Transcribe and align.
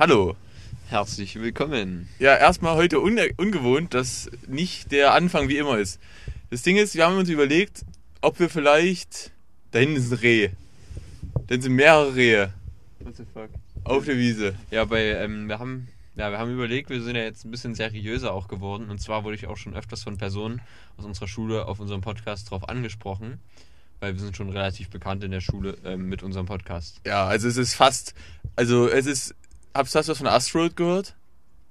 Hallo. 0.00 0.34
Herzlich 0.88 1.38
willkommen. 1.38 2.08
Ja, 2.18 2.34
erstmal 2.34 2.74
heute 2.74 3.00
un 3.02 3.20
ungewohnt, 3.36 3.92
dass 3.92 4.30
nicht 4.46 4.92
der 4.92 5.12
Anfang 5.12 5.50
wie 5.50 5.58
immer 5.58 5.76
ist. 5.76 6.00
Das 6.48 6.62
Ding 6.62 6.78
ist, 6.78 6.94
wir 6.94 7.04
haben 7.04 7.18
uns 7.18 7.28
überlegt, 7.28 7.84
ob 8.22 8.40
wir 8.40 8.48
vielleicht. 8.48 9.30
Da 9.72 9.78
hinten 9.78 9.96
ist 9.96 10.10
ein 10.10 10.16
Reh. 10.16 10.48
Dann 11.48 11.60
sind 11.60 11.74
mehrere 11.74 12.14
Rehe. 12.14 12.54
What 13.00 13.16
the 13.16 13.24
fuck? 13.30 13.50
Auf 13.84 14.06
der 14.06 14.16
Wiese. 14.16 14.54
Ja, 14.70 14.86
bei, 14.86 15.04
ähm, 15.04 15.48
wir 15.48 15.58
haben, 15.58 15.88
ja, 16.16 16.30
wir 16.30 16.38
haben 16.38 16.50
überlegt, 16.50 16.88
wir 16.88 17.02
sind 17.02 17.16
ja 17.16 17.22
jetzt 17.22 17.44
ein 17.44 17.50
bisschen 17.50 17.74
seriöser 17.74 18.32
auch 18.32 18.48
geworden. 18.48 18.88
Und 18.88 19.02
zwar 19.02 19.22
wurde 19.24 19.36
ich 19.36 19.48
auch 19.48 19.58
schon 19.58 19.76
öfters 19.76 20.02
von 20.02 20.16
Personen 20.16 20.62
aus 20.96 21.04
unserer 21.04 21.28
Schule 21.28 21.66
auf 21.66 21.78
unserem 21.78 22.00
Podcast 22.00 22.50
drauf 22.50 22.66
angesprochen. 22.70 23.38
Weil 24.00 24.14
wir 24.14 24.20
sind 24.22 24.34
schon 24.34 24.48
relativ 24.48 24.88
bekannt 24.88 25.22
in 25.24 25.30
der 25.30 25.42
Schule 25.42 25.76
ähm, 25.84 26.08
mit 26.08 26.22
unserem 26.22 26.46
Podcast. 26.46 27.02
Ja, 27.04 27.26
also 27.26 27.48
es 27.48 27.58
ist 27.58 27.74
fast. 27.74 28.14
Also 28.56 28.88
es 28.88 29.04
ist. 29.04 29.34
Hast 29.74 29.94
du 29.94 29.98
was 29.98 30.18
von 30.18 30.26
Astroworld 30.26 30.76
gehört? 30.76 31.14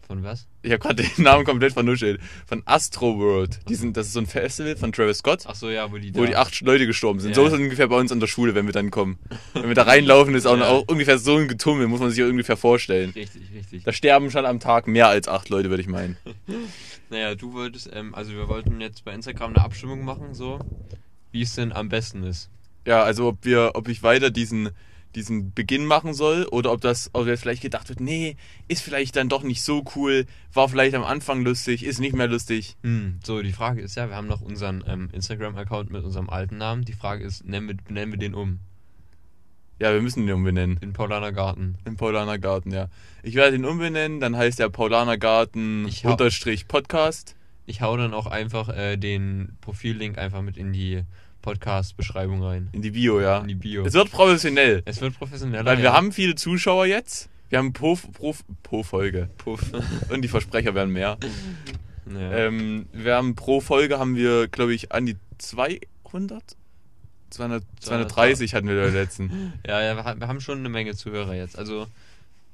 Von 0.07 0.23
was? 0.23 0.47
Ich 0.63 0.71
habe 0.71 0.79
gerade 0.79 1.03
den 1.03 1.11
Namen 1.23 1.45
komplett 1.45 1.73
vernuschelt. 1.73 2.19
Von 2.47 2.63
Astroworld. 2.65 3.59
Die 3.69 3.75
sind, 3.75 3.95
das 3.95 4.07
ist 4.07 4.13
so 4.13 4.19
ein 4.19 4.25
Festival 4.25 4.75
von 4.75 4.91
Travis 4.91 5.19
Scott. 5.19 5.43
Ach 5.45 5.53
so, 5.53 5.69
ja, 5.69 5.91
wo 5.91 5.97
die 5.97 6.15
Wo 6.15 6.25
die 6.25 6.35
acht 6.35 6.59
Leute 6.61 6.87
gestorben 6.87 7.19
sind. 7.19 7.31
Ja. 7.31 7.35
So 7.35 7.45
ist 7.45 7.53
es 7.53 7.59
ungefähr 7.59 7.87
bei 7.87 7.97
uns 7.97 8.11
an 8.11 8.19
der 8.19 8.25
Schule, 8.27 8.55
wenn 8.55 8.65
wir 8.65 8.73
dann 8.73 8.89
kommen. 8.89 9.19
Wenn 9.53 9.67
wir 9.67 9.75
da 9.75 9.83
reinlaufen, 9.83 10.33
ist 10.33 10.47
auch, 10.47 10.57
Ja. 10.57 10.67
auch 10.69 10.85
ungefähr 10.87 11.19
so 11.19 11.37
ein 11.37 11.47
Getummel, 11.47 11.87
muss 11.87 11.99
man 11.99 12.09
sich 12.09 12.23
ungefähr 12.23 12.57
vorstellen. 12.57 13.11
Richtig, 13.11 13.43
richtig. 13.53 13.83
Da 13.83 13.93
sterben 13.93 14.31
schon 14.31 14.45
am 14.47 14.59
Tag 14.59 14.87
mehr 14.87 15.07
als 15.09 15.27
acht 15.27 15.49
Leute, 15.49 15.69
würde 15.69 15.81
ich 15.81 15.89
meinen. 15.89 16.17
Naja, 17.11 17.33
du 17.33 17.53
wolltest, 17.53 17.89
ähm, 17.91 18.13
also 18.13 18.33
wir 18.33 18.47
wollten 18.47 18.79
jetzt 18.81 19.03
bei 19.03 19.11
Instagram 19.15 19.55
eine 19.55 19.63
Abstimmung 19.65 20.05
machen, 20.05 20.35
so, 20.35 20.59
wie 21.31 21.41
es 21.41 21.55
denn 21.55 21.71
am 21.73 21.89
besten 21.89 22.21
ist. 22.21 22.51
Ja, 22.85 23.01
also 23.01 23.29
ob 23.29 23.45
wir, 23.45 23.71
ob 23.73 23.87
ich 23.87 24.03
weiter 24.03 24.29
diesen, 24.29 24.69
diesen 25.15 25.53
Beginn 25.53 25.85
machen 25.85 26.13
soll 26.13 26.45
oder 26.51 26.71
ob 26.71 26.81
das, 26.81 27.09
ob 27.13 27.25
jetzt 27.27 27.41
vielleicht 27.41 27.61
gedacht 27.61 27.89
wird, 27.89 27.99
nee, 27.99 28.35
ist 28.67 28.81
vielleicht 28.83 29.15
dann 29.15 29.27
doch 29.29 29.43
nicht 29.43 29.63
so 29.63 29.83
cool, 29.95 30.25
war 30.53 30.69
vielleicht 30.69 30.95
am 30.95 31.03
Anfang 31.03 31.43
lustig, 31.43 31.83
ist 31.83 31.99
nicht 31.99 32.15
mehr 32.15 32.27
lustig. 32.27 32.77
Hm, 32.83 33.19
so, 33.23 33.41
die 33.41 33.51
Frage 33.53 33.81
ist 33.81 33.95
ja, 33.95 34.07
wir 34.09 34.15
haben 34.15 34.27
noch 34.27 34.41
unseren 34.41 34.83
ähm, 34.87 35.09
Instagram-Account 35.11 35.89
mit 35.91 36.03
unserem 36.03 36.29
alten 36.29 36.57
Namen. 36.57 36.85
Die 36.85 36.93
Frage 36.93 37.23
ist, 37.23 37.43
nennen 37.45 37.67
wir, 37.67 37.75
nennen 37.93 38.11
wir 38.11 38.19
den 38.19 38.35
um? 38.35 38.59
Ja, 39.79 39.93
wir 39.93 40.01
müssen 40.01 40.27
den 40.27 40.35
umbenennen. 40.35 40.77
In 40.81 40.91
Paulaner 40.93 41.31
Garten. 41.31 41.77
Im 41.85 41.95
Paulaner 41.95 42.37
Garten, 42.37 42.71
ja. 42.71 42.89
Ich 43.23 43.35
werde 43.35 43.55
ihn 43.55 43.65
umbenennen, 43.65 44.19
dann 44.19 44.35
heißt 44.35 44.59
der 44.59 44.69
Paulaner 44.69 45.17
Garten 45.17 45.87
Ich 45.87 46.05
hau- 46.05 46.11
unterstrich 46.11 46.67
Podcast. 46.67 47.35
Ich 47.65 47.81
hau 47.81 47.95
dann 47.95 48.13
auch 48.13 48.25
einfach 48.25 48.69
äh, 48.69 48.97
den 48.97 49.57
Profillink 49.61 50.17
einfach 50.17 50.41
mit 50.41 50.57
in 50.57 50.73
die 50.73 51.03
Podcast-Beschreibung 51.41 52.43
rein. 52.43 52.69
In 52.73 52.81
die 52.81 52.91
Bio, 52.91 53.19
ja. 53.21 53.39
In 53.39 53.47
die 53.47 53.55
Bio. 53.55 53.85
Es 53.85 53.93
wird 53.93 54.11
professionell. 54.11 54.81
Es 54.85 55.01
wird 55.01 55.17
professioneller. 55.17 55.65
Weil 55.65 55.77
wir 55.77 55.85
ja. 55.85 55.93
haben 55.93 56.11
viele 56.11 56.35
Zuschauer 56.35 56.85
jetzt. 56.85 57.29
Wir 57.49 57.57
haben 57.57 57.73
pro, 57.73 57.95
pro, 57.95 58.35
pro 58.63 58.83
Folge. 58.83 59.29
Puff. 59.37 59.61
Und 60.09 60.21
die 60.21 60.27
Versprecher 60.27 60.75
werden 60.75 60.93
mehr. 60.93 61.17
ja. 62.11 62.31
Ähm, 62.31 62.87
wir 62.93 63.15
haben 63.15 63.35
pro 63.35 63.59
Folge 63.61 63.97
haben 63.99 64.15
wir, 64.15 64.47
glaube 64.47 64.73
ich, 64.73 64.91
an 64.91 65.05
die 65.05 65.15
200? 65.37 66.43
200, 67.31 67.63
230 67.79 68.53
hatten 68.53 68.67
wir 68.67 68.75
da 68.75 68.87
letzten. 68.89 69.53
ja, 69.67 69.81
ja, 69.81 69.95
wir 69.95 70.03
haben- 70.03 70.19
wir 70.19 70.41
schon 70.41 70.59
eine 70.59 70.69
Menge 70.69 70.95
Zuhörer 70.95 71.35
jetzt. 71.35 71.57
Also, 71.57 71.87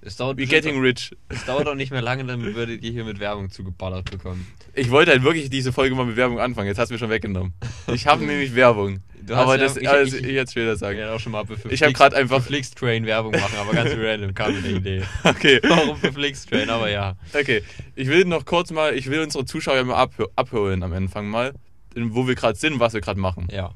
es 0.02 0.18
dauert, 0.18 0.38
We 0.38 0.42
bestimmt 0.44 0.64
getting 0.64 0.80
auch, 0.80 0.84
rich. 0.84 1.16
es 1.30 1.46
dauert 1.46 1.68
auch 1.68 1.76
nicht 1.76 1.92
mehr 1.92 2.02
lange, 2.02 2.26
dann 2.26 2.42
würdet 2.44 2.84
ihr 2.84 2.92
hier 2.92 3.06
mit 3.06 3.20
Werbung 3.20 3.50
zugeballert 3.50 4.12
bekommen. 4.12 4.46
Ich 4.74 4.92
wollte 4.92 5.12
halt 5.12 5.24
wirklich 5.24 5.50
diese 5.50 5.74
Folge 5.74 5.96
mal 5.96 6.06
mit 6.06 6.16
Werbung 6.16 6.40
anfangen. 6.40 6.68
Jetzt 6.68 6.78
hast 6.78 6.90
du 6.90 6.94
mir 6.94 7.00
schon 7.00 7.10
weggenommen. 7.10 7.54
Ich 7.94 8.08
habe 8.08 8.26
nämlich 8.26 8.56
Werbung. 8.56 9.00
Du 9.26 9.34
aber 9.36 9.56
ja- 9.58 9.64
das, 9.64 9.78
ich- 9.78 9.90
also, 9.90 10.18
ich- 10.18 10.24
ich, 10.24 10.32
jetzt 10.34 10.52
später 10.52 10.76
sagen. 10.76 11.00
hätte 11.00 11.12
auch 11.12 11.20
schon 11.20 11.32
mal 11.32 11.46
für 11.46 11.58
Ich 11.72 11.82
hab 11.82 11.94
grad 11.94 12.14
einfach- 12.14 12.44
Flixtrain 12.44 13.06
Werbung 13.08 13.32
machen, 13.32 13.58
aber 13.60 13.72
ganz 13.74 13.92
random 13.98 14.34
kam 14.36 14.54
mir 14.54 14.62
die 14.62 14.76
Idee. 14.76 15.02
Okay. 15.24 15.60
Warum 15.64 15.98
für 15.98 16.14
Flixtrain, 16.14 16.70
aber 16.70 16.90
ja. 16.92 17.16
Okay. 17.34 17.64
Ich 17.96 18.08
will 18.08 18.26
noch 18.26 18.46
kurz 18.46 18.72
mal, 18.72 18.94
ich 18.96 19.10
will 19.10 19.22
unsere 19.22 19.46
Zuschauer 19.46 19.84
mal 19.84 19.96
abh 19.96 20.26
abholen 20.36 20.84
am 20.84 20.94
Anfang 20.94 21.28
mal, 21.28 21.54
wo 21.96 22.28
wir 22.28 22.36
gerade 22.36 22.58
sind, 22.58 22.80
was 22.80 22.94
wir 22.94 23.02
gerade 23.02 23.20
machen. 23.20 23.48
Ja. 23.52 23.72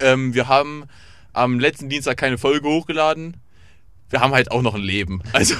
Ähm, 0.00 0.32
wir 0.34 0.46
haben 0.48 0.84
am 1.32 1.58
letzten 1.58 1.88
Dienstag 1.88 2.16
keine 2.16 2.38
Folge 2.38 2.68
hochgeladen. 2.68 3.36
Wir 4.10 4.20
haben 4.20 4.32
halt 4.32 4.52
auch 4.52 4.62
noch 4.62 4.74
ein 4.76 4.82
Leben. 4.82 5.22
Also, 5.32 5.56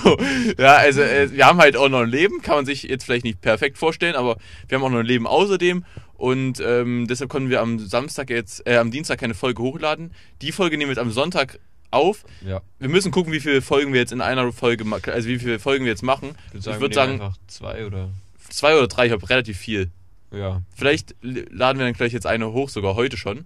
ja, 0.59 0.77
also 0.77 1.01
äh, 1.01 1.33
wir 1.33 1.47
haben 1.47 1.59
halt 1.59 1.77
auch 1.77 1.89
noch 1.89 2.03
ein 2.03 2.09
Leben. 2.11 2.41
Kann 2.41 2.55
man 2.57 2.67
sich 2.67 2.85
jetzt 2.85 3.05
vielleicht 3.05 3.25
nicht 3.25 3.41
perfekt 3.41 3.79
vorstellen, 3.79 4.15
aber 4.15 4.37
wir 4.69 4.77
haben 4.79 4.85
auch 4.85 4.91
noch 4.91 5.01
ein 5.01 5.07
Leben 5.07 5.27
außerdem. 5.27 5.85
Und 6.17 6.61
ähm, 6.65 7.07
deshalb 7.09 7.29
konnten 7.31 7.51
wir 7.51 7.61
am 7.61 7.79
Samstag 7.79 8.31
jetzt, 8.31 8.67
äh, 8.67 8.77
am 8.77 8.91
Dienstag 8.91 9.19
keine 9.21 9.35
Folge 9.35 9.63
hochladen. 9.63 10.13
Die 10.43 10.53
Folge 10.53 10.77
nehmen 10.79 10.89
wir 10.91 10.95
jetzt 10.95 11.03
am 11.03 11.11
Sonntag 11.11 11.59
auf. 11.91 12.25
Ja. 12.45 12.61
Wir 12.79 12.89
müssen 12.89 13.11
gucken, 13.11 13.33
wie 13.33 13.41
viele 13.41 13.63
Folgen 13.63 13.93
wir 13.93 14.01
jetzt 14.01 14.13
in 14.13 14.21
einer 14.21 14.53
Folge, 14.53 14.85
ma- 14.85 14.99
also 15.07 15.29
wie 15.29 15.39
viele 15.39 15.59
Folgen 15.59 15.85
wir 15.85 15.91
jetzt 15.93 16.03
machen. 16.03 16.35
Ich 16.53 16.61
Ich 16.61 16.67
würde 16.67 16.81
würd 16.81 16.95
sagen, 16.95 17.13
wir 17.13 17.19
nehmen 17.19 17.21
sagen- 17.21 17.33
einfach 17.33 17.39
zwei 17.49 17.87
oder. 17.87 18.09
Zwei 18.49 18.77
oder 18.77 18.89
drei, 18.89 19.07
ich 19.07 19.13
habe 19.13 19.29
relativ 19.29 19.59
viel. 19.59 19.91
Ja. 20.31 20.63
Vielleicht 20.77 21.15
laden 21.23 21.79
wir 21.79 21.87
dann 21.87 21.95
gleich 21.95 22.13
jetzt 22.13 22.27
eine 22.27 22.53
hoch, 22.53 22.69
sogar 22.69 22.95
heute 22.95 23.17
schon. 23.17 23.45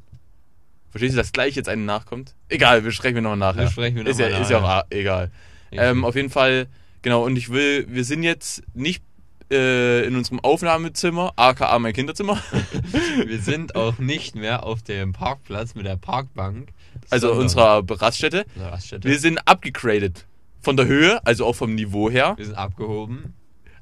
Verstehst 0.90 1.12
du, 1.14 1.16
dass 1.18 1.32
gleich 1.32 1.54
jetzt 1.54 1.68
eine 1.68 1.82
nachkommt? 1.82 2.34
Egal, 2.48 2.84
wir 2.84 2.92
sprechen 2.92 3.14
wir 3.16 3.22
nochmal 3.22 3.38
nachher. 3.54 3.76
Wir 3.76 4.02
noch 4.02 4.10
ist, 4.10 4.18
ja, 4.18 4.30
mal 4.30 4.40
ist 4.42 4.50
ja 4.50 4.58
auch 4.58 4.62
nachher. 4.62 4.86
egal. 4.90 5.30
Ähm, 5.70 6.04
auf 6.04 6.16
jeden 6.16 6.30
Fall, 6.30 6.66
genau, 7.02 7.24
und 7.24 7.36
ich 7.36 7.50
will, 7.50 7.86
wir 7.88 8.04
sind 8.04 8.22
jetzt 8.22 8.62
nicht 8.74 9.02
äh, 9.50 10.06
in 10.06 10.16
unserem 10.16 10.40
Aufnahmezimmer, 10.40 11.32
aka 11.36 11.78
mein 11.78 11.92
Kinderzimmer. 11.92 12.42
wir 13.26 13.38
sind 13.40 13.74
auch 13.74 13.98
nicht 13.98 14.34
mehr 14.34 14.64
auf 14.64 14.82
dem 14.82 15.12
Parkplatz 15.12 15.74
mit 15.74 15.86
der 15.86 15.96
Parkbank. 15.96 16.70
Also 17.10 17.32
unserer 17.32 17.82
Raststätte. 17.88 18.44
Raststätte. 18.58 19.08
Wir 19.08 19.18
sind 19.18 19.38
abgegradet. 19.46 20.26
Von 20.60 20.76
der 20.76 20.86
Höhe, 20.86 21.24
also 21.24 21.46
auch 21.46 21.54
vom 21.54 21.74
Niveau 21.74 22.10
her. 22.10 22.34
wir 22.36 22.44
sind 22.44 22.56
abgehoben. 22.56 23.34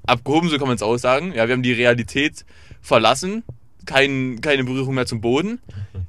Abgehoben, 0.06 0.48
so 0.48 0.58
kann 0.58 0.68
man 0.68 0.76
es 0.76 0.82
auch 0.82 0.96
sagen. 0.98 1.32
Ja, 1.32 1.48
wir 1.48 1.54
haben 1.54 1.62
die 1.62 1.72
Realität 1.72 2.44
verlassen. 2.80 3.42
Kein, 3.86 4.40
keine 4.40 4.64
Berührung 4.64 4.94
mehr 4.96 5.06
zum 5.06 5.20
Boden. 5.20 5.60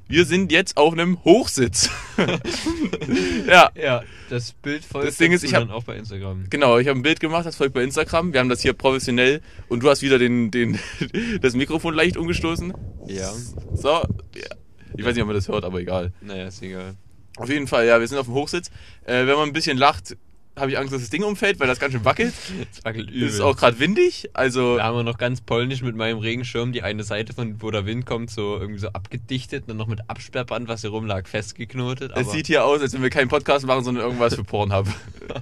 Wir 0.08 0.26
sind 0.26 0.52
jetzt 0.52 0.76
auf 0.78 0.94
einem 0.94 1.24
Hochsitz. 1.24 1.90
ja, 3.48 3.70
Ja, 3.76 4.04
das 4.30 4.54
Bild 4.54 4.84
folgt 4.84 5.08
Das 5.08 5.18
Ding 5.18 5.32
ist, 5.32 5.44
ich 5.44 5.54
hab- 5.54 5.62
dann 5.62 5.72
auch 5.72 5.84
bei 5.84 5.96
Instagram. 5.96 6.46
genau. 6.50 6.78
Ich 6.80 6.88
habe 6.88 7.00
ein 7.00 7.04
Bild 7.04 7.20
gemacht, 7.20 7.46
das 7.46 7.56
folgt 7.56 7.74
bei 7.74 7.84
Instagram. 7.84 8.34
Wir 8.34 8.40
haben 8.40 8.50
das 8.50 8.62
hier 8.62 8.74
professionell. 8.74 9.42
Und 9.70 9.84
du 9.84 9.90
hast 9.90 10.02
wieder 10.02 10.18
den, 10.20 10.52
den, 10.52 10.80
das 11.42 11.54
Mikrofon 11.56 11.94
leicht 11.94 12.18
umgestoßen. 12.18 12.74
Ja. 13.08 13.32
So. 13.74 13.90
Ja. 13.90 14.56
Ich 14.96 15.06
weiß 15.06 15.14
nicht, 15.14 15.22
ob 15.22 15.28
man 15.28 15.36
das 15.36 15.48
hört, 15.48 15.64
aber 15.64 15.80
egal. 15.80 16.12
Naja, 16.22 16.48
ist 16.48 16.62
egal. 16.62 16.96
Auf 17.38 17.50
jeden 17.50 17.68
Fall, 17.68 17.86
ja, 17.86 18.00
wir 18.00 18.08
sind 18.08 18.18
auf 18.18 18.26
dem 18.26 18.34
Hochsitz. 18.34 18.72
Äh, 19.06 19.28
wenn 19.28 19.36
man 19.36 19.50
ein 19.50 19.54
bisschen 19.54 19.78
lacht, 19.78 20.18
habe 20.58 20.72
ich 20.72 20.78
Angst, 20.78 20.94
dass 20.94 21.02
das 21.02 21.10
Ding 21.10 21.24
umfällt, 21.24 21.60
weil 21.60 21.68
das 21.68 21.80
ganz 21.80 21.94
schön 21.94 22.06
wackelt. 22.06 22.34
Es 22.72 22.84
wackelt 22.84 23.10
übel. 23.10 23.28
Es 23.28 23.36
ist 23.36 23.42
auch 23.42 23.56
gerade 23.56 23.80
windig. 23.80 24.30
Also, 24.34 24.78
Da 24.78 24.84
haben 24.84 24.98
wir 24.98 25.04
noch 25.04 25.18
ganz 25.18 25.42
polnisch 25.42 25.82
mit 25.82 25.96
meinem 25.96 26.20
Regenschirm 26.20 26.72
die 26.72 26.84
eine 26.84 27.04
Seite, 27.04 27.34
von 27.34 27.62
wo 27.62 27.72
der 27.72 27.86
Wind 27.86 28.06
kommt, 28.06 28.32
so 28.32 28.58
irgendwie 28.58 28.80
so 28.80 28.90
abgedichtet 28.90 29.64
und 29.64 29.70
dann 29.70 29.78
noch 29.78 29.88
mit 29.88 30.10
Absperrband, 30.10 30.68
was 30.68 30.82
hier 30.82 30.90
rumlag, 30.90 31.28
festgeknotet. 31.28 32.12
es 32.16 32.32
sieht 32.32 32.48
hier 32.48 32.66
aus, 32.66 32.82
als 32.82 32.94
wenn 32.94 33.02
wir 33.02 33.10
keinen 33.10 33.30
Podcast 33.30 33.66
machen, 33.66 33.84
sondern 33.84 34.04
irgendwas 34.04 34.36
für 34.36 34.44
Pornhub. 34.44 34.88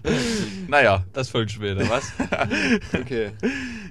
naja. 0.68 1.06
das 1.14 1.30
folgt 1.30 1.52
später, 1.52 1.90
was? 1.90 2.12
okay. 2.94 3.32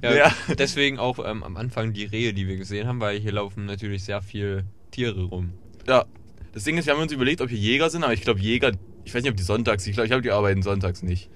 Ja, 0.03 0.15
Ja. 0.15 0.35
Deswegen 0.59 0.99
auch 0.99 1.19
ähm, 1.25 1.43
am 1.43 1.57
Anfang 1.57 1.93
die 1.93 2.05
Rehe, 2.05 2.33
die 2.33 2.47
wir 2.47 2.57
gesehen 2.57 2.87
haben, 2.87 3.01
weil 3.01 3.19
hier 3.19 3.33
laufen 3.33 3.65
natürlich 3.67 4.05
sehr 4.05 4.23
viel 4.23 4.65
Tiere 4.91 5.25
rum. 5.25 5.53
Ja. 5.87 6.05
Das 6.53 6.63
Ding 6.63 6.79
ist, 6.79 6.87
wir 6.87 6.95
haben 6.95 7.03
uns 7.03 7.11
überlegt, 7.11 7.41
ob 7.41 7.49
hier 7.49 7.59
Jäger 7.59 7.91
sind, 7.91 8.05
aber 8.05 8.13
ich 8.13 8.21
glaube, 8.21 8.39
Jäger, 8.39 8.73
ich 9.05 9.15
weiß 9.15 9.23
nicht, 9.23 9.31
ob 9.31 9.37
die 9.37 9.43
sonntags, 9.43 9.87
ich 9.87 9.93
glaube, 9.95 10.07
ich 10.07 10.11
glaube, 10.11 10.23
die 10.23 10.31
arbeiten 10.31 10.63
sonntags 10.63 11.03
nicht. 11.03 11.29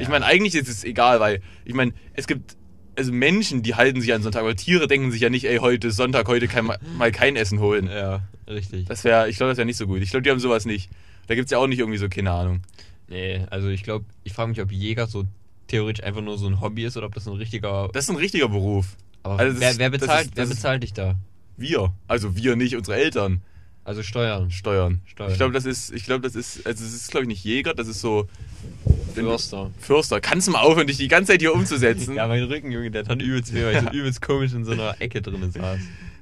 Ich 0.00 0.08
meine, 0.08 0.24
eigentlich 0.24 0.54
ist 0.54 0.68
es 0.68 0.84
egal, 0.84 1.18
weil, 1.20 1.40
ich 1.64 1.74
meine, 1.74 1.92
es 2.14 2.26
gibt, 2.28 2.56
also 2.96 3.10
Menschen, 3.12 3.62
die 3.62 3.74
halten 3.74 4.00
sich 4.00 4.12
an 4.14 4.22
Sonntag, 4.22 4.42
aber 4.42 4.54
Tiere 4.54 4.86
denken 4.86 5.10
sich 5.10 5.20
ja 5.22 5.28
nicht, 5.30 5.44
ey, 5.44 5.58
heute 5.58 5.88
ist 5.88 5.96
Sonntag, 5.96 6.28
heute 6.28 6.46
kann 6.46 6.70
mal 6.96 7.10
kein 7.10 7.34
Essen 7.36 7.58
holen. 7.58 7.88
Ja, 7.88 8.22
richtig. 8.48 8.86
Das 8.86 9.02
wäre, 9.02 9.28
ich 9.28 9.36
glaube, 9.36 9.50
das 9.50 9.58
wäre 9.58 9.66
nicht 9.66 9.76
so 9.78 9.86
gut. 9.86 10.00
Ich 10.02 10.10
glaube, 10.10 10.22
die 10.22 10.30
haben 10.30 10.38
sowas 10.38 10.66
nicht. 10.66 10.90
Da 11.26 11.34
gibt 11.34 11.46
es 11.46 11.50
ja 11.50 11.58
auch 11.58 11.66
nicht 11.66 11.78
irgendwie 11.80 11.98
so, 11.98 12.08
keine 12.08 12.30
Ahnung. 12.30 12.60
Nee, 13.08 13.44
also 13.50 13.68
ich 13.68 13.82
glaube, 13.82 14.04
ich 14.24 14.32
frage 14.34 14.50
mich, 14.50 14.60
ob 14.60 14.70
Jäger 14.70 15.06
so 15.08 15.24
theoretisch 15.66 16.04
einfach 16.04 16.20
nur 16.22 16.38
so 16.38 16.46
ein 16.46 16.60
Hobby 16.60 16.84
ist 16.84 16.96
oder 16.96 17.06
ob 17.06 17.14
das 17.14 17.26
ein 17.26 17.34
richtiger. 17.34 17.88
Das 17.92 18.04
ist 18.04 18.10
ein 18.10 18.16
richtiger 18.16 18.48
Beruf. 18.48 18.96
Aber 19.24 19.38
also 19.38 19.60
wer, 19.60 19.70
ist- 19.70 19.78
wer 19.78 19.90
bezahlt, 19.90 20.26
ist- 20.26 20.36
wer 20.36 20.46
bezahlt 20.46 20.82
dich 20.82 20.92
da? 20.92 21.16
Wir. 21.56 21.92
Also 22.08 22.36
wir 22.36 22.56
nicht, 22.56 22.76
unsere 22.76 22.96
Eltern. 22.98 23.42
Also 23.84 24.02
Steuern. 24.02 24.50
Steuern. 24.50 25.00
Steuern. 25.06 25.30
Ich 25.32 25.36
glaube, 25.36 25.52
das 25.52 25.64
ist, 25.64 25.92
ich 25.92 26.04
glaube, 26.04 26.22
das 26.22 26.36
ist, 26.36 26.64
also 26.66 26.84
es 26.84 26.94
ist, 26.94 27.10
glaube 27.10 27.24
ich, 27.24 27.28
nicht 27.28 27.44
Jäger, 27.44 27.74
das 27.74 27.88
ist 27.88 28.00
so. 28.00 28.28
Förster. 29.14 29.70
Fürster. 29.78 30.20
Kannst 30.20 30.48
du 30.48 30.52
mal 30.52 30.60
aufhören, 30.60 30.86
dich 30.86 30.96
die 30.96 31.08
ganze 31.08 31.32
Zeit 31.32 31.40
hier 31.40 31.54
umzusetzen? 31.54 32.14
Ja, 32.22 32.28
mein 32.28 32.44
Rücken, 32.44 32.70
Junge, 32.70 32.90
der 32.90 33.04
tat 33.04 33.20
übelst 33.20 33.52
weh, 33.52 33.64
weil 33.64 33.74
ich 33.76 33.80
so 33.80 33.90
übelst 33.90 34.22
komisch 34.22 34.52
in 34.52 34.64
so 34.64 34.72
einer 34.72 35.00
Ecke 35.00 35.20
drin 35.20 35.50
saß. 35.50 35.80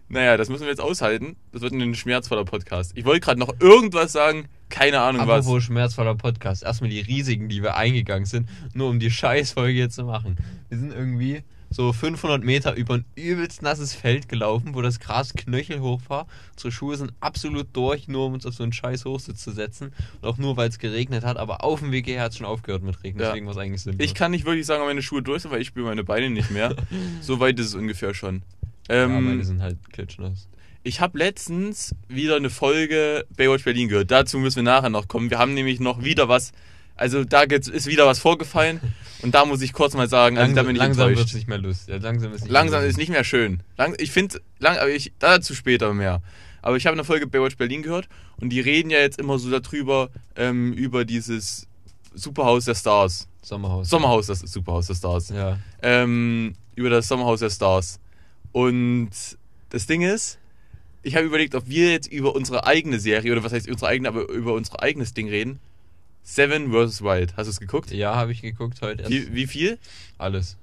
Naja, 0.08 0.36
das 0.36 0.48
müssen 0.48 0.62
wir 0.62 0.70
jetzt 0.70 0.80
aushalten. 0.80 1.36
Das 1.52 1.62
wird 1.62 1.72
ein 1.72 1.94
schmerzvoller 1.94 2.44
Podcast. 2.44 2.92
Ich 2.96 3.04
wollte 3.04 3.20
gerade 3.20 3.38
noch 3.38 3.54
irgendwas 3.60 4.10
sagen, 4.12 4.46
keine 4.68 5.00
Ahnung 5.00 5.28
was. 5.28 5.46
Apropos 5.46 5.62
schmerzvoller 5.62 6.16
Podcast. 6.16 6.64
Erstmal 6.64 6.90
die 6.90 7.00
Risiken, 7.00 7.48
die 7.48 7.62
wir 7.62 7.76
eingegangen 7.76 8.24
sind, 8.24 8.48
nur 8.74 8.88
um 8.88 8.98
die 8.98 9.10
Scheißfolge 9.10 9.78
jetzt 9.78 9.94
zu 9.94 10.04
machen. 10.04 10.36
Wir 10.68 10.78
sind 10.78 10.92
irgendwie 10.92 11.42
so 11.70 11.92
500 11.92 12.42
Meter 12.42 12.74
über 12.74 12.94
ein 12.94 13.04
übelst 13.14 13.62
nasses 13.62 13.94
Feld 13.94 14.28
gelaufen, 14.28 14.74
wo 14.74 14.82
das 14.82 14.98
Gras 14.98 15.34
knöchelhoch 15.34 16.00
war. 16.08 16.26
Unsere 16.52 16.72
Schuhe 16.72 16.96
sind 16.96 17.12
absolut 17.20 17.68
durch, 17.74 18.08
nur 18.08 18.26
um 18.26 18.34
uns 18.34 18.44
auf 18.44 18.54
so 18.54 18.64
einen 18.64 18.72
scheiß 18.72 19.04
Hochsitz 19.04 19.40
zu 19.42 19.52
setzen. 19.52 19.92
Und 20.20 20.28
auch 20.28 20.36
nur, 20.36 20.56
weil 20.56 20.68
es 20.68 20.78
geregnet 20.80 21.24
hat. 21.24 21.36
Aber 21.36 21.62
auf 21.62 21.78
dem 21.80 21.92
Weg 21.92 22.06
hierher 22.06 22.24
hat 22.24 22.32
es 22.32 22.38
schon 22.38 22.46
aufgehört 22.46 22.82
mit 22.82 23.02
Regen. 23.04 23.20
Ja. 23.20 23.26
Deswegen 23.28 23.46
war 23.46 23.52
es 23.52 23.58
eigentlich 23.58 23.82
sinnlos. 23.82 24.04
Ich 24.04 24.14
kann 24.14 24.32
nicht 24.32 24.44
wirklich 24.44 24.66
sagen, 24.66 24.82
ob 24.82 24.88
meine 24.88 25.02
Schuhe 25.02 25.22
durch 25.22 25.42
sind, 25.42 25.52
weil 25.52 25.60
ich 25.60 25.68
spüre 25.68 25.86
meine 25.86 26.02
Beine 26.04 26.28
nicht 26.28 26.50
mehr. 26.50 26.74
so 27.20 27.38
weit 27.38 27.58
ist 27.60 27.66
es 27.66 27.74
ungefähr 27.74 28.14
schon. 28.14 28.42
ja, 28.88 29.04
Ähm, 29.04 29.24
meine 29.24 29.44
sind 29.44 29.62
halt 29.62 29.78
klitschnass. 29.92 30.48
ich 30.82 31.00
habe 31.00 31.18
letztens 31.18 31.94
wieder 32.08 32.34
eine 32.36 32.50
Folge 32.50 33.26
Baywatch 33.36 33.62
Berlin 33.64 33.88
gehört. 33.88 34.10
Dazu 34.10 34.38
müssen 34.38 34.56
wir 34.56 34.62
nachher 34.64 34.90
noch 34.90 35.06
kommen. 35.06 35.30
Wir 35.30 35.38
haben 35.38 35.54
nämlich 35.54 35.78
noch 35.78 36.02
wieder 36.02 36.28
was. 36.28 36.52
Also 37.00 37.24
da 37.24 37.42
ist 37.44 37.86
wieder 37.86 38.06
was 38.06 38.18
vorgefallen 38.18 38.78
und 39.22 39.34
da 39.34 39.46
muss 39.46 39.62
ich 39.62 39.72
kurz 39.72 39.94
mal 39.94 40.06
sagen, 40.06 40.36
also 40.36 40.54
da 40.54 40.62
bin 40.64 40.76
ich 40.76 40.78
langsam 40.78 41.08
wird 41.08 41.18
es 41.18 41.20
enttäuscht. 41.20 41.34
nicht 41.34 41.48
mehr 41.48 41.56
lustig. 41.56 41.94
Ja, 41.94 41.96
langsam 41.96 42.32
ist 42.34 42.42
nicht 42.42 42.52
Langsam 42.52 42.80
mehr 42.80 42.90
ist 42.90 42.96
nicht 42.98 43.08
mehr 43.08 43.24
schön. 43.24 43.62
Lang, 43.78 43.94
ich 43.98 44.10
finde, 44.10 44.42
lang, 44.58 44.76
aber 44.76 44.90
ich 44.90 45.10
dazu 45.18 45.54
später 45.54 45.94
mehr. 45.94 46.20
Aber 46.60 46.76
ich 46.76 46.84
habe 46.84 46.92
eine 46.92 47.04
Folge 47.04 47.26
Baywatch 47.26 47.56
Berlin 47.56 47.80
gehört 47.80 48.06
und 48.38 48.50
die 48.50 48.60
reden 48.60 48.90
ja 48.90 48.98
jetzt 48.98 49.18
immer 49.18 49.38
so 49.38 49.50
darüber 49.50 50.10
ähm, 50.36 50.74
über 50.74 51.06
dieses 51.06 51.66
Superhaus 52.12 52.66
der 52.66 52.74
Stars. 52.74 53.28
Sommerhaus. 53.40 53.88
Sommerhaus, 53.88 54.26
das 54.26 54.42
ist 54.42 54.52
Superhaus 54.52 54.86
der 54.86 54.94
Stars. 54.94 55.30
Ja. 55.30 55.58
ähm, 55.80 56.54
über 56.74 56.90
das 56.90 57.08
Sommerhaus 57.08 57.40
der 57.40 57.48
Stars. 57.48 57.98
Und 58.52 59.10
das 59.70 59.86
Ding 59.86 60.02
ist, 60.02 60.38
ich 61.02 61.16
habe 61.16 61.24
überlegt, 61.24 61.54
ob 61.54 61.66
wir 61.66 61.92
jetzt 61.92 62.12
über 62.12 62.34
unsere 62.34 62.66
eigene 62.66 63.00
Serie, 63.00 63.32
oder 63.32 63.42
was 63.42 63.54
heißt 63.54 63.70
unsere 63.70 63.90
eigene, 63.90 64.08
aber 64.08 64.28
über 64.28 64.52
unser 64.52 64.82
eigenes 64.82 65.14
Ding 65.14 65.30
reden. 65.30 65.60
Seven 66.22 66.70
vs. 66.72 67.02
Wild. 67.02 67.36
Hast 67.36 67.46
du 67.46 67.50
es 67.50 67.60
geguckt? 67.60 67.90
Ja, 67.90 68.14
habe 68.14 68.32
ich 68.32 68.42
geguckt 68.42 68.80
heute. 68.82 69.02
Erst 69.02 69.12
Wie, 69.12 69.34
wie 69.34 69.46
viel? 69.46 69.78
alles. 70.18 70.56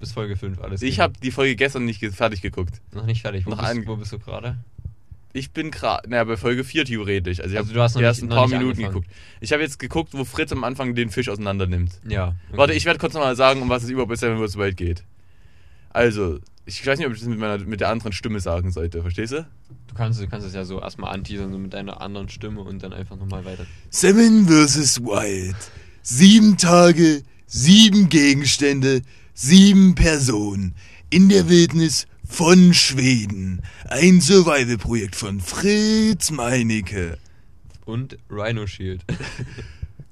Bis 0.00 0.12
Folge 0.12 0.36
5, 0.36 0.60
alles. 0.60 0.82
Ich 0.82 0.98
habe 0.98 1.12
die 1.22 1.30
Folge 1.30 1.54
gestern 1.54 1.84
nicht 1.84 2.00
fertig 2.12 2.42
geguckt. 2.42 2.80
Noch 2.92 3.06
nicht 3.06 3.22
fertig. 3.22 3.46
Wo, 3.46 3.50
noch 3.50 3.58
bist, 3.58 3.70
ein- 3.70 3.86
wo 3.86 3.96
bist 3.96 4.10
du 4.12 4.18
gerade? 4.18 4.56
Ich 5.34 5.52
bin 5.52 5.70
gerade, 5.70 6.10
naja, 6.10 6.24
bei 6.24 6.36
Folge 6.36 6.64
4 6.64 6.84
theoretisch. 6.84 7.40
Also 7.40 7.52
ich 7.52 7.58
Also 7.58 7.72
du 7.72 7.80
hast 7.80 7.94
noch 7.94 8.00
die 8.00 8.02
nicht- 8.02 8.08
ersten 8.08 8.26
noch 8.26 8.36
paar 8.36 8.48
Minuten 8.48 8.70
angefangen. 8.84 8.94
geguckt. 8.94 9.10
Ich 9.40 9.52
habe 9.52 9.62
jetzt 9.62 9.78
geguckt, 9.78 10.10
wo 10.12 10.24
Fritz 10.24 10.50
am 10.52 10.64
Anfang 10.64 10.94
den 10.94 11.08
Fisch 11.10 11.28
auseinander 11.28 11.66
nimmt. 11.66 12.00
Ja. 12.06 12.28
okay. 12.48 12.58
Warte, 12.58 12.72
ich 12.74 12.84
werde 12.84 12.98
kurz 12.98 13.14
nochmal 13.14 13.36
sagen, 13.36 13.62
um 13.62 13.68
was 13.68 13.84
es 13.84 13.90
überhaupt 13.90 14.08
bei 14.10 14.16
Seven 14.16 14.44
vs. 14.44 14.56
Wild 14.58 14.76
geht. 14.76 15.04
Also, 15.90 16.40
ich 16.64 16.86
weiß 16.86 16.98
nicht, 16.98 17.06
ob 17.06 17.12
ich 17.12 17.18
das 17.20 17.28
mit, 17.28 17.38
meiner, 17.38 17.58
mit 17.58 17.80
der 17.80 17.88
anderen 17.88 18.12
Stimme 18.12 18.40
sagen 18.40 18.70
sollte. 18.70 19.02
Verstehst 19.02 19.32
du? 19.32 19.46
Du 19.88 19.94
kannst, 19.94 20.20
du 20.20 20.26
kannst 20.28 20.46
es 20.46 20.54
ja 20.54 20.64
so 20.64 20.80
erstmal 20.80 21.12
anteasern, 21.14 21.52
so 21.52 21.58
mit 21.58 21.72
deiner 21.74 22.00
anderen 22.00 22.28
Stimme 22.28 22.60
und 22.60 22.82
dann 22.82 22.92
einfach 22.92 23.16
nochmal 23.16 23.44
weiter. 23.44 23.66
Seven 23.90 24.46
vs. 24.46 25.00
Wild. 25.02 25.56
Sieben 26.02 26.56
Tage, 26.56 27.22
sieben 27.46 28.08
Gegenstände, 28.08 29.02
sieben 29.34 29.94
Personen. 29.94 30.74
In 31.10 31.28
der 31.28 31.48
Wildnis 31.48 32.06
von 32.26 32.72
Schweden. 32.72 33.62
Ein 33.90 34.20
Survival-Projekt 34.20 35.16
von 35.16 35.40
Fritz 35.40 36.30
Meinecke. 36.30 37.18
Und 37.84 38.16
Rhino 38.30 38.66
Shield. 38.66 39.04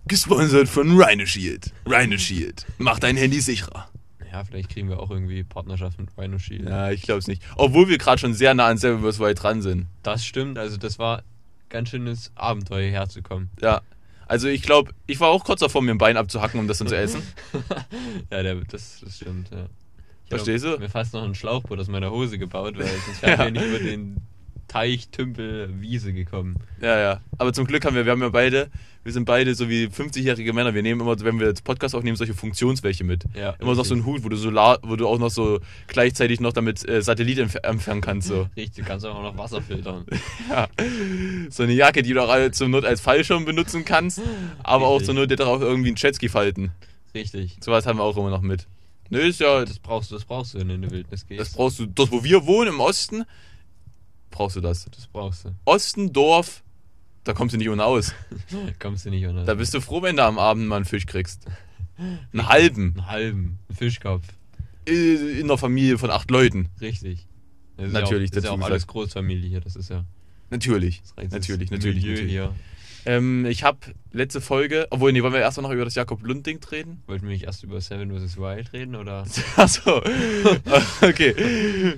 Gesponsert 0.06 0.69
von 0.69 1.00
Rhino 1.00 1.25
Shield. 1.25 1.73
Rhino 1.87 2.19
Shield. 2.19 2.67
Macht 2.79 3.05
dein 3.05 3.17
Handy 3.17 3.41
sicherer. 3.41 3.88
Ja, 4.32 4.44
vielleicht 4.44 4.70
kriegen 4.70 4.88
wir 4.88 5.00
auch 5.00 5.10
irgendwie 5.10 5.42
Partnerschaft 5.44 5.98
mit 5.98 6.10
Rhino 6.16 6.38
Shield. 6.38 6.68
Ja, 6.68 6.90
ich 6.90 7.02
glaube 7.02 7.18
es 7.18 7.26
nicht. 7.26 7.42
Obwohl 7.56 7.88
wir 7.88 7.98
gerade 7.98 8.18
schon 8.18 8.34
sehr 8.34 8.54
nah 8.54 8.66
an 8.66 8.78
Seven 8.78 9.02
vs. 9.02 9.18
Wild 9.18 9.42
dran 9.42 9.62
sind. 9.62 9.86
Das 10.02 10.24
stimmt, 10.24 10.58
also 10.58 10.76
das 10.76 10.98
war 10.98 11.22
ganz 11.68 11.88
schönes 11.90 12.32
Abenteuer 12.34 12.90
herzukommen. 12.90 13.50
Ja. 13.60 13.80
Also 14.26 14.46
ich 14.48 14.62
glaube, 14.62 14.92
ich 15.06 15.18
war 15.18 15.28
auch 15.28 15.44
kurz 15.44 15.60
davor, 15.60 15.82
mir 15.82 15.90
ein 15.90 15.98
Bein 15.98 16.16
abzuhacken, 16.16 16.60
um 16.60 16.68
das 16.68 16.78
dann 16.78 16.86
zu 16.88 16.96
essen. 16.96 17.22
ja, 18.30 18.42
der, 18.42 18.54
das, 18.56 19.00
das 19.04 19.16
stimmt, 19.16 19.50
ja. 19.50 19.66
Ich 20.24 20.28
Verstehst 20.30 20.64
du? 20.64 20.78
mir 20.78 20.88
fast 20.88 21.12
noch 21.12 21.24
ein 21.24 21.34
Schlauchboot 21.34 21.80
aus 21.80 21.88
meiner 21.88 22.12
Hose 22.12 22.38
gebaut, 22.38 22.78
weil 22.78 22.86
sonst 22.86 23.22
wären 23.22 23.38
Ja. 23.38 23.44
wir 23.46 23.50
nicht 23.50 23.64
über 23.66 23.78
den 23.80 24.16
Teich, 24.70 25.08
Tümpel, 25.08 25.69
Wiese 25.81 26.12
gekommen. 26.12 26.55
Ja, 26.81 26.96
ja. 26.96 27.20
Aber 27.38 27.52
zum 27.52 27.67
Glück 27.67 27.84
haben 27.84 27.96
wir, 27.96 28.05
wir 28.05 28.12
haben 28.12 28.22
ja 28.22 28.28
beide, 28.28 28.70
wir 29.02 29.12
sind 29.12 29.25
beide 29.25 29.56
so 29.56 29.69
wie 29.69 29.87
50-jährige 29.87 30.52
Männer. 30.52 30.75
Wir 30.75 30.82
nehmen 30.82 31.00
immer, 31.00 31.19
wenn 31.20 31.40
wir 31.40 31.49
jetzt 31.49 31.64
Podcast 31.64 31.93
aufnehmen, 31.96 32.17
solche 32.17 32.34
Funktionswäche 32.34 33.02
mit. 33.02 33.25
Ja, 33.34 33.56
Immer 33.58 33.75
noch 33.75 33.84
so 33.84 33.96
ein 33.96 34.06
Hut, 34.06 34.22
wo 34.22 34.28
du 34.28 34.37
Solar, 34.37 34.78
wo 34.82 34.94
du 34.94 35.08
auch 35.08 35.19
noch 35.19 35.31
so 35.31 35.58
gleichzeitig 35.88 36.38
noch 36.38 36.52
damit 36.52 36.88
äh, 36.88 37.02
Satellit 37.02 37.38
empf 37.38 37.56
empfangen 37.64 38.00
kannst. 38.00 38.28
So. 38.28 38.43
Richtig, 38.56 38.84
du 38.84 38.88
kannst 38.88 39.05
auch 39.06 39.20
noch 39.20 39.37
Wasser 39.37 39.61
filtern. 39.61 40.06
Ja. 40.49 40.69
So 41.50 41.64
eine 41.64 41.73
Jacke, 41.73 42.02
die 42.02 42.12
du 42.12 42.23
auch 42.23 42.50
zur 42.52 42.69
Not 42.69 42.84
als 42.84 43.00
Fallschirm 43.00 43.44
benutzen 43.44 43.84
kannst, 43.84 44.20
aber 44.62 44.87
auch 44.87 45.00
Richtig. 45.00 45.06
zur 45.06 45.14
Not 45.16 45.40
darauf 45.40 45.62
irgendwie 45.62 45.88
einen 45.88 45.96
Jetski 45.96 46.28
falten. 46.28 46.70
Richtig. 47.12 47.56
Sowas 47.61 47.87
haben 47.87 47.99
wir 47.99 48.05
auch 48.05 48.16
immer 48.16 48.31
noch 48.31 48.43
mit. 48.43 48.69
Nö, 49.11 49.19
ist 49.19 49.40
ja, 49.40 49.64
Das 49.64 49.81
brauchst 49.81 50.12
du, 50.12 50.14
das 50.14 50.25
brauchst 50.25 50.55
du, 50.55 50.58
wenn 50.61 50.69
du 50.69 50.75
in 50.75 50.82
die 50.82 50.90
Wildnis 50.93 51.26
gehst. 51.26 51.40
das 51.40 51.52
brauchst 51.55 51.81
du, 51.81 51.87
dort 51.87 52.12
wo 52.12 52.23
wir 52.23 52.46
wohnen, 52.46 52.69
im 52.69 52.81
Osten, 52.81 53.25
brauchst 54.30 54.56
du 54.56 54.60
das. 54.60 54.86
das 54.94 55.06
brauchst 55.06 55.44
du. 55.44 55.54
Osten, 55.64 56.12
Dorf, 56.12 56.62
da 57.24 57.32
kommst 57.32 57.54
du 57.54 57.58
nicht 57.58 57.68
ohne 57.68 57.84
aus. 57.84 58.14
Kommst 58.78 59.04
du 59.06 59.10
nicht 59.10 59.26
unter. 59.26 59.44
Da 59.44 59.54
bist 59.54 59.74
du 59.74 59.80
froh, 59.80 60.02
wenn 60.02 60.16
du 60.16 60.24
am 60.24 60.38
Abend 60.38 60.66
mal 60.66 60.76
einen 60.76 60.84
Fisch 60.84 61.06
kriegst. 61.06 61.46
Einen 62.32 62.48
halben. 62.48 62.92
einen 62.96 63.06
halben, 63.08 63.58
einen 63.68 63.76
Fischkopf. 63.76 64.24
Äh, 64.88 65.38
In 65.40 65.44
einer 65.44 65.58
Familie 65.58 65.98
von 65.98 66.10
acht 66.10 66.30
Leuten. 66.30 66.70
Richtig. 66.80 67.26
Das 67.76 67.92
Natürlich, 67.92 68.30
ja 68.30 68.38
auch, 68.38 68.42
das 68.42 68.44
ist 68.44 68.44
ja 68.44 68.50
auch 68.52 68.60
alles. 68.70 68.86
Großfamilie 68.86 69.50
hier, 69.50 69.60
das 69.60 69.76
ist 69.76 69.90
ja 69.90 70.04
Natürlich. 70.48 71.02
das 71.16 71.30
Natürlich, 71.30 71.70
natürlich, 71.70 71.96
Milieu 72.04 72.12
natürlich. 72.14 72.30
hier. 72.32 72.54
Ähm, 73.06 73.46
ich 73.46 73.64
habe 73.64 73.78
letzte 74.12 74.40
Folge, 74.40 74.86
obwohl, 74.90 75.12
nee, 75.12 75.22
wollen 75.22 75.32
wir 75.32 75.40
erst 75.40 75.60
noch 75.60 75.70
über 75.70 75.84
das 75.84 75.94
Jakob 75.94 76.22
Lund-Ding 76.22 76.60
reden? 76.70 77.02
Wollten 77.06 77.24
wir 77.26 77.32
nicht 77.32 77.44
erst 77.44 77.64
über 77.64 77.80
Seven 77.80 78.10
vs. 78.10 78.36
Wild 78.38 78.72
reden, 78.72 78.94
oder? 78.96 79.24
Achso. 79.56 80.02
okay. 81.02 81.34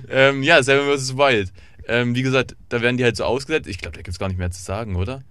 ähm, 0.09 0.43
ja, 0.43 0.61
Seven 0.63 0.97
vs. 0.97 1.15
Wild. 1.17 1.51
Ähm, 1.87 2.15
wie 2.15 2.21
gesagt, 2.21 2.55
da 2.69 2.81
werden 2.81 2.97
die 2.97 3.03
halt 3.03 3.17
so 3.17 3.23
ausgesetzt. 3.23 3.67
Ich 3.67 3.77
glaube, 3.77 3.95
da 3.95 4.01
gibt 4.01 4.13
es 4.13 4.19
gar 4.19 4.27
nicht 4.27 4.37
mehr 4.37 4.51
zu 4.51 4.61
sagen, 4.61 4.95
oder? 4.95 5.21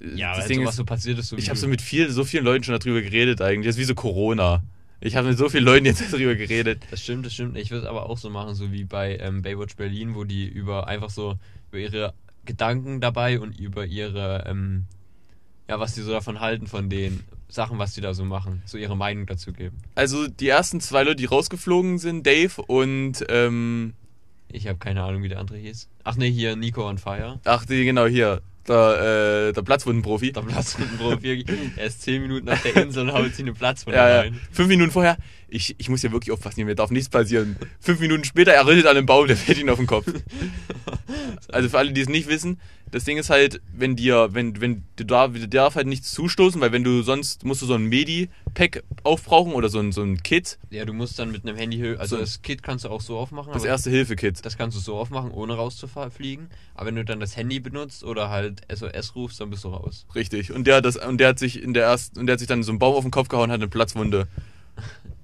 Ja, 0.00 0.36
das 0.36 0.46
Ding 0.46 0.66
ist, 0.66 0.76
so 0.76 0.84
passiert 0.84 1.18
ist, 1.18 1.28
so 1.28 1.36
ich 1.36 1.48
habe 1.48 1.58
so 1.58 1.66
mit 1.66 1.82
viel, 1.82 2.10
so 2.10 2.24
vielen 2.24 2.44
Leuten 2.44 2.62
schon 2.64 2.78
darüber 2.78 3.02
geredet 3.02 3.40
eigentlich. 3.40 3.66
Das 3.66 3.76
ist 3.76 3.80
wie 3.80 3.84
so 3.84 3.94
Corona. 3.94 4.62
Ich 5.00 5.16
habe 5.16 5.28
mit 5.28 5.38
so 5.38 5.48
vielen 5.48 5.64
Leuten 5.64 5.86
jetzt 5.86 6.02
darüber 6.12 6.34
geredet. 6.34 6.82
Das 6.90 7.02
stimmt, 7.02 7.26
das 7.26 7.34
stimmt. 7.34 7.56
Ich 7.56 7.70
würde 7.70 7.84
es 7.84 7.88
aber 7.88 8.08
auch 8.08 8.18
so 8.18 8.30
machen, 8.30 8.54
so 8.54 8.72
wie 8.72 8.84
bei 8.84 9.16
ähm, 9.18 9.42
Baywatch 9.42 9.76
Berlin, 9.76 10.14
wo 10.14 10.24
die 10.24 10.46
über 10.46 10.86
einfach 10.86 11.10
so 11.10 11.36
über 11.70 11.78
ihre 11.78 12.14
Gedanken 12.44 13.00
dabei 13.00 13.40
und 13.40 13.58
über 13.58 13.86
ihre, 13.86 14.44
ähm, 14.46 14.84
ja, 15.68 15.78
was 15.78 15.94
die 15.94 16.02
so 16.02 16.12
davon 16.12 16.40
halten, 16.40 16.66
von 16.66 16.88
den 16.88 17.20
Sachen, 17.48 17.78
was 17.78 17.94
die 17.94 18.00
da 18.00 18.14
so 18.14 18.24
machen, 18.24 18.62
so 18.66 18.78
ihre 18.78 18.96
Meinung 18.96 19.26
dazu 19.26 19.52
geben. 19.52 19.78
Also 19.94 20.28
die 20.28 20.48
ersten 20.48 20.80
zwei 20.80 21.02
Leute, 21.02 21.16
die 21.16 21.24
rausgeflogen 21.26 21.98
sind, 21.98 22.26
Dave 22.26 22.62
und 22.66 23.24
ähm, 23.28 23.94
Ich 24.50 24.66
habe 24.66 24.78
keine 24.78 25.02
Ahnung, 25.02 25.22
wie 25.22 25.28
der 25.28 25.38
andere 25.38 25.58
hieß. 25.58 25.88
Ach 26.04 26.16
ne, 26.16 26.26
hier 26.26 26.56
Nico 26.56 26.88
on 26.88 26.98
Fire. 26.98 27.38
ach 27.44 27.64
die 27.66 27.84
genau 27.84 28.06
hier, 28.06 28.40
der, 28.66 29.48
äh, 29.48 29.52
der 29.52 29.62
Platzwundenprofi. 29.62 30.32
Der 30.32 30.42
Platzwundenprofi. 30.42 31.44
er 31.76 31.86
ist 31.86 32.02
10 32.02 32.22
Minuten 32.22 32.48
auf 32.48 32.60
der 32.62 32.76
Insel 32.76 33.02
und 33.08 33.12
haut 33.14 33.34
sich 33.34 33.40
eine 33.44 33.52
Platzwunde 33.54 33.98
Ja, 33.98 34.08
ja. 34.08 34.20
rein. 34.20 34.40
Fünf 34.52 34.68
Minuten 34.68 34.90
vorher, 34.90 35.16
ich, 35.48 35.74
ich 35.78 35.88
muss 35.88 36.02
ja 36.02 36.12
wirklich 36.12 36.32
aufpassen, 36.32 36.64
mir 36.64 36.74
darf 36.74 36.90
nichts 36.90 37.08
passieren. 37.08 37.56
Fünf 37.80 38.00
Minuten 38.00 38.24
später, 38.24 38.52
er 38.52 38.66
rüttelt 38.66 38.86
an 38.86 38.96
einem 38.96 39.06
Baum, 39.06 39.26
der 39.26 39.36
fällt 39.36 39.58
ihm 39.58 39.68
auf 39.68 39.78
den 39.78 39.86
Kopf. 39.86 40.06
Also 41.50 41.68
für 41.70 41.78
alle, 41.78 41.92
die 41.92 42.00
es 42.02 42.08
nicht 42.08 42.28
wissen, 42.28 42.60
das 42.90 43.04
Ding 43.04 43.18
ist 43.18 43.30
halt, 43.30 43.60
wenn 43.76 43.96
dir, 43.96 44.28
wenn, 44.32 44.60
wenn 44.60 44.84
du 44.96 45.04
da, 45.04 45.28
du 45.28 45.46
darf 45.48 45.74
halt 45.74 45.86
nichts 45.86 46.12
zustoßen, 46.12 46.60
weil 46.60 46.72
wenn 46.72 46.84
du 46.84 47.02
sonst 47.02 47.44
musst 47.44 47.62
du 47.62 47.66
so 47.66 47.74
ein 47.74 47.84
Medi-Pack 47.84 48.82
aufbrauchen 49.04 49.52
oder 49.52 49.68
so 49.68 49.78
ein, 49.78 49.92
so 49.92 50.02
ein 50.02 50.22
Kit, 50.22 50.58
Ja, 50.70 50.84
du 50.84 50.92
musst 50.92 51.18
dann 51.18 51.30
mit 51.30 51.44
einem 51.46 51.56
Handy, 51.56 51.82
also 51.96 52.16
So. 52.16 52.20
das 52.20 52.42
Kit 52.42 52.62
kannst 52.62 52.84
du 52.84 52.88
auch 52.90 53.00
so 53.00 53.16
aufmachen. 53.18 53.52
das 53.52 53.64
Erste-Hilfe-Kit. 53.64 54.44
Das 54.44 54.56
kannst 54.58 54.76
du 54.76 54.80
so 54.80 54.96
aufmachen, 54.96 55.30
ohne 55.30 55.54
rauszufliegen. 55.54 56.48
Aber 56.74 56.86
wenn 56.86 56.96
du 56.96 57.04
dann 57.04 57.20
das 57.20 57.36
Handy 57.36 57.60
benutzt 57.60 58.04
oder 58.04 58.30
halt 58.30 58.62
SOS 58.72 59.14
rufst, 59.14 59.40
dann 59.40 59.50
bist 59.50 59.64
du 59.64 59.68
raus. 59.68 60.06
Richtig. 60.14 60.52
Und 60.52 60.66
der 60.66 60.76
hat 60.76 60.84
das, 60.84 60.96
und 60.96 61.18
der 61.18 61.28
hat 61.28 61.38
sich 61.38 61.62
in 61.62 61.74
der 61.74 61.84
ersten, 61.84 62.18
und 62.18 62.26
der 62.26 62.34
hat 62.34 62.38
sich 62.40 62.48
dann 62.48 62.62
so 62.62 62.72
einen 62.72 62.78
Baum 62.78 62.94
auf 62.94 63.02
den 63.04 63.10
Kopf 63.10 63.28
gehauen, 63.28 63.50
hat 63.50 63.60
eine 63.60 63.68
Platzwunde. 63.68 64.28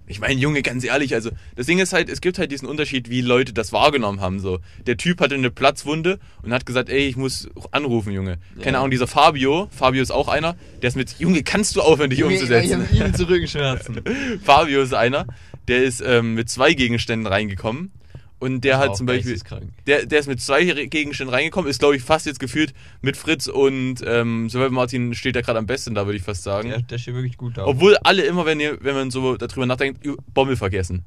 Ich 0.06 0.20
meine, 0.20 0.34
Junge, 0.38 0.60
ganz 0.62 0.84
ehrlich, 0.84 1.14
also 1.14 1.30
das 1.56 1.66
Ding 1.66 1.78
ist 1.78 1.92
halt, 1.94 2.10
es 2.10 2.20
gibt 2.20 2.38
halt 2.38 2.52
diesen 2.52 2.68
Unterschied, 2.68 3.08
wie 3.08 3.22
Leute 3.22 3.52
das 3.54 3.72
wahrgenommen 3.72 4.20
haben. 4.20 4.38
So, 4.38 4.58
der 4.86 4.96
Typ 4.98 5.20
hatte 5.20 5.34
eine 5.34 5.50
Platzwunde 5.50 6.18
und 6.42 6.52
hat 6.52 6.66
gesagt, 6.66 6.90
ey, 6.90 7.06
ich 7.06 7.16
muss 7.16 7.48
anrufen, 7.70 8.12
Junge. 8.12 8.38
Keine 8.60 8.72
Ja. 8.72 8.78
Ahnung, 8.80 8.90
dieser 8.90 9.06
Fabio, 9.06 9.68
Fabio 9.70 10.02
ist 10.02 10.10
auch 10.10 10.28
einer, 10.28 10.56
der 10.82 10.88
ist 10.88 10.96
mit, 10.96 11.18
Junge, 11.18 11.42
kannst 11.42 11.74
du 11.76 11.80
aufhören, 11.80 12.10
dich 12.10 12.22
umzusetzen? 12.22 12.86
ihm 12.92 13.14
zu 13.14 13.26
Rückenschmerzen. 13.28 14.02
Fabio 14.44 14.82
ist 14.82 14.92
einer, 14.92 15.26
der 15.68 15.82
ist 15.84 16.02
ähm, 16.06 16.34
mit 16.34 16.50
zwei 16.50 16.74
Gegenständen 16.74 17.26
reingekommen 17.26 17.90
und 18.38 18.62
der 18.62 18.78
hat 18.78 18.96
zum 18.96 19.06
Beispiel, 19.06 19.38
der, 19.86 20.06
der 20.06 20.18
ist 20.18 20.26
mit 20.26 20.40
zwei 20.40 20.64
Gegenständen 20.64 21.34
reingekommen, 21.34 21.70
ist 21.70 21.78
glaube 21.78 21.96
ich 21.96 22.02
fast 22.02 22.26
jetzt 22.26 22.40
gefühlt 22.40 22.74
mit 23.00 23.16
Fritz 23.16 23.46
und 23.46 23.96
ähm, 24.04 24.50
Sylvain 24.50 24.72
Martin 24.72 25.14
steht 25.14 25.36
da 25.36 25.40
gerade 25.40 25.58
am 25.58 25.66
besten 25.66 25.94
da, 25.94 26.06
würde 26.06 26.16
ich 26.16 26.22
fast 26.22 26.42
sagen. 26.42 26.68
Der, 26.68 26.82
der 26.82 26.98
steht 26.98 27.14
wirklich 27.14 27.36
gut 27.36 27.56
da. 27.56 27.66
Obwohl 27.66 27.96
alle 27.98 28.22
immer, 28.22 28.44
wenn, 28.44 28.60
ihr, 28.60 28.78
wenn 28.82 28.94
man 28.94 29.10
so 29.10 29.36
darüber 29.36 29.66
nachdenkt, 29.66 30.06
Bommel 30.34 30.56
vergessen. 30.56 31.04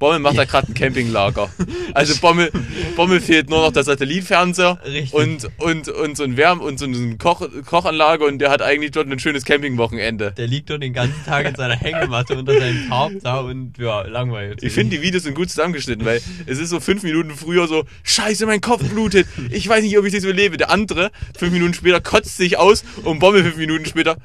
Bommel 0.00 0.18
macht 0.18 0.38
da 0.38 0.46
gerade 0.46 0.66
ein 0.66 0.74
Campinglager. 0.74 1.50
Also 1.92 2.18
Bommel, 2.20 2.50
Bommel 2.96 3.20
fehlt 3.20 3.50
nur 3.50 3.60
noch 3.60 3.72
der 3.72 3.84
Satellitfernseher 3.84 4.78
Richtig. 4.84 5.12
und, 5.12 5.50
und, 5.58 5.88
und 5.88 6.16
so 6.16 6.24
ein 6.24 6.36
Wärm- 6.36 6.60
und 6.60 6.78
so 6.78 6.86
eine 6.86 7.16
Koch 7.18 7.46
Kochanlage 7.66 8.24
und 8.24 8.38
der 8.38 8.50
hat 8.50 8.62
eigentlich 8.62 8.92
dort 8.92 9.08
ein 9.08 9.18
schönes 9.18 9.44
Campingwochenende. 9.44 10.32
Der 10.36 10.46
liegt 10.46 10.70
dort 10.70 10.82
den 10.82 10.94
ganzen 10.94 11.22
Tag 11.26 11.46
in 11.46 11.54
seiner 11.54 11.76
Hängematte 11.76 12.38
unter 12.38 12.58
seinem 12.58 12.88
Tarp 12.88 13.12
da 13.22 13.40
und 13.40 13.76
ja, 13.76 14.02
langweilig. 14.02 14.62
Ich 14.62 14.72
finde, 14.72 14.96
die 14.96 15.02
Videos 15.02 15.24
sind 15.24 15.34
gut 15.34 15.50
zusammengeschnitten, 15.50 16.06
weil 16.06 16.22
es 16.46 16.58
ist 16.58 16.70
so 16.70 16.80
fünf 16.80 17.02
Minuten 17.02 17.32
früher 17.32 17.68
so, 17.68 17.84
scheiße, 18.02 18.46
mein 18.46 18.62
Kopf 18.62 18.82
blutet, 18.88 19.26
ich 19.50 19.68
weiß 19.68 19.82
nicht, 19.82 19.98
ob 19.98 20.06
ich 20.06 20.14
das 20.14 20.24
überlebe. 20.24 20.56
Der 20.56 20.70
andere, 20.70 21.10
fünf 21.36 21.52
Minuten 21.52 21.74
später, 21.74 22.00
kotzt 22.00 22.38
sich 22.38 22.56
aus 22.56 22.84
und 23.04 23.18
Bommel 23.18 23.42
fünf 23.42 23.58
Minuten 23.58 23.84
später, 23.84 24.16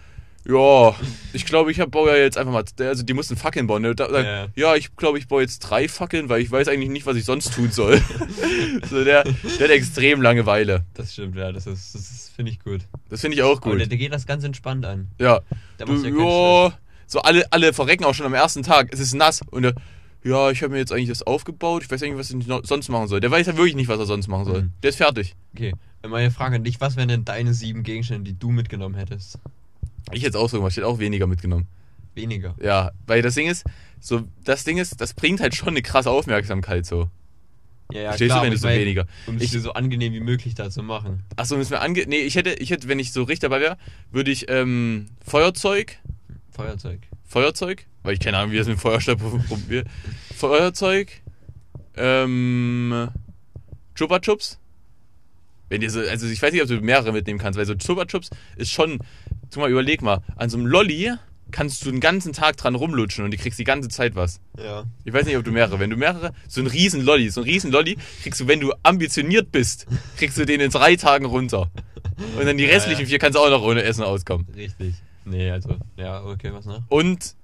ja, 0.48 0.96
ich 1.34 1.46
glaube, 1.46 1.72
ich 1.72 1.80
hab, 1.80 1.92
baue 1.92 2.10
ja 2.12 2.18
jetzt 2.18 2.38
einfach 2.38 2.54
mal, 2.54 2.64
also 2.86 3.04
die 3.04 3.14
mussten 3.14 3.36
Fackeln 3.36 3.68
bauen. 3.68 3.82
Ne? 3.82 3.96
Da, 3.96 4.08
da, 4.08 4.22
Ja. 4.22 4.48
ja, 4.56 4.76
ich 4.76 4.96
glaube, 4.96 5.18
ich 5.18 5.28
baue 5.28 5.42
jetzt 5.42 5.60
drei 5.60 5.88
Fackeln, 5.88 6.30
weil 6.30 6.42
ich 6.42 6.52
weiß 6.52 6.68
eigentlich 6.68 6.90
nicht, 6.90 7.06
was 7.06 7.18
ich 7.18 7.26
sonst 7.26 7.54
tun 7.54 7.72
soll. 7.72 8.00
so, 8.90 9.04
der, 9.04 9.24
der 9.24 9.34
hat 9.34 9.70
extrem 9.72 10.22
Langeweile. 10.22 10.86
Das 10.94 11.14
stimmt, 11.14 11.36
ja, 11.36 11.52
das 11.52 11.66
ist, 11.66 11.96
das 11.96 12.32
finde 12.36 12.52
ich 12.52 12.60
gut. 12.60 12.82
Das 13.10 13.22
finde 13.22 13.36
ich 13.38 13.44
auch 13.44 13.58
Aber 13.62 13.72
gut. 13.72 13.80
der, 13.80 13.88
der 13.88 13.98
geht 13.98 14.14
das 14.14 14.28
ganz 14.28 14.44
entspannt 14.44 14.86
an. 14.86 15.08
Ja. 15.20 15.42
Der 15.80 15.88
Du, 15.88 15.96
ja 16.04 16.68
ja, 16.68 16.78
so 17.08 17.22
alle, 17.22 17.52
alle 17.52 17.74
verrecken 17.74 18.06
auch 18.06 18.14
schon 18.14 18.26
am 18.26 18.34
ersten 18.34 18.64
Tag. 18.64 18.90
Es 18.92 19.00
ist 19.00 19.14
nass. 19.14 19.42
Und 19.52 19.64
der, 19.64 19.74
ja, 20.24 20.50
ich 20.52 20.62
habe 20.64 20.74
mir 20.74 20.80
jetzt 20.80 20.92
eigentlich 20.92 21.10
das 21.10 21.24
aufgebaut. 21.24 21.84
Ich 21.84 21.92
weiß 21.92 22.02
eigentlich, 22.04 22.18
was 22.18 22.32
ich 22.32 22.68
sonst 22.68 22.90
machen 22.90 23.08
soll. 23.08 23.20
Der 23.20 23.32
weiß 23.32 23.48
ja 23.48 23.58
wirklich 23.58 23.76
nicht, 23.76 23.88
was 23.88 24.00
er 24.00 24.06
sonst 24.06 24.28
machen 24.28 24.46
soll. 24.46 24.62
Mhm. 24.64 24.72
Der 24.82 24.90
ist 24.90 24.96
fertig. 24.98 25.36
Okay, 25.56 25.74
meine 26.08 26.32
Frage 26.32 26.56
an 26.56 26.64
dich, 26.64 26.82
was 26.82 26.96
wären 26.96 27.08
denn 27.08 27.26
deine 27.26 27.54
sieben 27.54 27.84
Gegenstände, 27.84 28.32
die 28.32 28.40
du 28.40 28.52
mitgenommen 28.52 28.96
hättest? 28.96 29.40
Ich 30.12 30.24
hätte 30.24 30.40
auch 30.40 30.50
so 30.50 30.58
gemacht. 30.58 30.72
Ich 30.72 30.78
hätte 30.78 30.88
auch 30.88 31.00
weniger 31.00 31.28
mitgenommen. 31.28 31.68
Weniger. 32.14 32.56
Ja, 32.62 32.92
weil 33.08 33.22
das 33.22 33.36
Ding 33.36 33.48
ist, 33.48 33.66
so, 34.00 34.24
das 34.44 34.64
Ding 34.64 34.78
ist, 34.78 35.02
das 35.02 35.14
bringt 35.14 35.42
halt 35.42 35.56
schon 35.56 35.70
eine 35.70 35.82
krasse 35.82 36.10
Aufmerksamkeit 36.10 36.86
so. 36.86 37.10
Ja, 37.92 38.02
ja, 38.02 38.08
Verstehst 38.10 38.36
du, 38.36 38.42
wenn 38.42 38.52
du 38.52 38.58
so 38.58 38.68
mein, 38.68 38.80
weniger. 38.80 39.06
Um 39.28 39.36
es 39.36 39.44
Ich- 39.44 39.52
so 39.52 39.74
angenehm 39.74 40.14
wie 40.14 40.20
möglich 40.20 40.56
da 40.56 40.70
zu 40.72 40.82
machen. 40.82 41.24
Achso, 41.36 41.56
müssen 41.58 41.72
wir 41.72 41.82
ange. 41.82 42.06
Nee, 42.08 42.18
ich 42.22 42.36
hätte, 42.36 42.54
ich 42.54 42.72
hätte, 42.72 42.88
wenn 42.88 42.98
ich 43.00 43.12
so 43.12 43.22
richtig 43.24 43.42
dabei 43.42 43.60
wäre, 43.62 43.78
würde 44.12 44.32
ich 44.32 44.50
ähm, 44.50 45.08
Feuerzeug, 45.24 45.98
Feuerzeug. 46.52 47.02
Feuerzeug, 47.28 47.86
weil 48.04 48.14
ich 48.14 48.20
keine 48.22 48.38
Ahnung, 48.38 48.52
wie 48.54 48.58
das 48.58 48.68
mit 48.68 48.80
Feuerstab 48.80 49.20
probiert. 49.48 49.88
Feuerzeug, 50.36 51.22
ähm, 51.96 53.10
Chupa 53.96 54.20
Chups. 54.20 54.60
Wenn 55.70 55.82
dir 55.82 55.90
so, 55.90 56.00
also 56.00 56.28
ich 56.28 56.42
weiß 56.42 56.54
nicht, 56.54 56.62
ob 56.62 56.68
du 56.68 56.80
mehrere 56.82 57.12
mitnehmen 57.12 57.40
kannst, 57.40 57.58
weil 57.58 57.66
so 57.66 57.76
Chupa 57.76 58.06
Chups 58.06 58.30
ist 58.56 58.72
schon, 58.72 59.00
tu 59.52 59.60
mal, 59.60 59.70
überleg 59.70 60.02
mal, 60.02 60.22
an 60.36 60.50
so 60.50 60.58
einem 60.58 60.68
Lolli 60.68 61.14
kannst 61.52 61.86
du 61.86 61.92
den 61.92 62.00
ganzen 62.00 62.34
Tag 62.34 62.58
dran 62.58 62.76
rumlutschen 62.76 63.24
und 63.24 63.32
du 63.32 63.38
kriegst 63.38 63.60
die 63.60 63.64
ganze 63.64 63.90
Zeit 63.90 64.16
was. 64.16 64.42
Ja. 64.58 64.86
Ich 65.04 65.14
weiß 65.14 65.26
nicht, 65.26 65.38
ob 65.38 65.44
du 65.44 65.52
mehrere, 65.52 65.80
wenn 65.80 65.90
du 65.90 65.96
mehrere, 65.98 66.34
so 66.48 66.62
ein 66.62 66.68
riesen 66.68 67.02
Lolli, 67.02 67.30
so 67.30 67.42
ein 67.42 67.46
riesen 67.46 67.72
Lolli, 67.72 67.98
kriegst 68.24 68.42
du, 68.42 68.48
wenn 68.48 68.60
du 68.60 68.74
ambitioniert 68.84 69.52
bist, 69.52 69.86
kriegst 70.18 70.38
du 70.38 70.46
den 70.46 70.60
in 70.60 70.72
drei 70.72 70.96
Tagen 70.96 71.26
runter. 71.26 71.72
Und 72.38 72.46
dann 72.46 72.58
die 72.58 72.66
Ja, 72.66 72.72
restlichen 72.72 73.02
ja. 73.04 73.08
vier 73.08 73.20
kannst 73.20 73.38
du 73.38 73.42
auch 73.42 73.50
noch 73.50 73.62
ohne 73.62 73.84
Essen 73.84 74.04
auskommen. 74.04 74.48
Richtig. 74.56 74.96
Nee, 75.26 75.50
also, 75.50 75.78
ja, 75.98 76.24
okay, 76.24 76.52
was 76.54 76.66
noch? 76.66 76.84
Und 76.90 77.36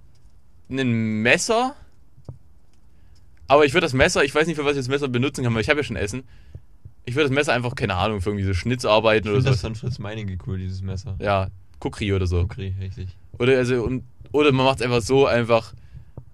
ein 0.70 1.22
Messer. 1.22 1.76
Aber 3.48 3.66
ich 3.66 3.74
würde 3.74 3.86
das 3.86 3.94
Messer, 3.94 4.24
ich 4.24 4.34
weiß 4.34 4.48
nicht, 4.48 4.56
für 4.56 4.64
was 4.64 4.74
ich 4.74 4.80
das 4.80 4.88
Messer 4.88 5.10
benutzen 5.10 5.44
kann, 5.44 5.54
weil 5.54 5.62
ich 5.62 5.70
habe 5.70 5.80
ja 5.80 5.84
schon 5.84 5.98
Essen. 5.98 6.24
Ich 7.06 7.16
würde 7.16 7.30
das 7.30 7.36
Messer 7.36 7.54
einfach, 7.54 7.76
keine 7.76 7.96
Ahnung, 7.96 8.22
für 8.22 8.30
irgendwie 8.30 8.46
so 8.46 8.54
Schnitzarbeiten 8.54 9.28
Ich 9.30 9.34
oder 9.34 9.42
so. 9.42 9.50
das 9.50 9.62
von 9.62 9.76
Fritz 9.76 10.00
Meinecke 10.00 10.38
cool, 10.48 10.58
dieses 10.60 10.82
Messer. 10.82 11.16
Ja, 11.20 11.48
Kukri 11.80 12.14
oder 12.14 12.28
so. 12.28 12.40
Okay, 12.42 12.76
richtig. 12.80 13.10
Oder, 13.40 13.58
also, 13.58 13.84
und, 13.84 14.04
oder 14.32 14.52
man 14.52 14.66
macht 14.66 14.80
es 14.80 14.86
einfach 14.86 15.02
so, 15.02 15.26
einfach, 15.26 15.74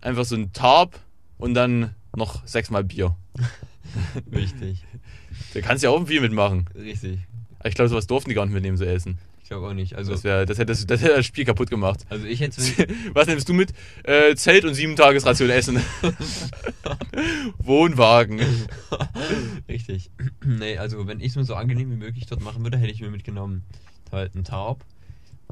einfach 0.01 0.25
so 0.25 0.35
ein 0.35 0.51
Tarp 0.51 0.99
und 1.37 1.53
dann 1.53 1.95
noch 2.15 2.45
sechsmal 2.45 2.83
Bier. 2.83 3.15
Richtig. 4.31 4.83
Da 5.53 5.61
kannst 5.61 5.83
du 5.83 5.87
ja 5.87 5.93
auch 5.93 6.05
viel 6.05 6.21
mitmachen. 6.21 6.65
Richtig. 6.75 7.19
Aber 7.59 7.69
Ich 7.69 7.75
glaube, 7.75 7.89
sowas 7.89 8.07
durften 8.07 8.29
die 8.29 8.35
gar 8.35 8.45
nicht 8.45 8.53
mitnehmen, 8.53 8.77
so 8.77 8.83
essen. 8.85 9.17
Ich 9.47 9.49
glaube 9.49 9.69
auch 9.69 9.73
nicht. 9.73 9.95
Also, 9.95 10.11
Das, 10.11 10.25
wär, 10.25 10.45
das, 10.45 10.57
hätte, 10.57 10.73
das, 10.73 10.85
das 10.85 11.01
hätte 11.01 11.15
das 11.15 11.25
Spiel 11.25 11.45
kaputt 11.45 11.69
gemacht. 11.69 12.05
also 12.09 12.25
ich 12.25 12.41
hätte 12.41 12.59
Was 13.13 13.27
nimmst 13.27 13.47
du 13.47 13.53
mit? 13.53 13.73
Äh, 14.03 14.35
Zelt 14.35 14.65
und 14.65 14.73
sieben 14.73 14.97
Tagesration 14.97 15.49
Essen. 15.49 15.79
Wohnwagen. 17.59 18.41
Richtig. 19.69 20.11
nee, 20.45 20.77
also 20.77 21.07
wenn 21.07 21.21
ich 21.21 21.27
es 21.27 21.35
mir 21.37 21.45
so 21.45 21.55
angenehm 21.55 21.89
wie 21.91 21.95
möglich 21.95 22.25
dort 22.25 22.41
machen 22.41 22.61
würde, 22.63 22.77
hätte 22.77 22.91
ich 22.91 22.99
mir 22.99 23.09
mitgenommen 23.09 23.63
halt 24.11 24.35
einen 24.35 24.43
Tarp, 24.43 24.83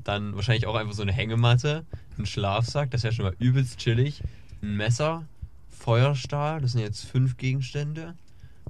dann 0.04 0.36
wahrscheinlich 0.36 0.68
auch 0.68 0.76
einfach 0.76 0.94
so 0.94 1.04
eine 1.04 1.14
Hängematte, 1.14 1.86
einen 2.18 2.26
Schlafsack, 2.26 2.92
das 2.92 3.04
wäre 3.04 3.14
schon 3.14 3.24
mal 3.24 3.36
übelst 3.40 3.78
chillig, 3.80 4.22
ein 4.62 4.76
Messer, 4.76 5.24
Feuerstahl, 5.70 6.60
das 6.60 6.74
sind 6.74 6.82
jetzt 6.82 7.06
fünf 7.06 7.38
Gegenstände, 7.38 8.14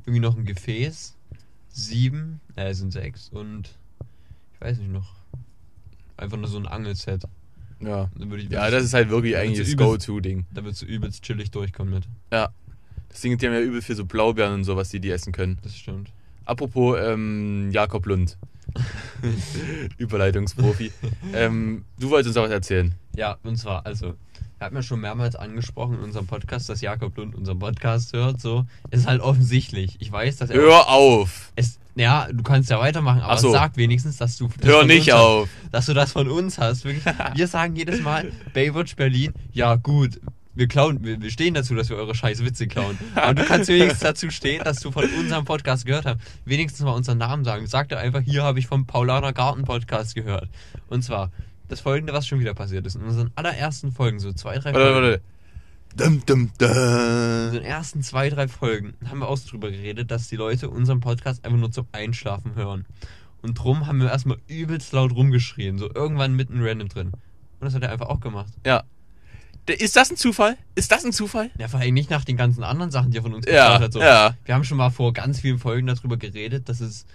irgendwie 0.05 0.19
noch 0.19 0.37
ein 0.37 0.45
Gefäß, 0.45 1.15
sieben, 1.69 2.41
äh, 2.55 2.75
sind 2.75 2.91
sechs 2.91 3.29
und 3.29 3.71
weiß 4.65 4.79
nicht 4.79 4.91
noch, 4.91 5.13
einfach 6.17 6.37
nur 6.37 6.47
so 6.47 6.57
ein 6.57 6.65
Angelset. 6.65 7.23
Ja. 7.79 8.09
Dann 8.17 8.29
würde 8.31 8.43
ich, 8.43 8.49
Ja, 8.49 8.69
das 8.71 8.83
ist 8.83 8.93
halt 8.93 9.09
wirklich 9.09 9.37
eigentlich 9.37 9.67
das 9.67 9.77
Go-To-Ding. 9.77 10.45
da 10.53 10.63
würdest 10.63 10.81
du 10.81 10.85
übelst 10.87 11.23
chillig 11.23 11.51
durchkommen 11.51 11.93
mit. 11.93 12.03
Ja. 12.31 12.49
Das 13.09 13.21
Ding, 13.21 13.37
die 13.37 13.45
haben 13.45 13.53
ja 13.53 13.61
übel 13.61 13.81
viel 13.81 13.95
so 13.95 14.05
Blaubeeren 14.05 14.55
und 14.55 14.63
sowas, 14.63 14.89
die 14.89 14.99
die 14.99 15.11
essen 15.11 15.31
können. 15.31 15.59
Das 15.61 15.75
stimmt. 15.75 16.11
Apropos 16.45 16.97
ähm, 16.99 17.69
Jakob 17.71 18.05
Lund. 18.07 18.37
Überleitungsprofi. 19.97 20.91
ähm, 21.33 21.85
du 21.99 22.09
wolltest 22.09 22.29
uns 22.29 22.37
auch 22.37 22.45
was 22.45 22.51
erzählen. 22.51 22.95
Ja, 23.15 23.37
und 23.43 23.57
zwar, 23.57 23.85
also, 23.85 24.15
hatten 24.65 24.75
ja 24.75 24.83
schon 24.83 24.99
mehrmals 24.99 25.35
angesprochen 25.35 25.95
in 25.95 26.03
unserem 26.03 26.27
Podcast, 26.27 26.67
dass 26.69 26.81
Jakob 26.81 27.15
Lund 27.17 27.35
unseren 27.35 27.59
Podcast 27.59 28.13
hört, 28.13 28.41
so. 28.41 28.65
Es 28.89 29.01
ist 29.01 29.07
halt 29.07 29.21
offensichtlich. 29.21 29.95
Ich 29.99 30.11
weiß, 30.11 30.37
dass 30.37 30.49
er. 30.49 30.57
Hör 30.57 30.89
auf! 30.89 31.51
Es, 31.55 31.79
ja, 31.95 32.27
du 32.31 32.43
kannst 32.43 32.69
ja 32.69 32.79
weitermachen, 32.79 33.21
aber 33.21 33.37
so. 33.37 33.51
sag 33.51 33.77
wenigstens, 33.77 34.17
dass 34.17 34.37
du. 34.37 34.49
das 34.59 34.69
Hör 34.69 34.85
nicht 34.85 35.13
auf! 35.13 35.47
Hast, 35.63 35.73
dass 35.73 35.85
du 35.85 35.93
das 35.93 36.11
von 36.11 36.27
uns 36.27 36.57
hast. 36.57 36.83
Wirklich. 36.83 37.05
Wir 37.35 37.47
sagen 37.47 37.75
jedes 37.75 38.01
Mal, 38.01 38.31
Baywatch 38.53 38.95
Berlin, 38.95 39.33
ja, 39.53 39.75
gut. 39.75 40.19
Wir 40.55 40.67
klauen, 40.67 41.03
wir, 41.03 41.21
wir 41.21 41.29
stehen 41.29 41.53
dazu, 41.53 41.75
dass 41.75 41.89
wir 41.89 41.97
eure 41.97 42.15
scheiß 42.15 42.43
Witze 42.43 42.67
klauen. 42.67 42.97
Aber 43.15 43.33
du 43.33 43.43
kannst 43.43 43.67
wenigstens 43.67 43.99
dazu 44.01 44.29
stehen, 44.29 44.63
dass 44.63 44.79
du 44.79 44.89
von 44.89 45.03
unserem 45.19 45.43
Podcast 45.43 45.85
gehört 45.85 46.05
hast. 46.05 46.19
Wenigstens 46.45 46.85
mal 46.85 46.93
unseren 46.93 47.17
Namen 47.17 47.43
sagen. 47.43 47.67
Sag 47.67 47.89
dir 47.89 47.97
einfach, 47.97 48.21
hier 48.21 48.43
habe 48.43 48.57
ich 48.57 48.67
vom 48.67 48.85
Paulaner 48.85 49.33
Garten 49.33 49.65
Podcast 49.65 50.15
gehört. 50.15 50.47
Und 50.87 51.03
zwar, 51.03 51.29
das 51.67 51.81
folgende, 51.81 52.13
was 52.13 52.27
schon 52.27 52.39
wieder 52.39 52.53
passiert 52.53 52.85
ist. 52.85 52.95
In 52.95 53.01
unseren 53.03 53.31
allerersten 53.35 53.91
Folgen, 53.91 54.19
so 54.19 54.31
zwei, 54.33 54.57
drei 54.57 54.73
Warte, 54.73 54.91
Folgen. 54.93 54.95
warte. 54.95 55.21
Dum, 55.97 56.25
dum, 56.25 56.39
In 56.41 56.51
dum. 56.57 57.51
den 57.53 57.63
ersten 57.63 58.03
zwei, 58.03 58.29
drei 58.29 58.47
Folgen 58.49 58.95
haben 59.09 59.19
wir 59.19 59.29
auch 59.29 59.37
so 59.37 59.49
drüber 59.49 59.71
geredet, 59.71 60.11
dass 60.11 60.27
die 60.27 60.35
Leute 60.35 60.69
unseren 60.69 60.99
Podcast 60.99 61.45
einfach 61.45 61.57
nur 61.57 61.71
zum 61.71 61.87
Einschlafen 61.93 62.55
hören. 62.55 62.85
Und 63.41 63.53
drum 63.55 63.87
haben 63.87 63.99
wir 64.01 64.09
erstmal 64.11 64.37
übelst 64.47 64.91
laut 64.91 65.13
rumgeschrien, 65.13 65.77
so 65.77 65.89
irgendwann 65.93 66.35
mitten 66.35 66.61
random 66.61 66.89
drin. 66.89 67.07
Und 67.07 67.61
das 67.61 67.73
hat 67.75 67.83
er 67.83 67.91
einfach 67.91 68.07
auch 68.07 68.19
gemacht. 68.19 68.51
Ja. 68.65 68.83
Ist 69.67 69.95
das 69.95 70.11
ein 70.11 70.17
Zufall? 70.17 70.57
Ist 70.75 70.91
das 70.91 71.05
ein 71.05 71.11
Zufall? 71.13 71.49
Ja, 71.57 71.67
vor 71.67 71.79
allem 71.79 71.93
nicht 71.93 72.09
nach 72.09 72.23
den 72.25 72.37
ganzen 72.37 72.63
anderen 72.63 72.91
Sachen, 72.91 73.11
die 73.11 73.17
er 73.17 73.23
von 73.23 73.33
uns 73.33 73.45
Ja, 73.47 73.79
hat. 73.79 73.93
So. 73.93 73.99
ja. 74.01 74.35
Wir 74.45 74.53
haben 74.53 74.63
schon 74.63 74.77
mal 74.77 74.89
vor 74.91 75.13
ganz 75.13 75.39
vielen 75.39 75.57
Folgen 75.59 75.87
darüber 75.87 76.17
geredet, 76.17 76.67
dass 76.69 76.81
es 76.81 77.05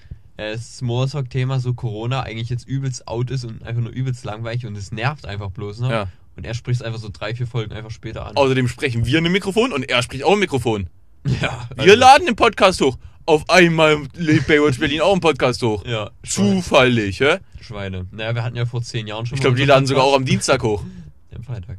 äh, 0.40 0.52
das 0.52 0.78
Smalltalk-Thema, 0.78 1.60
so 1.60 1.74
Corona, 1.74 2.22
eigentlich 2.22 2.48
jetzt 2.48 2.66
übelst 2.66 3.06
out 3.06 3.30
ist 3.30 3.44
und 3.44 3.62
einfach 3.62 3.82
nur 3.82 3.92
übelst 3.92 4.24
langweilig 4.24 4.66
und 4.66 4.76
es 4.76 4.90
nervt 4.90 5.26
einfach 5.26 5.50
bloß 5.50 5.80
noch. 5.80 5.90
Ja. 5.90 6.08
Und 6.36 6.46
er 6.46 6.54
spricht 6.54 6.80
es 6.80 6.86
einfach 6.86 7.00
so 7.00 7.10
drei, 7.12 7.34
vier 7.34 7.46
Folgen 7.46 7.72
einfach 7.72 7.90
später 7.90 8.26
an. 8.26 8.36
Außerdem 8.36 8.66
sprechen 8.68 9.04
wir 9.04 9.18
in 9.18 9.26
einem 9.26 9.32
Mikrofon 9.32 9.72
und 9.72 9.88
er 9.88 10.02
spricht 10.02 10.24
auch 10.24 10.32
im 10.34 10.40
Mikrofon. 10.40 10.88
Ja, 11.42 11.68
Wir 11.76 11.96
laden 11.96 12.24
den 12.24 12.34
Podcast 12.34 12.80
hoch. 12.80 12.96
Auf 13.26 13.44
einmal 13.50 13.98
lädt 14.14 14.46
Baywatch 14.46 14.78
Berlin 14.78 15.02
auch 15.02 15.12
einen 15.12 15.20
Podcast 15.20 15.62
hoch. 15.62 15.84
Ja, 15.84 16.10
Zufällig, 16.26 17.20
hä? 17.20 17.40
Schweine. 17.60 18.06
Naja, 18.10 18.34
wir 18.34 18.42
hatten 18.42 18.56
ja 18.56 18.64
vor 18.64 18.80
zehn 18.80 19.06
Jahren 19.06 19.26
schon 19.26 19.36
Ich 19.36 19.42
glaube, 19.42 19.56
die 19.58 19.66
laden 19.66 19.84
sogar 19.84 20.04
auch 20.04 20.14
am 20.16 20.24
Dienstag 20.24 20.62
hoch. 20.62 20.82
Am 21.36 21.44
Freitag. 21.44 21.76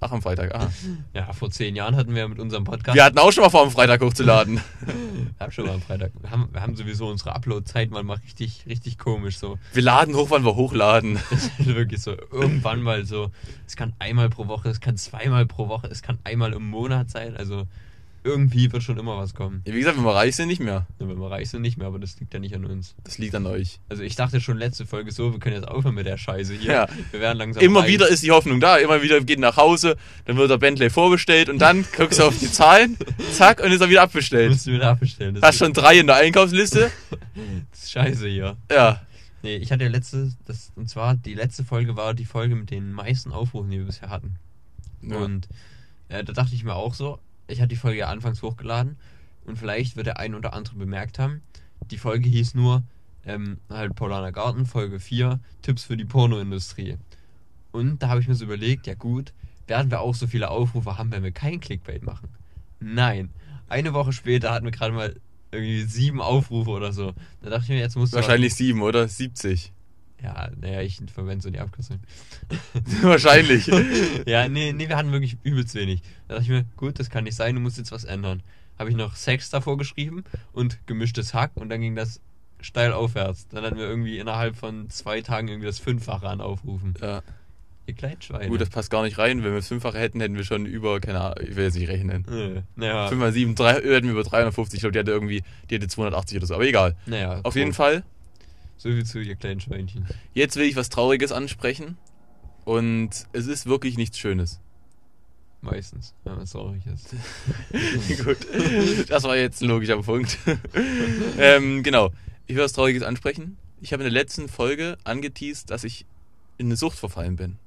Ach, 0.00 0.12
am 0.12 0.22
Freitag. 0.22 0.54
Ah. 0.54 0.70
Ja, 1.14 1.32
vor 1.32 1.50
zehn 1.50 1.74
Jahren 1.76 1.96
hatten 1.96 2.14
wir 2.14 2.22
ja 2.22 2.28
mit 2.28 2.38
unserem 2.38 2.64
Podcast. 2.64 2.94
Wir 2.94 3.04
hatten 3.04 3.18
auch 3.18 3.32
schon 3.32 3.42
mal 3.42 3.50
vor, 3.50 3.62
am 3.62 3.70
Freitag 3.70 4.00
hochzuladen. 4.02 4.60
Wir 5.38 5.44
haben 5.44 5.52
schon 5.52 5.66
mal 5.66 5.74
am 5.74 5.82
Freitag. 5.82 6.12
Wir 6.20 6.30
haben, 6.30 6.48
wir 6.50 6.62
haben 6.62 6.76
sowieso 6.76 7.08
unsere 7.08 7.34
Upload-Zeit 7.34 7.90
mal 7.90 8.02
richtig, 8.10 8.64
richtig 8.66 8.96
komisch. 8.98 9.38
So. 9.38 9.58
Wir 9.72 9.82
laden 9.82 10.14
hoch, 10.14 10.30
wann 10.30 10.44
wir 10.44 10.56
hochladen. 10.56 11.18
Das 11.30 11.50
ist 11.58 11.74
wirklich 11.74 12.00
so. 12.00 12.16
Irgendwann 12.32 12.82
mal 12.82 13.04
so. 13.04 13.30
Es 13.66 13.76
kann 13.76 13.92
einmal 13.98 14.30
pro 14.30 14.46
Woche, 14.48 14.68
es 14.68 14.80
kann 14.80 14.96
zweimal 14.96 15.44
pro 15.44 15.68
Woche, 15.68 15.88
es 15.88 16.00
kann 16.02 16.18
einmal 16.24 16.52
im 16.54 16.70
Monat 16.70 17.10
sein. 17.10 17.36
Also 17.36 17.66
irgendwie 18.26 18.72
wird 18.72 18.82
schon 18.82 18.98
immer 18.98 19.16
was 19.16 19.34
kommen. 19.34 19.62
Wie 19.64 19.78
gesagt, 19.78 19.96
wenn 19.96 20.04
wir 20.04 20.14
reich 20.14 20.36
sind, 20.36 20.48
nicht 20.48 20.60
mehr. 20.60 20.86
Ja, 20.98 21.08
wenn 21.08 21.18
wir 21.18 21.30
reich 21.30 21.48
sind, 21.50 21.62
nicht 21.62 21.78
mehr, 21.78 21.86
aber 21.86 21.98
das 21.98 22.18
liegt 22.18 22.34
ja 22.34 22.40
nicht 22.40 22.54
an 22.54 22.64
uns. 22.64 22.94
Das 23.04 23.18
liegt 23.18 23.34
an 23.34 23.46
euch. 23.46 23.78
Also 23.88 24.02
ich 24.02 24.16
dachte 24.16 24.40
schon 24.40 24.58
letzte 24.58 24.84
Folge 24.84 25.12
so, 25.12 25.32
wir 25.32 25.38
können 25.38 25.54
jetzt 25.54 25.68
aufhören 25.68 25.94
mit 25.94 26.06
der 26.06 26.18
Scheiße 26.18 26.54
hier. 26.54 26.72
Ja. 26.72 26.88
Wir 27.12 27.20
werden 27.20 27.38
langsam 27.38 27.62
Immer 27.62 27.80
reich. 27.80 27.88
wieder 27.90 28.08
ist 28.08 28.22
die 28.22 28.32
Hoffnung 28.32 28.60
da. 28.60 28.76
Immer 28.76 29.00
wieder 29.02 29.20
geht 29.20 29.38
nach 29.38 29.56
Hause, 29.56 29.96
dann 30.24 30.36
wird 30.36 30.50
der 30.50 30.58
Bentley 30.58 30.90
vorbestellt 30.90 31.48
und 31.48 31.58
dann 31.60 31.84
guckst 31.96 32.18
du 32.18 32.24
auf 32.24 32.38
die 32.38 32.50
Zahlen, 32.50 32.96
zack, 33.32 33.62
und 33.62 33.70
ist 33.70 33.80
er 33.80 33.88
wieder 33.88 34.02
abbestellt. 34.02 34.50
Musst 34.50 34.66
du 34.66 34.72
wieder 34.72 34.90
abbestellen. 34.90 35.36
Das, 35.36 35.42
Hast 35.44 35.58
schon 35.58 35.72
drei 35.72 35.98
in 35.98 36.08
der 36.08 36.16
Einkaufsliste? 36.16 36.90
das 37.70 37.84
ist 37.84 37.92
scheiße 37.92 38.26
hier. 38.26 38.56
Ja. 38.70 39.00
Nee, 39.42 39.56
ich 39.56 39.70
hatte 39.70 39.84
ja 39.84 39.90
letzte, 39.90 40.32
das, 40.46 40.72
und 40.74 40.88
zwar 40.88 41.14
die 41.14 41.34
letzte 41.34 41.62
Folge 41.62 41.96
war 41.96 42.14
die 42.14 42.24
Folge 42.24 42.56
mit 42.56 42.70
den 42.70 42.90
meisten 42.90 43.30
Aufrufen, 43.30 43.70
die 43.70 43.78
wir 43.78 43.86
bisher 43.86 44.10
hatten. 44.10 44.36
Ja. 45.02 45.18
Und 45.18 45.48
äh, 46.08 46.24
da 46.24 46.32
dachte 46.32 46.54
ich 46.54 46.64
mir 46.64 46.74
auch 46.74 46.94
so, 46.94 47.20
ich 47.48 47.60
hatte 47.60 47.68
die 47.68 47.76
Folge 47.76 48.00
ja 48.00 48.08
anfangs 48.08 48.42
hochgeladen 48.42 48.96
und 49.44 49.58
vielleicht 49.58 49.96
wird 49.96 50.06
der 50.06 50.18
ein 50.18 50.34
oder 50.34 50.52
andere 50.52 50.76
bemerkt 50.76 51.18
haben, 51.18 51.42
die 51.90 51.98
Folge 51.98 52.28
hieß 52.28 52.54
nur 52.54 52.82
ähm, 53.24 53.58
halt 53.68 53.94
Paulaner 53.94 54.32
Garten, 54.32 54.66
Folge 54.66 55.00
4, 55.00 55.40
Tipps 55.62 55.84
für 55.84 55.96
die 55.96 56.04
Pornoindustrie. 56.04 56.96
Und 57.72 58.02
da 58.02 58.08
habe 58.08 58.20
ich 58.20 58.28
mir 58.28 58.34
so 58.34 58.44
überlegt, 58.44 58.86
ja 58.86 58.94
gut, 58.94 59.32
werden 59.66 59.90
wir 59.90 60.00
auch 60.00 60.14
so 60.14 60.26
viele 60.26 60.50
Aufrufe 60.50 60.96
haben, 60.96 61.10
wenn 61.10 61.22
wir 61.22 61.32
kein 61.32 61.60
Clickbait 61.60 62.02
machen? 62.02 62.28
Nein. 62.80 63.30
Eine 63.68 63.94
Woche 63.94 64.12
später 64.12 64.52
hatten 64.52 64.64
wir 64.64 64.70
gerade 64.70 64.92
mal 64.92 65.16
irgendwie 65.50 65.82
sieben 65.82 66.20
Aufrufe 66.20 66.70
oder 66.70 66.92
so. 66.92 67.12
Da 67.42 67.50
dachte 67.50 67.64
ich 67.64 67.68
mir, 67.70 67.78
jetzt 67.78 67.96
muss 67.96 68.12
Wahrscheinlich 68.12 68.54
sieben, 68.54 68.82
oder? 68.82 69.08
70. 69.08 69.72
Ja, 70.22 70.50
naja, 70.60 70.80
ich 70.80 71.00
verwende 71.12 71.42
so 71.42 71.50
die 71.50 71.60
Abkürzung. 71.60 72.00
Wahrscheinlich. 73.02 73.66
ja, 74.26 74.48
nee, 74.48 74.72
nee, 74.72 74.88
wir 74.88 74.96
hatten 74.96 75.12
wirklich 75.12 75.36
übelst 75.42 75.74
wenig. 75.74 76.02
Da 76.26 76.34
dachte 76.34 76.44
ich 76.44 76.48
mir, 76.48 76.64
gut, 76.76 76.98
das 76.98 77.10
kann 77.10 77.24
nicht 77.24 77.36
sein, 77.36 77.54
du 77.54 77.60
musst 77.60 77.78
jetzt 77.78 77.92
was 77.92 78.04
ändern. 78.04 78.42
Habe 78.78 78.90
ich 78.90 78.96
noch 78.96 79.14
Sex 79.16 79.50
davor 79.50 79.78
geschrieben 79.78 80.24
und 80.52 80.86
gemischtes 80.86 81.34
Hack 81.34 81.52
und 81.54 81.68
dann 81.68 81.80
ging 81.80 81.96
das 81.96 82.20
steil 82.60 82.92
aufwärts. 82.92 83.48
Dann 83.48 83.64
hatten 83.64 83.76
wir 83.76 83.86
irgendwie 83.86 84.18
innerhalb 84.18 84.56
von 84.56 84.90
zwei 84.90 85.20
Tagen 85.20 85.48
irgendwie 85.48 85.66
das 85.66 85.78
Fünffache 85.78 86.28
an 86.28 86.40
Aufrufen. 86.40 86.94
Ja. 87.00 87.22
Ihr 87.86 87.94
Kleidschweine. 87.94 88.48
Gut, 88.48 88.60
das 88.60 88.68
passt 88.68 88.90
gar 88.90 89.04
nicht 89.04 89.16
rein. 89.16 89.44
Wenn 89.44 89.52
wir 89.52 89.58
das 89.58 89.68
Fünffache 89.68 89.98
hätten, 89.98 90.20
hätten 90.20 90.34
wir 90.34 90.44
schon 90.44 90.66
über, 90.66 90.98
keine 90.98 91.20
Ahnung, 91.20 91.46
ich 91.48 91.54
will 91.54 91.64
jetzt 91.64 91.76
nicht 91.76 91.88
rechnen. 91.88 92.26
Nö. 92.28 92.62
Naja, 92.74 93.06
5 93.06 93.20
mal 93.20 93.32
7, 93.32 93.54
3, 93.54 93.74
hätten 93.74 94.06
wir 94.06 94.12
über 94.12 94.24
350. 94.24 94.78
Ich 94.78 94.80
glaube, 94.80 94.92
die 94.92 94.98
hatte 94.98 95.12
irgendwie, 95.12 95.44
die 95.70 95.76
hatte 95.76 95.86
280 95.86 96.38
oder 96.38 96.46
so. 96.46 96.54
Aber 96.54 96.64
egal. 96.66 96.96
naja. 97.06 97.40
Auf 97.44 97.54
jeden. 97.54 97.72
Fall. 97.72 98.02
So 98.76 98.90
viel 98.90 99.04
zu 99.04 99.20
ihr 99.20 99.36
kleinen 99.36 99.60
Schweinchen. 99.60 100.06
Jetzt 100.34 100.56
will 100.56 100.66
ich 100.66 100.76
was 100.76 100.88
Trauriges 100.88 101.32
ansprechen. 101.32 101.96
Und 102.64 103.26
es 103.32 103.46
ist 103.46 103.66
wirklich 103.66 103.96
nichts 103.96 104.18
Schönes. 104.18 104.60
Meistens, 105.62 106.14
wenn 106.24 106.36
man 106.36 106.46
traurig 106.46 106.82
ist. 106.86 107.14
Gut. 108.24 108.38
Das 109.08 109.24
war 109.24 109.36
jetzt 109.36 109.62
ein 109.62 109.68
logischer 109.68 110.00
Punkt. 110.02 110.38
ähm, 111.38 111.82
genau. 111.82 112.12
Ich 112.46 112.54
will 112.56 112.64
was 112.64 112.72
Trauriges 112.72 113.02
ansprechen. 113.02 113.56
Ich 113.80 113.92
habe 113.92 114.02
in 114.02 114.12
der 114.12 114.22
letzten 114.22 114.48
Folge 114.48 114.98
angeteased, 115.04 115.70
dass 115.70 115.84
ich 115.84 116.06
in 116.58 116.66
eine 116.66 116.76
Sucht 116.76 116.98
verfallen 116.98 117.36
bin. 117.36 117.58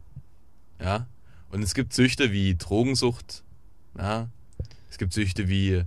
Ja. 0.79 1.07
Und 1.51 1.63
es 1.63 1.73
gibt 1.73 1.93
Süchte 1.93 2.31
wie 2.31 2.55
Drogensucht. 2.55 3.43
Ja. 3.97 4.29
Es 4.89 4.97
gibt 4.97 5.13
Süchte 5.13 5.49
wie 5.49 5.83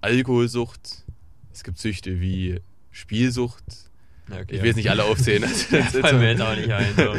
Alkoholsucht. 0.00 1.04
Es 1.52 1.64
gibt 1.64 1.78
Süchte 1.78 2.20
wie 2.20 2.60
Spielsucht. 2.90 3.85
Okay, 4.30 4.44
Ich 4.48 4.58
will 4.60 4.66
jetzt 4.66 4.76
nicht 4.76 4.90
alle 4.90 5.04
aufzählen. 5.04 5.42
Das- 5.42 5.68
das- 5.68 5.92
Ja, 5.94 6.00
fallen 6.00 6.18
mir 6.18 6.30
jetzt 6.30 6.40
auch 6.42 6.56
nicht 6.56 6.70
ein. 6.72 6.94
So. 6.96 7.14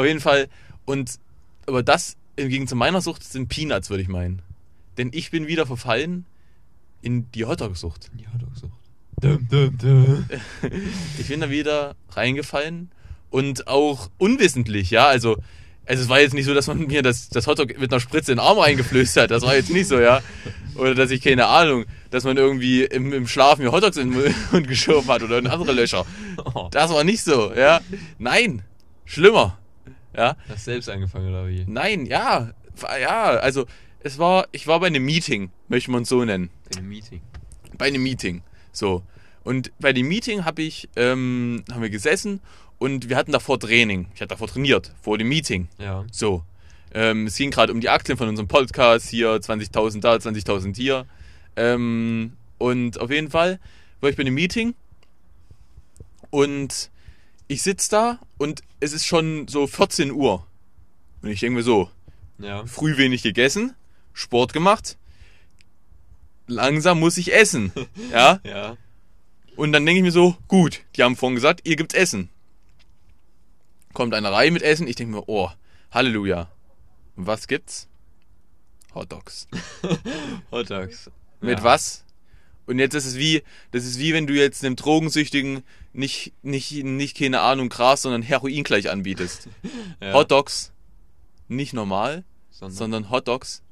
Auf 0.00 0.04
jeden 0.06 0.20
Fall. 0.20 0.48
Und 0.84 1.18
aber 1.66 1.82
das 1.82 2.16
im 2.36 2.48
Gegensatz 2.48 2.70
zu 2.70 2.76
meiner 2.76 3.00
Sucht 3.00 3.24
sind 3.24 3.48
Peanuts, 3.48 3.90
würde 3.90 4.02
ich 4.02 4.08
meinen. 4.08 4.42
Denn 4.96 5.10
ich 5.12 5.30
bin 5.30 5.46
wieder 5.46 5.66
verfallen 5.66 6.24
in 7.02 7.30
die 7.32 7.44
Hotdog-Sucht. 7.44 8.10
Die 8.14 8.26
Hotdog-Sucht. 8.26 8.72
Ich 11.18 11.28
bin 11.28 11.40
da 11.40 11.50
wieder 11.50 11.94
reingefallen 12.10 12.90
und 13.30 13.66
auch 13.68 14.10
unwissentlich, 14.18 14.90
ja. 14.90 15.06
Also, 15.06 15.36
also 15.88 16.02
es 16.02 16.08
war 16.10 16.20
jetzt 16.20 16.34
nicht 16.34 16.44
so, 16.44 16.52
dass 16.52 16.66
man 16.66 16.86
mir 16.86 17.02
das, 17.02 17.30
das 17.30 17.46
Hotdog 17.46 17.78
mit 17.78 17.90
einer 17.90 18.00
Spritze 18.00 18.32
in 18.32 18.36
den 18.38 18.44
Arm 18.44 18.58
eingeflößt 18.58 19.16
hat. 19.16 19.30
Das 19.30 19.42
war 19.42 19.56
jetzt 19.56 19.70
nicht 19.70 19.88
so, 19.88 19.98
ja. 19.98 20.20
Oder 20.74 20.94
dass 20.94 21.10
ich, 21.10 21.22
keine 21.22 21.46
Ahnung, 21.46 21.86
dass 22.10 22.24
man 22.24 22.36
irgendwie 22.36 22.84
im, 22.84 23.12
im 23.12 23.26
Schlaf 23.26 23.58
mir 23.58 23.72
Hotdogs 23.72 23.96
in 23.96 24.12
den 24.12 24.34
Mund 24.52 24.68
geschoben 24.68 25.08
hat 25.08 25.22
oder 25.22 25.38
in 25.38 25.46
andere 25.46 25.72
Löcher. 25.72 26.04
Oh, 26.54 26.68
Das 26.70 26.92
war 26.92 27.04
nicht 27.04 27.24
so, 27.24 27.54
ja. 27.54 27.80
Nein, 28.18 28.62
schlimmer. 29.06 29.58
Ja. 30.14 30.36
hast 30.48 30.66
selbst 30.66 30.90
angefangen, 30.90 31.30
oder 31.30 31.48
wie? 31.48 31.64
Nein, 31.66 32.04
ja, 32.04 32.50
ja, 33.00 33.24
also 33.24 33.66
es 34.00 34.18
war, 34.18 34.46
ich 34.52 34.66
war 34.66 34.80
bei 34.80 34.88
einem 34.88 35.04
Meeting, 35.04 35.50
möchte 35.68 35.90
man 35.90 36.02
es 36.02 36.10
so 36.10 36.22
nennen. 36.22 36.50
Bei 36.70 36.78
einem 36.78 36.88
Meeting. 36.88 37.20
Bei 37.78 37.86
einem 37.86 38.02
Meeting, 38.02 38.42
so. 38.72 39.02
Und 39.42 39.72
bei 39.80 39.92
dem 39.94 40.08
Meeting 40.08 40.44
habe 40.44 40.62
ich, 40.62 40.88
ähm, 40.96 41.64
haben 41.72 41.80
wir 41.80 41.90
gesessen 41.90 42.40
und 42.78 43.08
wir 43.08 43.16
hatten 43.16 43.32
davor 43.32 43.58
Training. 43.60 44.06
Ich 44.14 44.20
hatte 44.20 44.28
davor 44.28 44.48
trainiert, 44.48 44.94
vor 45.02 45.18
dem 45.18 45.28
Meeting. 45.28 45.68
Ja. 45.78 46.04
So. 46.12 46.44
Ähm, 46.94 47.26
es 47.26 47.36
ging 47.36 47.50
gerade 47.50 47.72
um 47.72 47.80
die 47.80 47.88
Aktien 47.90 48.16
von 48.16 48.28
unserem 48.28 48.48
Podcast, 48.48 49.08
hier 49.10 49.30
20.000 49.36 50.00
da, 50.00 50.14
20.000 50.14 50.74
hier. 50.76 51.06
Ähm, 51.56 52.32
und 52.58 52.98
auf 53.00 53.10
jeden 53.10 53.30
Fall 53.30 53.60
war 54.00 54.08
ich 54.10 54.16
bei 54.16 54.24
dem 54.24 54.34
Meeting 54.34 54.74
und 56.30 56.90
ich 57.46 57.62
sitze 57.62 57.90
da 57.90 58.18
und 58.38 58.62
es 58.80 58.92
ist 58.92 59.06
schon 59.06 59.48
so 59.48 59.66
14 59.66 60.10
Uhr. 60.12 60.46
Und 61.22 61.30
ich 61.30 61.40
denke 61.40 61.56
mir 61.56 61.62
so, 61.62 61.90
Ja. 62.38 62.64
früh 62.66 62.96
wenig 62.96 63.22
gegessen, 63.22 63.74
Sport 64.12 64.52
gemacht, 64.52 64.96
langsam 66.46 67.00
muss 67.00 67.16
ich 67.18 67.34
essen. 67.34 67.72
Ja? 68.12 68.40
Ja. 68.44 68.76
Und 69.56 69.72
dann 69.72 69.84
denke 69.84 69.98
ich 69.98 70.04
mir 70.04 70.12
so, 70.12 70.36
gut, 70.46 70.82
die 70.96 71.02
haben 71.02 71.16
vorhin 71.16 71.34
gesagt, 71.34 71.62
ihr 71.64 71.76
gibt's 71.76 71.94
Essen. 71.94 72.30
Kommt 73.98 74.14
eine 74.14 74.30
Reihe 74.30 74.52
mit 74.52 74.62
Essen, 74.62 74.86
ich 74.86 74.94
denke 74.94 75.16
mir, 75.16 75.24
oh, 75.28 75.50
Halleluja. 75.90 76.48
Und 77.16 77.26
was 77.26 77.48
gibt's? 77.48 77.88
Hot 78.94 79.10
Dogs. 79.10 79.48
Hotdogs. 80.52 81.10
Mit 81.40 81.58
ja. 81.58 81.64
was? 81.64 82.04
Und 82.66 82.78
jetzt 82.78 82.94
ist 82.94 83.06
es 83.06 83.16
wie, 83.16 83.42
das 83.72 83.84
ist 83.84 83.98
wie 83.98 84.12
wenn 84.12 84.28
du 84.28 84.34
jetzt 84.34 84.64
einem 84.64 84.76
Drogensüchtigen 84.76 85.64
nicht, 85.92 86.32
nicht, 86.42 86.84
nicht 86.84 87.16
keine 87.16 87.40
Ahnung, 87.40 87.70
Gras, 87.70 88.02
sondern 88.02 88.22
Heroin 88.22 88.62
gleich 88.62 88.88
anbietest. 88.88 89.48
Ja. 90.00 90.12
Hot 90.12 90.30
Dogs, 90.30 90.70
nicht 91.48 91.72
normal, 91.72 92.22
Sondern. 92.52 92.76
sondern 92.76 93.10
Hot 93.10 93.26
Dogs 93.26 93.64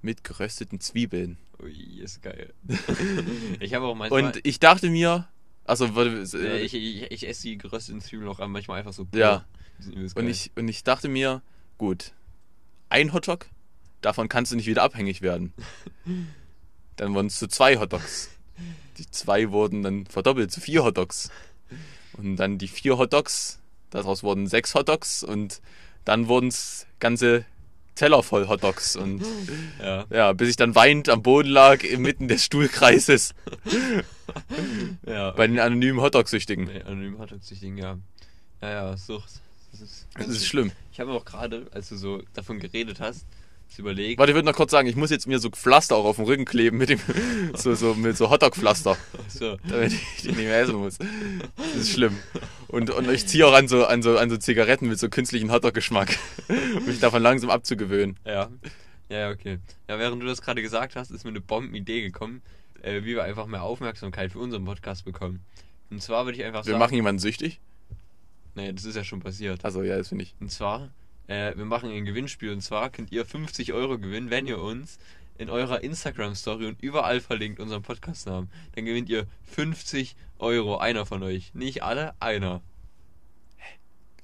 mit 0.00 0.24
gerösteten 0.24 0.80
Zwiebeln. 0.80 1.36
Ui, 1.62 2.00
ist 2.00 2.22
geil. 2.22 2.54
ich 3.60 3.74
habe 3.74 3.84
auch 3.84 3.94
manchmal. 3.94 4.24
Und 4.24 4.40
ich 4.42 4.58
dachte 4.58 4.88
mir, 4.88 5.28
also 5.64 5.94
warte, 5.94 6.26
äh, 6.38 6.60
ich, 6.60 6.74
ich, 6.74 7.10
ich 7.10 7.28
esse 7.28 7.42
die 7.42 7.58
gerösteten 7.58 8.00
Zwiebeln 8.00 8.28
auch 8.28 8.44
manchmal 8.46 8.78
einfach 8.78 8.92
so. 8.92 9.04
pur. 9.04 9.18
Ja. 9.18 9.44
Und 10.14 10.28
ich 10.28 10.50
und 10.56 10.68
ich 10.68 10.84
dachte 10.84 11.08
mir, 11.08 11.42
gut, 11.78 12.12
ein 12.90 13.12
Hotdog, 13.12 13.46
davon 14.00 14.28
kannst 14.28 14.52
du 14.52 14.56
nicht 14.56 14.66
wieder 14.66 14.82
abhängig 14.82 15.22
werden. 15.22 15.52
Dann 16.96 17.14
wurden 17.14 17.28
es 17.28 17.38
zu 17.38 17.48
zwei 17.48 17.78
Hotdogs. 17.78 18.28
Die 18.98 19.10
zwei 19.10 19.50
wurden 19.50 19.82
dann 19.82 20.04
verdoppelt 20.04 20.52
zu 20.52 20.60
vier 20.60 20.84
Hotdogs. 20.84 21.30
Und 22.12 22.36
dann 22.36 22.58
die 22.58 22.68
vier 22.68 22.98
Hotdogs, 22.98 23.58
daraus 23.88 24.22
wurden 24.22 24.46
sechs 24.46 24.74
Hotdogs 24.74 25.22
und 25.22 25.62
dann 26.04 26.28
wurden 26.28 26.48
es 26.48 26.86
ganze 26.98 27.46
Teller 27.94 28.22
voll 28.22 28.48
Hotdogs 28.48 28.96
und 28.96 29.22
Ja. 29.80 30.04
ja, 30.10 30.32
bis 30.32 30.48
ich 30.50 30.56
dann 30.56 30.74
weinend 30.74 31.08
am 31.08 31.22
Boden 31.22 31.48
lag 31.50 31.82
inmitten 31.84 32.28
des 32.28 32.44
Stuhlkreises 32.44 33.34
Ja. 35.06 35.32
bei 35.32 35.46
den 35.46 35.58
anonymen 35.58 36.00
Hotdog-Süchtigen. 36.00 36.64
Nee, 36.64 36.82
anonym 36.82 37.18
Hotdog-Süchtigen, 37.18 37.76
ja. 37.78 37.98
Ja, 38.62 38.70
ja, 38.70 38.96
Sucht. 38.96 39.30
Das 39.72 39.80
ist, 39.80 40.06
Das 40.16 40.28
ist 40.28 40.46
schlimm. 40.46 40.72
Ich 40.92 41.00
habe 41.00 41.12
auch 41.12 41.24
gerade, 41.24 41.66
als 41.72 41.88
du 41.88 41.96
so 41.96 42.22
davon 42.34 42.58
geredet 42.58 43.00
hast, 43.00 43.24
das 43.70 43.78
überlegt. 43.78 44.18
Warte, 44.18 44.32
ich 44.32 44.34
würde 44.34 44.46
noch 44.46 44.54
kurz 44.56 44.70
sagen, 44.70 44.88
ich 44.88 44.96
muss 44.96 45.10
jetzt 45.10 45.26
mir 45.26 45.38
so 45.38 45.48
Pflaster 45.50 45.96
auch 45.96 46.04
auf 46.04 46.16
den 46.16 46.24
Rücken 46.26 46.44
kleben 46.44 46.76
mit 46.78 46.90
dem 46.90 47.00
so, 47.54 47.74
so 47.74 47.94
mit 47.94 48.16
so 48.16 48.28
Hotdog-Pflaster, 48.30 48.96
So. 49.28 49.56
damit 49.68 49.92
ich 49.92 50.22
die 50.22 50.28
nicht 50.28 50.36
mehr 50.38 50.60
essen 50.60 50.76
muss. 50.76 50.98
Das 50.98 51.76
ist 51.76 51.90
schlimm. 51.92 52.16
Und, 52.68 52.90
und 52.90 53.10
ich 53.10 53.26
ziehe 53.26 53.46
auch 53.46 53.52
an 53.54 53.68
so, 53.68 53.86
an, 53.86 54.02
so, 54.02 54.18
an 54.18 54.28
so 54.30 54.36
Zigaretten 54.36 54.88
mit 54.88 54.98
so 54.98 55.08
künstlichem 55.08 55.50
Hotdog-Geschmack, 55.50 56.18
um 56.76 56.84
mich 56.86 57.00
davon 57.00 57.22
langsam 57.22 57.50
abzugewöhnen. 57.50 58.18
Ja. 58.24 58.48
Ja, 59.08 59.30
okay. 59.30 59.58
Ja, 59.88 59.98
während 59.98 60.22
du 60.22 60.26
das 60.26 60.40
gerade 60.40 60.62
gesagt 60.62 60.94
hast, 60.94 61.10
ist 61.10 61.24
mir 61.24 61.30
eine 61.30 61.40
Bombenidee 61.40 62.00
gekommen, 62.02 62.42
äh, 62.82 63.00
wie 63.02 63.16
wir 63.16 63.24
einfach 63.24 63.46
mehr 63.46 63.62
Aufmerksamkeit 63.62 64.30
für 64.32 64.38
unseren 64.38 64.64
Podcast 64.64 65.04
bekommen. 65.04 65.40
Und 65.90 66.00
zwar 66.00 66.26
würde 66.26 66.38
ich 66.38 66.44
einfach 66.44 66.64
Wir 66.64 66.72
sagen. 66.72 66.78
machen 66.78 66.94
jemanden 66.94 67.18
süchtig. 67.18 67.60
Nee, 68.54 68.72
das 68.72 68.84
ist 68.84 68.94
ja 68.96 69.02
schon 69.02 69.18
passiert. 69.20 69.64
Also 69.64 69.82
ja, 69.82 69.96
das 69.98 70.08
finde 70.10 70.22
ich. 70.24 70.34
Und 70.40 70.50
zwar, 70.52 70.90
äh, 71.30 71.56
wir 71.56 71.64
machen 71.64 71.90
ein 71.90 72.04
Gewinnspiel 72.04 72.50
und 72.50 72.60
zwar 72.60 72.90
könnt 72.90 73.12
ihr 73.12 73.24
50 73.24 73.72
Euro 73.72 73.98
gewinnen, 73.98 74.30
wenn 74.30 74.46
ihr 74.46 74.58
uns 74.60 74.98
in 75.38 75.48
eurer 75.48 75.82
Instagram-Story 75.82 76.66
und 76.66 76.82
überall 76.82 77.20
verlinkt 77.20 77.60
unseren 77.60 77.82
Podcast-Namen. 77.82 78.50
Dann 78.74 78.84
gewinnt 78.84 79.08
ihr 79.08 79.26
50 79.44 80.16
Euro, 80.38 80.78
einer 80.78 81.06
von 81.06 81.22
euch. 81.22 81.54
Nicht 81.54 81.82
alle, 81.82 82.14
einer. 82.20 82.60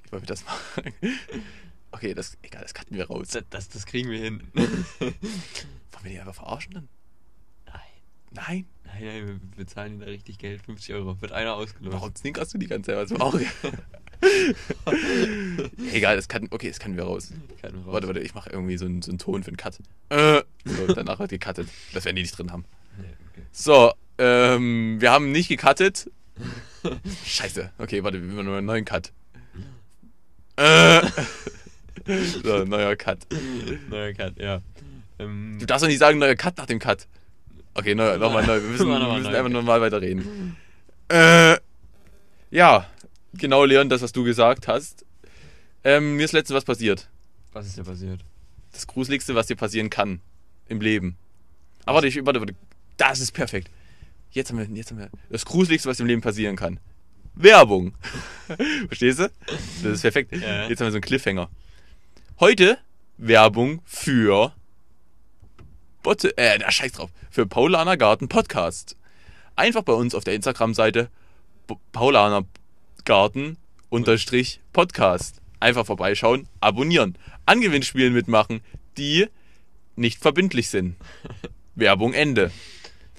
Wie 0.03 0.13
wollen 0.13 0.23
wir 0.23 0.27
das 0.27 0.45
machen? 0.45 0.93
Okay, 1.93 2.13
das, 2.13 2.37
egal, 2.43 2.61
das 2.61 2.75
cutten 2.75 2.95
wir 2.95 3.07
raus. 3.07 3.29
Das, 3.29 3.45
das, 3.49 3.69
das 3.71 3.87
kriegen 3.87 4.11
wir 4.11 4.19
hin. 4.19 4.43
Wollen 4.55 5.15
wir 6.03 6.11
die 6.11 6.21
einfach 6.21 6.35
verarschen 6.35 6.75
dann? 6.75 6.89
nein, 7.73 7.87
Nein. 8.33 8.67
nein, 8.85 9.05
nein, 9.05 9.27
wir 9.27 9.65
bezahlen 9.65 9.93
ihnen 9.93 10.01
da 10.01 10.07
richtig 10.07 10.37
Geld. 10.37 10.61
50 10.61 10.95
Euro. 10.95 11.19
Wird 11.23 11.33
einer 11.33 11.55
ausgelost. 11.55 11.97
Warum 11.97 12.15
zwinkerst 12.15 12.53
du 12.53 12.59
die 12.59 12.67
ganze 12.67 12.93
Zeit? 12.93 13.11
Was 13.11 13.19
auch? 13.19 13.33
Egal, 15.93 16.17
das 16.17 16.29
kann, 16.29 16.49
okay, 16.51 16.69
das 16.69 16.79
können 16.79 16.97
wir 16.97 17.05
raus. 17.05 17.33
Keinen 17.61 17.77
raus. 17.77 17.93
Warte, 17.93 18.07
warte, 18.07 18.21
ich 18.21 18.35
mache 18.35 18.51
irgendwie 18.51 18.77
so 18.77 18.87
einen, 18.87 19.03
so 19.03 19.11
einen 19.11 19.19
Ton 19.19 19.43
für 19.43 19.49
einen 19.49 19.57
Cut. 19.57 19.79
Äh, 20.09 20.43
so, 20.65 20.87
danach 20.95 21.19
wird 21.19 21.31
gecuttet. 21.31 21.69
Das 21.93 22.05
werden 22.05 22.17
die 22.17 22.23
nicht 22.23 22.37
drin 22.37 22.53
haben. 22.53 22.65
Nee, 22.99 23.05
okay. 23.33 23.47
So, 23.53 23.93
ähm, 24.19 25.01
wir 25.01 25.11
haben 25.11 25.33
nicht 25.33 25.49
gecuttet. 25.49 26.11
Scheiße. 27.25 27.71
Okay, 27.79 28.03
warte, 28.03 28.21
wir 28.21 28.35
machen 28.35 28.49
einen 28.55 28.67
neuen 28.67 28.85
Cut. 28.85 29.13
Äh. 30.57 31.03
so, 32.45 32.65
neuer 32.65 32.97
Cut. 32.97 33.27
Neuer 33.91 34.13
Cut, 34.15 34.39
ja. 34.39 34.61
Ähm, 35.19 35.57
Du 35.59 35.67
darfst 35.67 35.85
doch 35.85 35.89
nicht 35.89 35.99
sagen, 35.99 36.19
neuer 36.19 36.37
Cut 36.37 36.57
nach 36.59 36.67
dem 36.67 36.79
Cut. 36.79 37.07
Okay, 37.75 37.95
neu, 37.95 38.17
nochmal 38.17 38.47
neu. 38.47 38.63
Wir 38.63 38.69
müssen, 38.71 38.89
wir 38.89 38.99
nochmal 38.99 39.21
müssen 39.21 39.35
einfach 39.35 39.51
normal 39.51 39.81
weiterreden. 39.81 40.57
Äh, 41.09 41.57
ja, 42.51 42.87
genau, 43.39 43.65
Leon, 43.65 43.89
das, 43.89 44.03
was 44.03 44.13
du 44.13 44.25
gesagt 44.25 44.69
hast. 44.69 45.05
Ähm, 45.85 46.17
mir 46.17 46.25
ist 46.25 46.33
letztens 46.33 46.57
was 46.57 46.65
passiert. 46.65 47.09
was 47.53 47.67
ist 47.67 47.79
dir 47.79 47.85
passiert? 47.85 48.21
Das 48.73 48.87
Gruseligste, 48.87 49.35
was 49.35 49.47
dir 49.47 49.57
passieren 49.57 49.91
kann 49.91 50.21
im 50.69 50.81
Leben. 50.81 51.17
Aber 51.85 51.97
warte, 51.97 52.09
ich, 52.09 52.17
warte, 52.27 52.41
warte. 52.41 52.55
Das 52.97 53.21
ist 53.21 53.33
perfekt. 53.33 53.71
Jetzt 54.31 54.51
haben 54.51 54.59
wir, 54.59 54.77
jetzt 54.77 54.91
haben 54.91 54.99
wir 54.99 55.11
das 55.31 55.45
Gruseligste, 55.45 55.89
was 55.89 56.01
im 56.01 56.07
Leben 56.07 56.21
passieren 56.21 56.57
kann. 56.57 56.81
Werbung. 57.35 57.95
Verstehst 58.89 59.19
du? 59.19 59.31
Das 59.83 59.93
ist 59.93 60.03
perfekt. 60.03 60.33
Ja. 60.33 60.69
Jetzt 60.69 60.81
haben 60.81 60.87
wir 60.87 60.91
so 60.91 60.97
einen 60.97 61.03
Cliffhanger. 61.03 61.49
Heute 62.41 62.79
Werbung 63.19 63.81
für 63.85 64.53
Botte, 66.03 66.37
äh, 66.37 66.59
na, 66.59 66.71
scheiß 66.71 66.93
drauf. 66.93 67.11
Für 67.31 67.47
Paulaner 67.47 67.97
Garten 67.97 68.29
Podcast. 68.29 68.97
Einfach 69.55 69.83
bei 69.83 69.93
uns 69.93 70.15
auf 70.15 70.25
der 70.25 70.35
Instagram-Seite 70.35 71.11
Paulaner 71.93 72.45
Garten 73.07 73.57
unterstrich 73.89 74.61
Podcast. 74.73 75.41
Einfach 75.61 75.87
vorbeischauen, 75.87 76.49
abonnieren, 76.61 77.17
an 77.47 77.61
Gewinnspielen 77.63 78.13
mitmachen, 78.13 78.61
die 78.99 79.27
nicht 79.95 80.21
verbindlich 80.21 80.69
sind. 80.69 80.97
Werbung 81.77 82.13
Ende. 82.13 82.51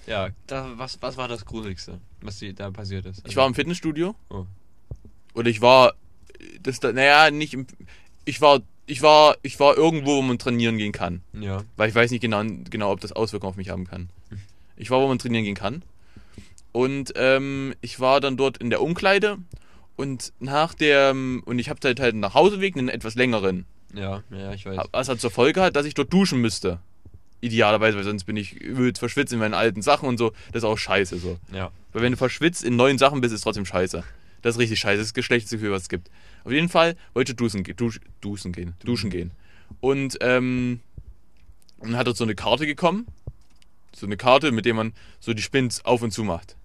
Ja, 0.06 0.30
da, 0.46 0.72
was, 0.78 1.02
was 1.02 1.18
war 1.18 1.28
das 1.28 1.46
Gruseligste, 1.46 2.00
was 2.22 2.38
die, 2.38 2.54
da 2.54 2.70
passiert 2.70 3.06
ist? 3.06 3.28
Ich 3.28 3.36
war 3.36 3.48
im 3.48 3.56
Fitnessstudio. 3.56 4.14
Oh. 4.30 4.46
Und 5.34 5.48
ich 5.48 5.62
war, 5.62 5.94
das, 6.62 6.80
da- 6.80 6.92
naja, 6.92 7.32
nicht 7.32 7.54
im, 7.54 7.66
ich 8.26 8.42
war, 8.42 8.60
ich 8.86 9.02
war, 9.02 9.38
ich 9.42 9.60
war 9.60 9.78
irgendwo, 9.78 10.18
wo 10.18 10.22
man 10.22 10.38
trainieren 10.38 10.78
gehen 10.78 10.92
kann. 10.92 11.22
Ja. 11.34 11.64
Weil 11.78 11.90
ich 11.90 11.96
weiß 11.96 12.12
nicht 12.12 12.22
genau, 12.22 12.44
genau 12.70 12.92
ob 12.92 13.00
das 13.00 13.14
Auswirkungen 13.14 13.52
auf 13.52 13.58
mich 13.58 13.70
haben 13.70 13.86
kann. 13.88 14.10
Ich 14.76 14.90
war, 14.92 15.00
wo 15.02 15.08
man 15.08 15.18
trainieren 15.18 15.46
gehen 15.46 15.56
kann. 15.56 15.82
Und 16.72 17.14
ähm, 17.16 17.74
ich 17.82 18.00
war 18.00 18.20
dann 18.20 18.38
dort 18.38 18.58
in 18.58 18.70
der 18.70 18.82
Umkleide. 18.82 19.38
Und 19.98 20.32
nach 20.40 20.74
der, 20.76 21.12
und 21.12 21.60
ich 21.60 21.70
habe 21.70 21.80
halt 21.84 22.00
halt 22.00 22.14
einen 22.14 22.22
Nachhauseweg, 22.22 22.78
einen 22.78 22.88
etwas 22.88 23.16
längeren. 23.16 23.66
Ja, 23.94 24.24
ja, 24.30 24.54
ich 24.54 24.66
weiß. 24.66 24.78
Was 24.92 25.10
hat 25.10 25.20
zur 25.20 25.32
Folge 25.32 25.62
hat, 25.62 25.76
dass 25.76 25.86
ich 25.86 25.96
dort 25.96 26.14
duschen 26.14 26.40
müsste. 26.40 26.80
Idealerweise, 27.42 27.98
weil 27.98 28.04
sonst 28.04 28.24
bin 28.24 28.38
ich 28.38 28.54
übelst 28.54 29.00
verschwitzt 29.00 29.34
in 29.34 29.40
meinen 29.40 29.54
alten 29.54 29.82
Sachen 29.82 30.08
und 30.08 30.18
so. 30.18 30.32
Das 30.52 30.62
ist 30.62 30.64
auch 30.64 30.78
scheiße 30.78 31.18
so. 31.18 31.40
Ja. 31.52 31.72
Weil 31.94 32.04
wenn 32.04 32.12
du 32.14 32.18
verschwitzt 32.18 32.64
in 32.64 32.76
neuen 32.76 32.98
Sachen 32.98 33.22
bist, 33.22 33.34
ist 33.34 33.42
trotzdem 33.42 33.66
scheiße. 33.66 34.04
Das 34.42 34.56
ist 34.56 34.60
richtig 34.60 34.80
scheiße. 34.80 34.98
Das 34.98 35.08
ist 35.08 35.18
das 35.18 35.26
schlechteste 35.26 35.58
Gefühl, 35.58 35.72
was 35.72 35.84
es 35.84 35.90
gibt. 35.90 36.10
Auf 36.44 36.52
jeden 36.52 36.70
Fall 36.70 36.96
wollte 37.14 37.32
ich 37.32 37.36
duschen, 37.36 37.64
dusch, 37.76 38.00
duschen 38.22 38.52
gehen. 38.52 38.76
Duschen 38.84 39.10
gehen. 39.10 39.32
Und 39.82 40.18
ähm, 40.22 40.80
dann 41.82 41.96
hat 41.96 42.08
dort 42.08 42.18
so 42.18 42.24
eine 42.24 42.36
Karte 42.36 42.66
gekommen. 42.66 43.08
So 43.96 44.06
eine 44.06 44.18
Karte, 44.18 44.52
mit 44.52 44.66
der 44.66 44.74
man 44.76 44.94
so 45.20 45.34
die 45.34 45.42
Spins 45.42 45.84
auf 45.86 46.04
und 46.04 46.12
zu 46.12 46.24
macht. 46.24 46.56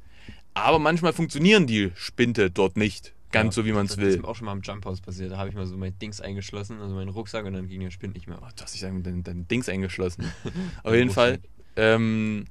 Aber 0.55 0.79
manchmal 0.79 1.12
funktionieren 1.12 1.66
die 1.66 1.92
Spinte 1.95 2.51
dort 2.51 2.77
nicht. 2.77 3.12
Ganz 3.33 3.57
ja. 3.57 3.62
so, 3.62 3.66
wie 3.66 3.73
man 3.73 3.87
es 3.87 3.92
Das 3.92 4.01
will. 4.01 4.09
ist 4.09 4.23
mir 4.23 4.29
auch 4.29 4.37
schon 4.37 4.45
mal 4.45 4.53
am 4.53 4.61
Jump 4.62 4.85
House 4.85 5.01
passiert. 5.01 5.33
Da 5.33 5.38
habe 5.38 5.49
ich 5.49 5.55
mal 5.55 5.66
so 5.66 5.77
mein 5.77 5.99
Dings 5.99 6.21
eingeschlossen, 6.21 6.81
also 6.81 6.95
meinen 6.95 7.09
Rucksack 7.09 7.45
und 7.45 7.55
dann 7.55 7.68
ging 7.68 7.81
der 7.81 7.90
Spind 7.90 8.14
nicht 8.14 8.29
mehr. 8.29 8.38
Oh, 8.40 8.47
du 8.55 8.62
hast 8.62 8.75
dich 8.75 8.83
dein, 8.83 9.03
dein, 9.03 9.49
Dings 9.49 9.68
eingeschlossen. 9.68 10.31
Auf 10.85 10.95
jeden 10.95 11.11
Fall. 11.11 11.40
Ähm, 11.77 12.45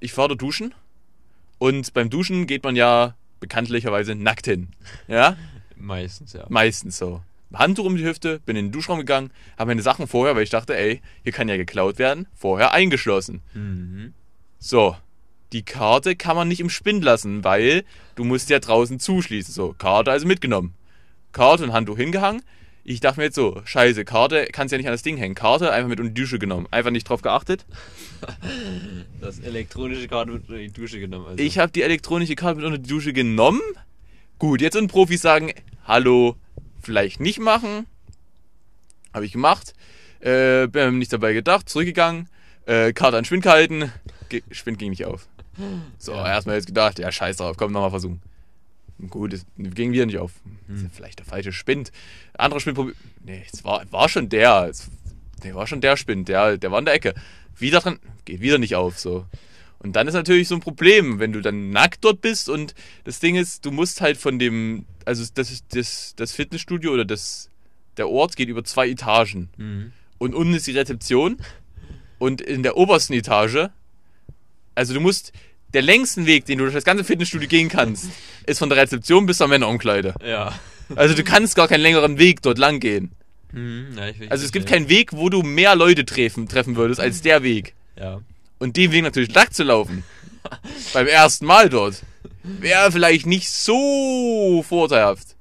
ich 0.00 0.12
fahre 0.12 0.36
duschen. 0.36 0.74
Und 1.58 1.92
beim 1.92 2.10
Duschen 2.10 2.46
geht 2.46 2.64
man 2.64 2.76
ja 2.76 3.16
bekanntlicherweise 3.40 4.14
nackt 4.14 4.46
hin. 4.46 4.68
Ja? 5.08 5.36
Meistens, 5.76 6.32
ja. 6.32 6.46
Meistens 6.48 6.98
so. 6.98 7.22
Handtuch 7.52 7.84
um 7.84 7.96
die 7.96 8.04
Hüfte, 8.04 8.40
bin 8.40 8.56
in 8.56 8.66
den 8.66 8.72
Duschraum 8.72 8.98
gegangen, 8.98 9.30
habe 9.58 9.68
meine 9.68 9.82
Sachen 9.82 10.06
vorher, 10.06 10.34
weil 10.34 10.42
ich 10.42 10.50
dachte, 10.50 10.76
ey, 10.76 11.02
hier 11.22 11.32
kann 11.32 11.48
ja 11.48 11.56
geklaut 11.56 11.98
werden, 11.98 12.26
vorher 12.34 12.72
eingeschlossen. 12.72 13.42
Mhm. 13.52 14.14
So, 14.58 14.96
die 15.52 15.64
Karte 15.64 16.16
kann 16.16 16.36
man 16.36 16.48
nicht 16.48 16.60
im 16.60 16.70
Spind 16.70 17.04
lassen, 17.04 17.44
weil 17.44 17.84
du 18.14 18.24
musst 18.24 18.50
ja 18.50 18.58
draußen 18.58 18.98
zuschließen. 18.98 19.52
So, 19.52 19.74
Karte 19.76 20.10
also 20.10 20.26
mitgenommen. 20.26 20.74
Karte 21.32 21.64
und 21.64 21.72
Handtuch 21.72 21.96
hingehangen. 21.96 22.42
Ich 22.84 23.00
dachte 23.00 23.20
mir 23.20 23.26
jetzt 23.26 23.36
so, 23.36 23.60
scheiße, 23.64 24.04
Karte 24.04 24.48
kannst 24.50 24.72
ja 24.72 24.78
nicht 24.78 24.88
an 24.88 24.92
das 24.92 25.02
Ding 25.02 25.16
hängen. 25.16 25.36
Karte 25.36 25.70
einfach 25.70 25.88
mit 25.88 26.00
unter 26.00 26.12
die 26.12 26.20
Dusche 26.20 26.38
genommen. 26.38 26.66
Einfach 26.70 26.90
nicht 26.90 27.08
drauf 27.08 27.22
geachtet. 27.22 27.64
Das 29.20 29.38
elektronische 29.38 30.08
Karte 30.08 30.32
wird 30.32 30.48
in 30.48 30.56
die 30.56 30.72
Dusche 30.72 30.98
genommen. 30.98 31.26
Also. 31.26 31.42
Ich 31.42 31.58
habe 31.58 31.70
die 31.70 31.82
elektronische 31.82 32.34
Karte 32.34 32.56
mit 32.56 32.64
unter 32.64 32.78
die 32.78 32.88
Dusche 32.88 33.12
genommen. 33.12 33.60
Gut, 34.38 34.60
jetzt 34.60 34.74
sind 34.74 34.90
Profis 34.90 35.22
sagen, 35.22 35.52
hallo, 35.86 36.36
vielleicht 36.82 37.20
nicht 37.20 37.38
machen. 37.38 37.86
Habe 39.14 39.24
ich 39.24 39.32
gemacht. 39.32 39.74
Äh, 40.20 40.66
bin 40.66 40.98
nicht 40.98 41.12
dabei 41.12 41.32
gedacht, 41.32 41.68
zurückgegangen. 41.68 42.28
Äh, 42.66 42.92
Karte 42.92 43.16
an 43.16 43.24
Spind 43.24 43.44
gehalten. 43.44 43.92
Ge 44.28 44.42
Spind 44.50 44.78
ging 44.78 44.90
nicht 44.90 45.04
auf. 45.04 45.28
So, 45.98 46.12
Ja. 46.12 46.26
erstmal 46.28 46.56
jetzt 46.56 46.66
gedacht, 46.66 46.98
ja, 46.98 47.10
scheiß 47.12 47.36
drauf, 47.36 47.56
komm, 47.56 47.72
nochmal 47.72 47.90
versuchen. 47.90 48.20
Gut, 49.10 49.32
es 49.32 49.44
ging 49.56 49.92
wieder 49.92 50.06
nicht 50.06 50.18
auf. 50.18 50.32
Hm. 50.68 50.90
vielleicht 50.92 51.18
der 51.18 51.26
falsche 51.26 51.52
Spind. 51.52 51.90
Anderer 52.34 52.60
Spind 52.60 52.76
probiert. 52.76 52.96
Nee, 53.24 53.44
es 53.52 53.64
war, 53.64 53.82
war 53.90 54.08
schon 54.08 54.28
der. 54.28 54.68
Es, 54.70 54.88
der 55.42 55.54
war 55.56 55.66
schon 55.66 55.80
der 55.80 55.96
Spind, 55.96 56.28
der, 56.28 56.56
der 56.56 56.70
war 56.70 56.78
in 56.78 56.84
der 56.84 56.94
Ecke. 56.94 57.14
Wieder 57.58 57.80
dran, 57.80 57.98
geht 58.24 58.40
wieder 58.40 58.58
nicht 58.58 58.76
auf, 58.76 58.98
so. 58.98 59.26
Und 59.80 59.96
dann 59.96 60.06
ist 60.06 60.14
natürlich 60.14 60.46
so 60.46 60.54
ein 60.54 60.60
Problem, 60.60 61.18
wenn 61.18 61.32
du 61.32 61.40
dann 61.40 61.70
nackt 61.70 62.04
dort 62.04 62.20
bist 62.20 62.48
und 62.48 62.74
das 63.02 63.18
Ding 63.18 63.34
ist, 63.34 63.64
du 63.66 63.72
musst 63.72 64.00
halt 64.00 64.16
von 64.16 64.38
dem, 64.38 64.86
also 65.04 65.24
das, 65.34 65.64
das, 65.70 66.14
das 66.14 66.30
Fitnessstudio 66.32 66.92
oder 66.92 67.04
das, 67.04 67.50
der 67.96 68.08
Ort 68.08 68.36
geht 68.36 68.48
über 68.48 68.62
zwei 68.62 68.88
Etagen. 68.88 69.48
Mhm. 69.56 69.92
Und 70.18 70.36
unten 70.36 70.54
ist 70.54 70.68
die 70.68 70.78
Rezeption 70.78 71.38
und 72.20 72.40
in 72.40 72.62
der 72.62 72.76
obersten 72.76 73.14
Etage, 73.14 73.70
also 74.74 74.94
du 74.94 75.00
musst, 75.00 75.32
der 75.74 75.82
längsten 75.82 76.26
Weg, 76.26 76.44
den 76.46 76.58
du 76.58 76.64
durch 76.64 76.74
das 76.74 76.84
ganze 76.84 77.04
Fitnessstudio 77.04 77.48
gehen 77.48 77.68
kannst, 77.68 78.06
ist 78.46 78.58
von 78.58 78.68
der 78.68 78.78
Rezeption 78.78 79.26
bis 79.26 79.38
zur 79.38 79.48
Männerumkleide. 79.48 80.14
Ja. 80.24 80.52
Also 80.94 81.14
du 81.14 81.24
kannst 81.24 81.56
gar 81.56 81.68
keinen 81.68 81.80
längeren 81.80 82.18
Weg 82.18 82.42
dort 82.42 82.58
lang 82.58 82.80
gehen. 82.80 83.12
Mhm. 83.52 83.96
ja 83.96 84.04
Also 84.28 84.44
es 84.44 84.52
gibt 84.52 84.66
keinen 84.66 84.88
Weg, 84.88 85.12
wo 85.12 85.28
du 85.28 85.42
mehr 85.42 85.74
Leute 85.76 86.04
treffen, 86.04 86.48
treffen 86.48 86.76
würdest 86.76 87.00
als 87.00 87.22
der 87.22 87.42
Weg. 87.42 87.74
Ja. 87.98 88.20
Und 88.58 88.76
den 88.76 88.92
Weg 88.92 89.02
natürlich 89.02 89.34
nackt 89.34 89.54
zu 89.54 89.64
laufen. 89.64 90.04
beim 90.92 91.06
ersten 91.06 91.46
Mal 91.46 91.68
dort. 91.68 92.02
Wäre 92.42 92.90
vielleicht 92.90 93.26
nicht 93.26 93.50
so 93.50 94.64
vorteilhaft. 94.68 95.31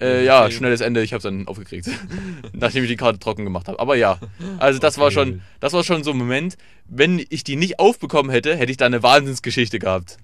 Äh, 0.00 0.24
ja, 0.24 0.44
Okay. 0.44 0.52
schnelles 0.54 0.80
Ende, 0.80 1.02
ich 1.02 1.12
hab's 1.12 1.24
dann 1.24 1.46
aufgekriegt. 1.48 1.88
Nachdem 2.52 2.84
ich 2.84 2.90
die 2.90 2.96
Karte 2.96 3.18
trocken 3.18 3.44
gemacht 3.44 3.68
habe. 3.68 3.78
Aber 3.80 3.96
ja. 3.96 4.18
Also 4.58 4.78
das 4.78 4.98
war 4.98 5.06
Okay. 5.06 5.14
schon, 5.14 5.42
das 5.60 5.72
war 5.72 5.84
schon 5.84 6.04
so 6.04 6.10
ein 6.12 6.18
Moment, 6.18 6.56
wenn 6.86 7.24
ich 7.30 7.44
die 7.44 7.56
nicht 7.56 7.78
aufbekommen 7.80 8.30
hätte, 8.30 8.56
hätte 8.56 8.70
ich 8.70 8.76
da 8.76 8.86
eine 8.86 9.02
Wahnsinnsgeschichte 9.02 9.78
gehabt. 9.78 10.18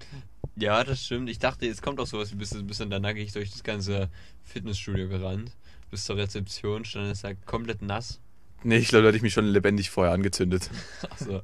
Ja, 0.57 0.83
das 0.83 1.03
stimmt. 1.05 1.29
Ich 1.29 1.39
dachte, 1.39 1.65
jetzt 1.65 1.81
kommt 1.81 1.99
auch 1.99 2.07
sowas 2.07 2.31
wie 2.31 2.35
bist, 2.35 2.55
bist 2.67 2.79
dann 2.79 2.89
da 2.89 2.99
nackig 2.99 3.33
durch 3.33 3.51
das 3.51 3.63
ganze 3.63 4.09
Fitnessstudio 4.43 5.09
gerannt. 5.09 5.51
Bis 5.91 6.05
zur 6.05 6.17
Rezeption, 6.17 6.85
stand 6.85 7.11
es 7.11 7.21
da 7.21 7.33
komplett 7.45 7.81
nass. 7.81 8.19
Nee, 8.65 8.77
ich 8.77 8.87
glaube, 8.87 9.03
da 9.03 9.07
hätte 9.09 9.17
ich 9.17 9.23
mich 9.23 9.33
schon 9.33 9.45
lebendig 9.45 9.91
vorher 9.91 10.13
angezündet. 10.13 10.69
Achso. 11.09 11.41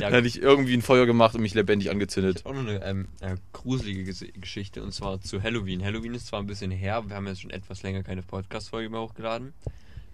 Ja, 0.00 0.10
hätte 0.10 0.28
ich 0.28 0.42
irgendwie 0.42 0.74
ein 0.74 0.82
Feuer 0.82 1.06
gemacht 1.06 1.34
und 1.34 1.40
mich 1.40 1.54
lebendig 1.54 1.90
angezündet. 1.90 2.44
auch 2.44 2.52
noch 2.52 2.60
eine 2.60 2.84
ähm, 2.84 3.08
äh, 3.20 3.36
gruselige 3.52 4.04
Ges 4.04 4.24
Geschichte 4.34 4.82
und 4.82 4.92
zwar 4.92 5.20
zu 5.20 5.42
Halloween. 5.42 5.82
Halloween 5.82 6.14
ist 6.14 6.26
zwar 6.26 6.40
ein 6.40 6.46
bisschen 6.46 6.70
her, 6.70 6.96
aber 6.96 7.08
wir 7.08 7.16
haben 7.16 7.26
jetzt 7.26 7.40
schon 7.40 7.50
etwas 7.50 7.82
länger 7.82 8.02
keine 8.02 8.22
Podcast-Folge 8.22 8.90
mehr 8.90 9.00
hochgeladen. 9.00 9.54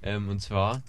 Ähm, 0.03 0.29
und 0.29 0.41
zwar 0.41 0.83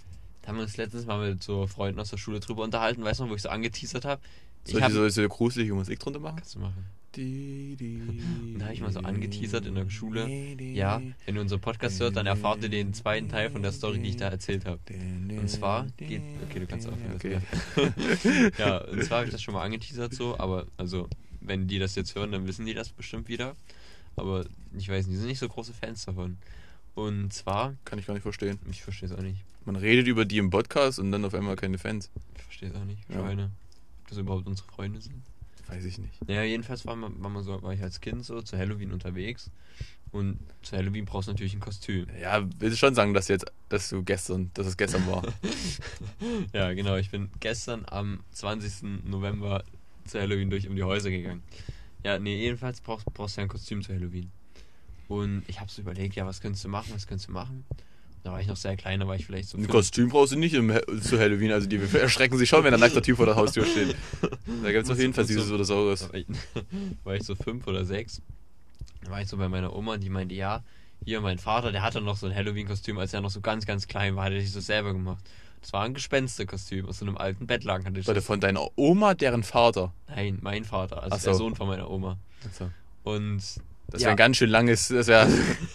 da 0.48 0.52
haben 0.52 0.60
wir 0.60 0.64
uns 0.64 0.78
letztens 0.78 1.06
mal 1.06 1.30
mit 1.30 1.44
so 1.44 1.68
Freunden 1.68 2.00
aus 2.00 2.10
der 2.10 2.16
Schule 2.16 2.40
drüber 2.40 2.64
unterhalten, 2.64 3.04
weißt 3.04 3.20
du 3.20 3.24
noch, 3.26 3.32
wo 3.32 3.36
ich 3.36 3.42
so 3.42 3.50
angeteasert 3.50 4.06
habe? 4.06 4.22
Soll 4.64 4.82
ich 4.82 4.94
so, 4.94 5.10
so 5.10 5.28
gruselige 5.28 5.74
Musik 5.74 6.00
drunter 6.00 6.22
machen? 6.22 6.38
Kannst 6.38 6.56
du 6.56 6.60
machen. 6.60 6.86
Da 7.16 8.66
habe 8.66 8.74
ich 8.74 8.82
mal 8.82 8.92
so 8.92 9.00
angeteasert 9.00 9.66
in 9.66 9.76
der 9.76 9.90
Schule. 9.90 10.28
Ja, 10.60 11.02
wenn 11.26 11.36
ihr 11.36 11.42
unseren 11.42 11.62
Podcast 11.62 12.00
hört, 12.00 12.16
dann 12.16 12.28
erfahrt 12.28 12.62
ihr 12.64 12.70
den 12.70 12.94
zweiten 12.94 13.30
Teil 13.30 13.50
von 13.50 13.62
der 13.62 13.72
Story, 13.72 14.00
die 14.00 14.10
ich 14.10 14.18
da 14.18 14.30
erzählt 14.30 14.66
habe. 14.66 14.80
Und 15.30 15.50
zwar 15.50 15.88
geht. 15.98 16.22
Okay, 16.48 16.60
du 16.60 16.68
kannst 16.68 16.88
aufhören. 16.88 17.16
Okay. 17.16 17.40
ja, 18.58 18.78
und 18.80 19.04
zwar 19.04 19.20
habe 19.20 19.28
ich 19.28 19.32
das 19.32 19.42
schon 19.42 19.54
mal 19.54 19.64
angeteasert 19.64 20.14
so, 20.14 20.38
aber 20.38 20.68
also, 20.78 21.08
wenn 21.42 21.68
die 21.68 21.80
das 21.80 21.96
jetzt 21.96 22.14
hören, 22.16 22.32
dann 22.32 22.48
wissen 22.48 22.66
die 22.66 22.74
das 22.74 22.90
bestimmt 22.90 23.28
wieder. 23.30 23.56
Aber 24.16 24.46
ich 24.78 24.90
weiß 24.90 25.06
nicht, 25.08 25.14
die 25.16 25.20
sind 25.20 25.28
nicht 25.28 25.40
so 25.40 25.48
große 25.48 25.74
Fans 25.74 26.06
davon. 26.06 26.38
Und 26.96 27.32
zwar, 27.32 27.76
Kann 27.86 28.00
ich 28.00 28.08
gar 28.08 28.16
nicht 28.16 28.24
verstehen. 28.24 28.58
ich 28.70 28.82
verstehe 28.84 29.10
es 29.10 29.16
auch 29.16 29.22
nicht. 29.22 29.44
Man 29.66 29.76
redet 29.76 30.08
über 30.08 30.26
die 30.26 30.38
im 30.38 30.50
Podcast 30.50 30.98
und 30.98 31.12
dann 31.12 31.26
auf 31.26 31.34
einmal 31.34 31.56
keine 31.56 31.78
Fans. 31.78 32.10
Ich 32.36 32.44
verstehe 32.44 32.70
es 32.70 32.76
auch 32.76 32.86
nicht. 32.86 33.02
Ja. 33.10 33.18
Schweine. 33.18 33.52
Ob 34.02 34.08
das 34.10 34.18
überhaupt 34.18 34.48
unsere 34.48 34.68
Freunde 34.70 35.02
sind. 35.02 35.22
Weiß 35.68 35.84
ich 35.86 35.98
nicht. 35.98 36.28
Naja, 36.28 36.44
jedenfalls 36.44 36.86
war, 36.86 36.96
man, 36.96 37.22
war, 37.22 37.30
man 37.30 37.44
so, 37.44 37.62
war 37.62 37.74
ich 37.74 37.84
als 37.84 38.00
Kind 38.00 38.26
so 38.26 38.42
zu 38.42 38.58
Halloween 38.58 38.92
unterwegs. 38.92 39.52
Und 40.12 40.40
zu 40.62 40.78
Halloween 40.78 41.06
brauchst 41.06 41.28
du 41.28 41.34
natürlich 41.34 41.54
ein 41.54 41.60
Kostüm. 41.60 42.08
Ja, 42.22 42.48
willst 42.60 42.76
du 42.76 42.78
schon 42.78 42.96
sagen, 42.96 43.14
dass 43.14 43.28
jetzt, 43.28 43.46
dass 43.68 43.90
du 43.90 44.04
gestern, 44.04 44.52
dass 44.54 44.68
es 44.68 44.78
gestern 44.78 45.06
war. 45.08 45.24
Ja, 46.54 46.74
genau. 46.74 46.96
Ich 46.96 47.12
bin 47.12 47.30
gestern 47.40 47.86
am 47.90 48.22
20. 48.32 49.04
November 49.04 49.64
zu 50.06 50.20
Halloween 50.20 50.50
durch 50.50 50.68
um 50.68 50.76
die 50.76 50.84
Häuser 50.84 51.12
gegangen. 51.12 51.44
Ja, 52.04 52.18
nee, 52.18 52.38
jedenfalls 52.38 52.82
brauchst, 52.82 53.06
brauchst 53.14 53.36
du 53.36 53.42
ja 53.42 53.46
ein 53.46 53.50
Kostüm 53.50 53.82
zu 53.82 53.94
Halloween. 53.94 54.32
Und 55.08 55.44
ich 55.48 55.60
habe 55.60 55.70
so 55.70 55.82
überlegt, 55.82 56.16
ja, 56.16 56.26
was 56.26 56.42
könntest 56.42 56.64
du 56.64 56.70
machen, 56.70 56.92
was 56.94 57.08
könntest 57.08 57.28
du 57.28 57.34
machen? 57.34 57.66
Da 58.24 58.32
war 58.32 58.42
ich 58.42 58.48
noch 58.48 58.58
sehr 58.58 58.76
klein, 58.76 59.00
da 59.00 59.08
war 59.08 59.16
ich 59.16 59.26
vielleicht 59.26 59.50
so 59.50 59.58
Ein. 59.58 59.68
Kostüm 59.68 60.10
brauchst 60.10 60.34
du 60.34 60.38
nicht 60.38 60.54
im, 60.54 60.72
zu 61.02 61.18
Halloween, 61.20 61.52
also 61.52 61.68
die 61.68 61.78
erschrecken 61.98 62.38
sich 62.38 62.50
schon, 62.50 62.64
wenn 62.64 62.74
ein 62.74 62.80
nackter 62.80 63.02
Typ 63.02 63.18
vor 63.18 63.26
der 63.26 63.36
Haustür 63.36 63.66
steht. 63.66 63.96
Da 64.64 64.72
gibt 64.72 64.86
es 64.86 64.90
auf 64.90 65.00
jeden 65.00 65.14
Fall 65.14 65.26
Süßes 65.26 65.52
oder 65.52 65.64
Saures. 65.64 66.10
Da 66.12 66.20
war 67.04 67.16
ich, 67.16 67.24
so 67.24 67.36
fünf 67.36 67.68
oder 67.68 67.86
sechs. 67.86 68.22
Da 69.04 69.12
war 69.12 69.22
ich 69.22 69.28
so 69.28 69.38
bei 69.38 69.48
meiner 69.48 69.74
Oma 69.76 69.94
und 69.94 70.04
die 70.04 70.10
meinte, 70.10 70.36
ja, 70.36 70.64
hier 71.06 71.22
mein 71.22 71.38
Vater, 71.38 71.72
der 71.72 71.84
hatte 71.84 72.02
noch 72.02 72.18
so 72.18 72.28
ein 72.28 72.36
Halloween-Kostüm, 72.36 72.98
als 72.98 73.14
er 73.14 73.22
noch 73.22 73.30
so 73.30 73.40
ganz, 73.40 73.66
ganz 73.66 73.88
klein 73.88 74.16
war, 74.16 74.26
hat 74.26 74.34
er 74.34 74.42
sich 74.42 74.52
so 74.52 74.60
selber 74.60 74.94
gemacht. 74.94 75.24
Das 75.62 75.74
war 75.74 75.84
ein 75.84 75.94
Gespensterkostüm 75.94 76.86
aus 76.86 77.00
so 77.00 77.06
einem 77.06 77.18
alten 77.18 77.48
Bettlaken. 77.48 77.86
Hatte 77.86 78.00
ich 78.00 78.08
Warte, 78.08 78.22
von 78.22 78.40
deiner 78.40 78.68
Oma, 78.76 79.14
deren 79.14 79.44
Vater. 79.44 79.94
Nein, 80.08 80.40
mein 80.42 80.66
Vater, 80.66 81.04
also 81.04 81.16
Ach 81.16 81.24
der 81.24 81.34
so. 81.34 81.40
Sohn 81.40 81.56
von 81.56 81.68
meiner 81.68 81.90
Oma. 81.90 82.18
Also, 82.44 82.72
Und 83.04 83.42
Das 83.90 84.02
Ja. 84.02 84.08
wäre 84.08 84.16
ein 84.16 84.18
ganz 84.18 84.38
schön 84.38 84.50
langes, 84.50 84.90
das 84.90 85.08
wäre 85.08 85.30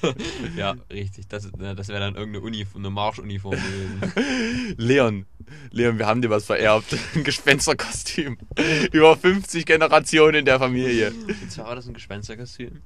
ja, 0.57 0.75
richtig, 0.91 1.29
das, 1.29 1.51
ja, 1.59 1.75
das 1.75 1.89
wäre 1.89 2.01
dann 2.01 2.15
irgendeine 2.15 2.45
Uniform, 2.45 2.83
eine 2.83 2.91
Marschuniform 2.91 3.57
gewesen. 3.57 4.75
Leon. 4.77 5.27
Leon, 5.71 5.99
wir 5.99 6.07
haben 6.07 6.21
dir 6.21 6.29
was 6.31 6.45
vererbt. 6.45 6.95
Ein 7.15 7.25
Gespensterkostüm. 7.25 8.37
Über 8.93 9.17
50 9.17 9.65
Generationen 9.65 10.37
in 10.41 10.45
der 10.45 10.59
Familie. 10.59 11.13
Und 11.13 11.51
zwar 11.51 11.67
war 11.69 11.75
das 11.77 11.87
ein 11.89 11.95
Gespensterkostüm. 11.95 12.83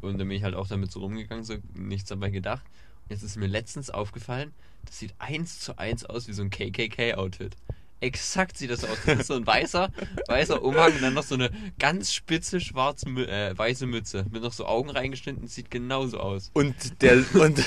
Und 0.00 0.18
dann 0.18 0.28
bin 0.28 0.36
ich 0.36 0.42
halt 0.42 0.54
auch 0.54 0.66
damit 0.68 0.90
so 0.92 1.00
rumgegangen, 1.00 1.44
so 1.44 1.54
nichts 1.74 2.08
dabei 2.08 2.30
gedacht. 2.30 2.64
Und 3.04 3.10
jetzt 3.12 3.22
ist 3.22 3.36
mir 3.36 3.46
letztens 3.46 3.90
aufgefallen, 3.90 4.52
das 4.86 4.98
sieht 4.98 5.14
eins 5.18 5.60
zu 5.60 5.78
eins 5.78 6.04
aus 6.04 6.28
wie 6.28 6.32
so 6.32 6.42
ein 6.42 6.50
KKK-Outfit. 6.50 7.56
Exakt 8.00 8.56
sieht 8.56 8.70
das 8.70 8.84
aus. 8.84 8.96
Das 9.06 9.20
ist 9.20 9.26
so 9.26 9.34
ein 9.34 9.46
weißer, 9.46 9.90
weißer 10.28 10.62
Umhang 10.62 10.92
und 10.92 11.02
dann 11.02 11.14
noch 11.14 11.24
so 11.24 11.34
eine 11.34 11.50
ganz 11.78 12.12
spitze 12.12 12.60
schwarze, 12.60 13.06
äh, 13.06 13.56
weiße 13.58 13.86
Mütze. 13.86 14.24
Mit 14.30 14.42
noch 14.42 14.52
so 14.52 14.66
Augen 14.66 14.90
reingeschnitten, 14.90 15.48
sieht 15.48 15.70
genauso 15.70 16.20
aus. 16.20 16.50
Und 16.52 16.74
der, 17.02 17.24
und 17.34 17.58
der 17.58 17.64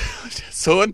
Sohn 0.51 0.93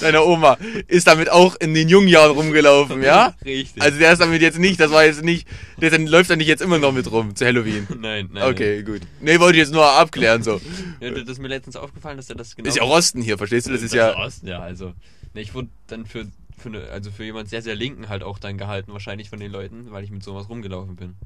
deiner 0.00 0.24
Oma 0.24 0.56
ist 0.88 1.06
damit 1.06 1.30
auch 1.30 1.56
in 1.56 1.74
den 1.74 1.88
jungen 1.88 2.08
Jahren 2.08 2.30
rumgelaufen, 2.30 3.02
ja? 3.02 3.34
Richtig. 3.44 3.82
Also 3.82 3.98
der 3.98 4.12
ist 4.12 4.20
damit 4.20 4.40
jetzt 4.40 4.58
nicht, 4.58 4.80
das 4.80 4.90
war 4.90 5.04
jetzt 5.04 5.22
nicht, 5.22 5.46
der 5.80 5.90
dann 5.90 6.06
läuft 6.06 6.30
er 6.30 6.36
nicht 6.36 6.48
jetzt 6.48 6.62
immer 6.62 6.78
noch 6.78 6.92
mit 6.92 7.10
rum 7.10 7.36
zu 7.36 7.44
Halloween. 7.44 7.86
nein, 8.00 8.30
nein. 8.32 8.50
Okay, 8.50 8.82
gut. 8.82 9.02
Nee, 9.20 9.38
wollte 9.40 9.58
ich 9.58 9.64
jetzt 9.64 9.72
nur 9.72 9.84
abklären 9.84 10.42
so. 10.42 10.60
Nein. 11.00 11.14
Ja, 11.14 11.20
das 11.20 11.28
ist 11.28 11.38
mir 11.38 11.48
letztens 11.48 11.76
aufgefallen, 11.76 12.16
dass 12.16 12.30
er 12.30 12.36
das 12.36 12.56
genau. 12.56 12.68
Ist 12.68 12.76
ja 12.76 12.82
auch 12.82 12.90
Osten 12.90 13.20
hier, 13.20 13.36
verstehst 13.36 13.66
du? 13.66 13.72
Das 13.72 13.82
ist 13.82 13.92
ja. 13.92 14.16
Osten, 14.16 14.46
ja, 14.46 14.60
also. 14.60 14.94
Ne, 15.34 15.42
ich 15.42 15.54
wurde 15.54 15.68
dann 15.86 16.06
für, 16.06 16.26
für 16.60 16.68
eine, 16.68 16.88
also 16.90 17.10
für 17.10 17.24
jemand 17.24 17.48
sehr, 17.48 17.62
sehr 17.62 17.74
linken 17.74 18.08
halt 18.08 18.22
auch 18.22 18.38
dann 18.38 18.58
gehalten, 18.58 18.92
wahrscheinlich 18.92 19.30
von 19.30 19.40
den 19.40 19.50
Leuten, 19.50 19.90
weil 19.90 20.04
ich 20.04 20.10
mit 20.10 20.22
sowas 20.22 20.48
rumgelaufen 20.48 20.96
bin. 20.96 21.16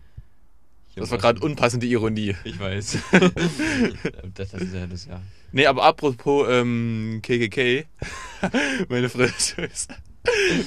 Hier 0.94 1.02
Das 1.02 1.10
war 1.10 1.18
gerade 1.18 1.40
unpassende 1.40 1.86
Ironie. 1.86 2.36
Ich 2.44 2.58
weiß. 2.58 2.98
das, 4.34 4.52
das 4.52 4.62
ist 4.62 4.74
ja 4.74 4.86
das, 4.86 5.06
ja. 5.06 5.20
Nee, 5.50 5.66
aber 5.66 5.82
apropos 5.84 6.46
ähm, 6.48 7.20
KKK, 7.22 7.84
meine 8.88 9.08
Friseuse. 9.08 9.88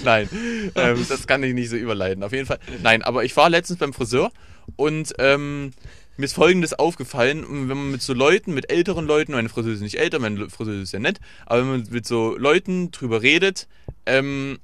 Nein, 0.04 0.30
ähm, 0.76 1.06
das 1.08 1.26
kann 1.28 1.44
ich 1.44 1.54
nicht 1.54 1.70
so 1.70 1.78
überleiten. 1.78 2.24
Auf 2.24 2.34
jeden 2.34 2.46
Fall. 2.46 2.60
Nein, 2.84 3.02
aber 3.02 3.24
ich 3.24 3.36
war 3.36 3.50
letztens 3.50 3.80
beim 3.80 3.94
Friseur 3.94 4.32
und 4.76 5.14
ähm, 5.18 5.72
mir 6.18 6.26
ist 6.26 6.34
Folgendes 6.34 6.74
aufgefallen, 6.74 7.46
wenn 7.48 7.78
man 7.78 7.92
mit 7.92 8.02
so 8.02 8.14
Leuten, 8.14 8.54
mit 8.54 8.72
älteren 8.72 9.06
Leuten, 9.06 9.34
meine 9.34 9.50
Friseuse 9.50 9.76
ist 9.76 9.82
nicht 9.82 10.00
älter, 10.00 10.20
meine 10.20 10.50
Friseuse 10.50 10.82
ist 10.82 10.92
ja 10.92 11.00
nett, 11.00 11.20
aber 11.46 11.62
wenn 11.62 11.70
man 11.70 11.88
mit 11.90 12.06
so 12.06 12.36
Leuten 12.38 12.92
drüber 12.92 13.22
redet, 13.22 13.68
ähm, 14.06 14.60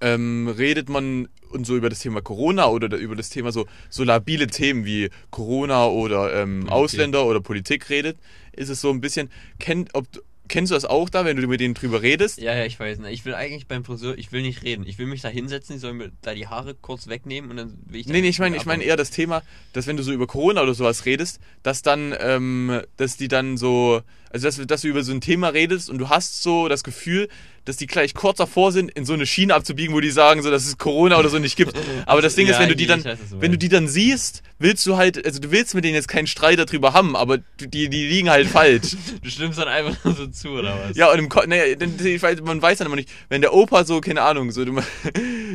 ähm, 0.00 0.48
redet 0.48 0.88
man 0.88 1.28
und 1.50 1.66
so 1.66 1.76
über 1.76 1.88
das 1.88 2.00
Thema 2.00 2.20
Corona 2.22 2.66
oder 2.68 2.96
über 2.96 3.14
das 3.14 3.30
Thema 3.30 3.52
so, 3.52 3.66
so 3.90 4.04
labile 4.04 4.46
Themen 4.46 4.84
wie 4.84 5.10
Corona 5.30 5.86
oder 5.86 6.34
ähm. 6.42 6.68
Ausländer 6.68 7.24
oder 7.24 7.40
Politik 7.40 7.88
redet, 7.90 8.18
ist 8.52 8.68
es 8.68 8.80
so 8.80 8.90
ein 8.90 9.00
bisschen, 9.00 9.30
kennt, 9.58 9.94
ob, 9.94 10.06
kennst 10.52 10.70
du 10.70 10.74
das 10.74 10.84
auch 10.84 11.08
da, 11.08 11.24
wenn 11.24 11.38
du 11.38 11.46
mit 11.48 11.60
denen 11.60 11.72
drüber 11.74 12.02
redest? 12.02 12.38
Ja, 12.38 12.54
ja, 12.54 12.64
ich 12.66 12.78
weiß 12.78 12.98
nicht. 12.98 13.12
Ich 13.12 13.24
will 13.24 13.34
eigentlich 13.34 13.66
beim 13.66 13.84
Friseur, 13.84 14.16
ich 14.18 14.30
will 14.32 14.42
nicht 14.42 14.62
reden. 14.62 14.86
Ich 14.86 14.98
will 14.98 15.06
mich 15.06 15.22
da 15.22 15.28
hinsetzen, 15.28 15.76
die 15.76 15.80
sollen 15.80 15.96
mir 15.96 16.12
da 16.20 16.34
die 16.34 16.46
Haare 16.46 16.74
kurz 16.74 17.08
wegnehmen 17.08 17.50
und 17.50 17.56
dann 17.56 17.78
will 17.86 18.00
ich 18.00 18.06
da 18.06 18.12
Nee, 18.12 18.20
nee, 18.20 18.28
ich 18.28 18.38
meine, 18.38 18.56
ich 18.56 18.66
meine 18.66 18.82
abhauen. 18.82 18.88
eher 18.90 18.96
das 18.96 19.10
Thema, 19.10 19.42
dass 19.72 19.86
wenn 19.86 19.96
du 19.96 20.02
so 20.02 20.12
über 20.12 20.26
Corona 20.26 20.62
oder 20.62 20.74
sowas 20.74 21.06
redest, 21.06 21.40
dass 21.62 21.80
dann, 21.80 22.14
ähm, 22.20 22.82
dass 22.98 23.16
die 23.16 23.28
dann 23.28 23.56
so, 23.56 24.02
also 24.32 24.46
dass, 24.46 24.66
dass 24.66 24.80
du 24.80 24.88
über 24.88 25.02
so 25.02 25.12
ein 25.12 25.20
Thema 25.20 25.48
redest 25.48 25.90
und 25.90 25.98
du 25.98 26.08
hast 26.08 26.42
so 26.42 26.68
das 26.68 26.82
Gefühl, 26.84 27.28
dass 27.64 27.76
die 27.76 27.86
gleich 27.86 28.14
kurz 28.14 28.38
davor 28.38 28.72
sind, 28.72 28.90
in 28.90 29.04
so 29.04 29.12
eine 29.12 29.24
Schiene 29.26 29.54
abzubiegen, 29.54 29.94
wo 29.94 30.00
die 30.00 30.10
sagen, 30.10 30.42
so, 30.42 30.50
dass 30.50 30.66
es 30.66 30.78
Corona 30.78 31.18
oder 31.18 31.28
so 31.28 31.38
nicht 31.38 31.56
gibt. 31.56 31.74
Aber 32.06 32.20
das 32.20 32.34
Ding 32.34 32.48
Ja, 32.48 32.54
ist, 32.54 32.60
wenn 32.60 32.68
du 32.68 32.74
die 32.74 32.86
dann, 32.86 33.04
weiß, 33.04 33.18
wenn 33.38 33.52
du 33.52 33.58
die 33.58 33.68
dann 33.68 33.86
siehst, 33.86 34.42
willst 34.58 34.84
du 34.86 34.96
halt, 34.96 35.24
also 35.24 35.38
du 35.38 35.50
willst 35.52 35.74
mit 35.74 35.84
denen 35.84 35.94
jetzt 35.94 36.08
keinen 36.08 36.26
Streit 36.26 36.58
darüber 36.58 36.92
haben, 36.92 37.14
aber 37.14 37.38
die, 37.60 37.88
die 37.88 38.08
liegen 38.08 38.30
halt 38.30 38.48
falsch. 38.48 38.96
Du 39.22 39.30
stimmst 39.30 39.58
dann 39.58 39.68
einfach 39.68 40.02
nur 40.04 40.14
so 40.14 40.26
zu, 40.26 40.48
oder 40.48 40.76
was? 40.88 40.96
Ja, 40.96 41.12
und 41.12 41.18
im 41.18 41.28
weiß, 41.28 42.40
man 42.40 42.60
weiß 42.60 42.78
dann 42.78 42.86
immer 42.86 42.96
nicht, 42.96 43.10
wenn 43.28 43.42
der 43.42 43.54
Opa 43.54 43.84
so, 43.84 44.00
keine 44.00 44.22
Ahnung, 44.22 44.50
so, 44.50 44.64
du, 44.64 44.72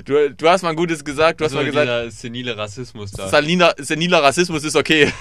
du, 0.06 0.32
du 0.34 0.50
hast 0.50 0.62
mal 0.64 0.70
ein 0.70 0.76
Gutes 0.76 1.04
gesagt, 1.04 1.40
du 1.40 1.46
hast 1.46 1.54
mal 1.54 1.66
gesagt, 1.66 2.12
senile 2.14 2.58
Rassismus 2.58 3.12
da. 3.12 3.28
Salina, 3.28 3.74
seniler 3.78 4.24
Rassismus 4.24 4.64
ist 4.64 4.76
okay. 4.76 5.12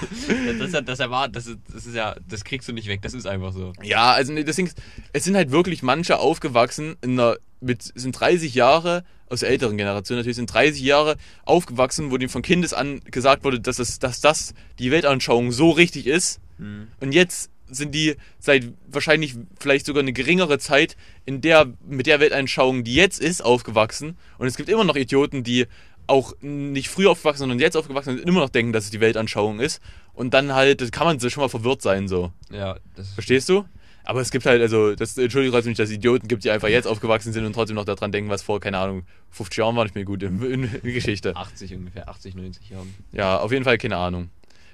Das, 0.59 0.71
das, 0.71 0.85
das, 0.85 0.99
erwart- 0.99 1.35
das, 1.35 1.47
ist, 1.47 1.57
das 1.73 1.85
ist 1.85 1.95
ja, 1.95 2.15
das 2.27 2.43
kriegst 2.43 2.67
du 2.67 2.73
nicht 2.73 2.87
weg, 2.87 3.01
das 3.01 3.13
ist 3.13 3.27
einfach 3.27 3.53
so. 3.53 3.73
Ja, 3.83 4.11
also 4.11 4.33
nee, 4.33 4.43
deswegen, 4.43 4.69
es 5.13 5.23
sind 5.23 5.35
halt 5.35 5.51
wirklich 5.51 5.83
manche 5.83 6.17
aufgewachsen 6.19 6.95
in 7.01 7.19
einer, 7.19 7.37
mit, 7.61 7.91
sind 7.95 8.13
30 8.13 8.53
Jahre, 8.53 9.03
aus 9.29 9.41
der 9.41 9.49
älteren 9.49 9.77
Generation 9.77 10.17
natürlich, 10.17 10.37
sind 10.37 10.53
30 10.53 10.81
Jahre 10.81 11.17
aufgewachsen, 11.43 12.11
wo 12.11 12.17
denen 12.17 12.29
von 12.29 12.41
Kindes 12.41 12.73
an 12.73 13.01
gesagt 13.11 13.43
wurde, 13.43 13.59
dass 13.59 13.77
das, 13.77 13.99
dass 13.99 14.21
das 14.21 14.53
die 14.79 14.91
Weltanschauung 14.91 15.51
so 15.51 15.71
richtig 15.71 16.07
ist. 16.07 16.39
Hm. 16.57 16.87
Und 16.99 17.11
jetzt 17.13 17.49
sind 17.69 17.93
die 17.93 18.15
seit 18.39 18.73
wahrscheinlich 18.87 19.35
vielleicht 19.59 19.85
sogar 19.85 20.01
eine 20.01 20.13
geringere 20.13 20.59
Zeit 20.59 20.95
in 21.25 21.41
der, 21.41 21.73
mit 21.87 22.07
der 22.07 22.19
Weltanschauung, 22.19 22.83
die 22.83 22.95
jetzt 22.95 23.19
ist, 23.19 23.43
aufgewachsen. 23.43 24.17
Und 24.37 24.47
es 24.47 24.57
gibt 24.57 24.69
immer 24.69 24.83
noch 24.83 24.95
Idioten, 24.95 25.43
die 25.43 25.67
auch 26.07 26.33
nicht 26.41 26.89
früh 26.89 27.07
aufgewachsen, 27.07 27.39
sondern 27.39 27.59
jetzt 27.59 27.75
aufgewachsen 27.75 28.11
sind, 28.11 28.21
und 28.21 28.29
immer 28.29 28.39
noch 28.39 28.49
denken, 28.49 28.73
dass 28.73 28.85
es 28.85 28.91
die 28.91 29.01
Weltanschauung 29.01 29.59
ist. 29.59 29.81
Und 30.13 30.33
dann 30.33 30.53
halt, 30.53 30.81
das 30.81 30.91
kann 30.91 31.05
man 31.05 31.19
schon 31.19 31.41
mal 31.41 31.49
verwirrt 31.49 31.81
sein, 31.81 32.07
so. 32.07 32.31
Ja, 32.49 32.77
das 32.95 33.11
Verstehst 33.13 33.49
du? 33.49 33.65
Aber 34.03 34.21
es 34.21 34.31
gibt 34.31 34.45
halt, 34.45 34.61
also, 34.61 34.95
das, 34.95 35.17
Entschuldigung 35.17 35.53
trotzdem 35.53 35.71
nicht, 35.71 35.79
dass 35.79 35.89
es 35.89 35.95
Idioten 35.95 36.29
gibt, 36.29 36.45
die 36.45 36.49
einfach 36.49 36.69
jetzt 36.69 36.87
aufgewachsen 36.87 37.33
sind 37.33 37.45
und 37.45 37.51
trotzdem 37.51 37.75
noch 37.75 37.83
daran 37.83 38.13
denken, 38.13 38.29
was 38.29 38.41
vor, 38.41 38.61
keine 38.61 38.77
Ahnung, 38.77 39.03
50 39.31 39.57
Jahren 39.57 39.75
war 39.75 39.83
nicht 39.83 39.95
mehr 39.95 40.05
gut 40.05 40.23
in, 40.23 40.41
in, 40.41 40.63
in 40.63 40.93
Geschichte. 40.93 41.35
80 41.35 41.75
ungefähr, 41.75 42.07
80, 42.07 42.35
90 42.35 42.69
Jahren. 42.69 42.95
Ja, 43.11 43.37
auf 43.39 43.51
jeden 43.51 43.65
Fall 43.65 43.77
keine 43.77 43.97
Ahnung. 43.97 44.29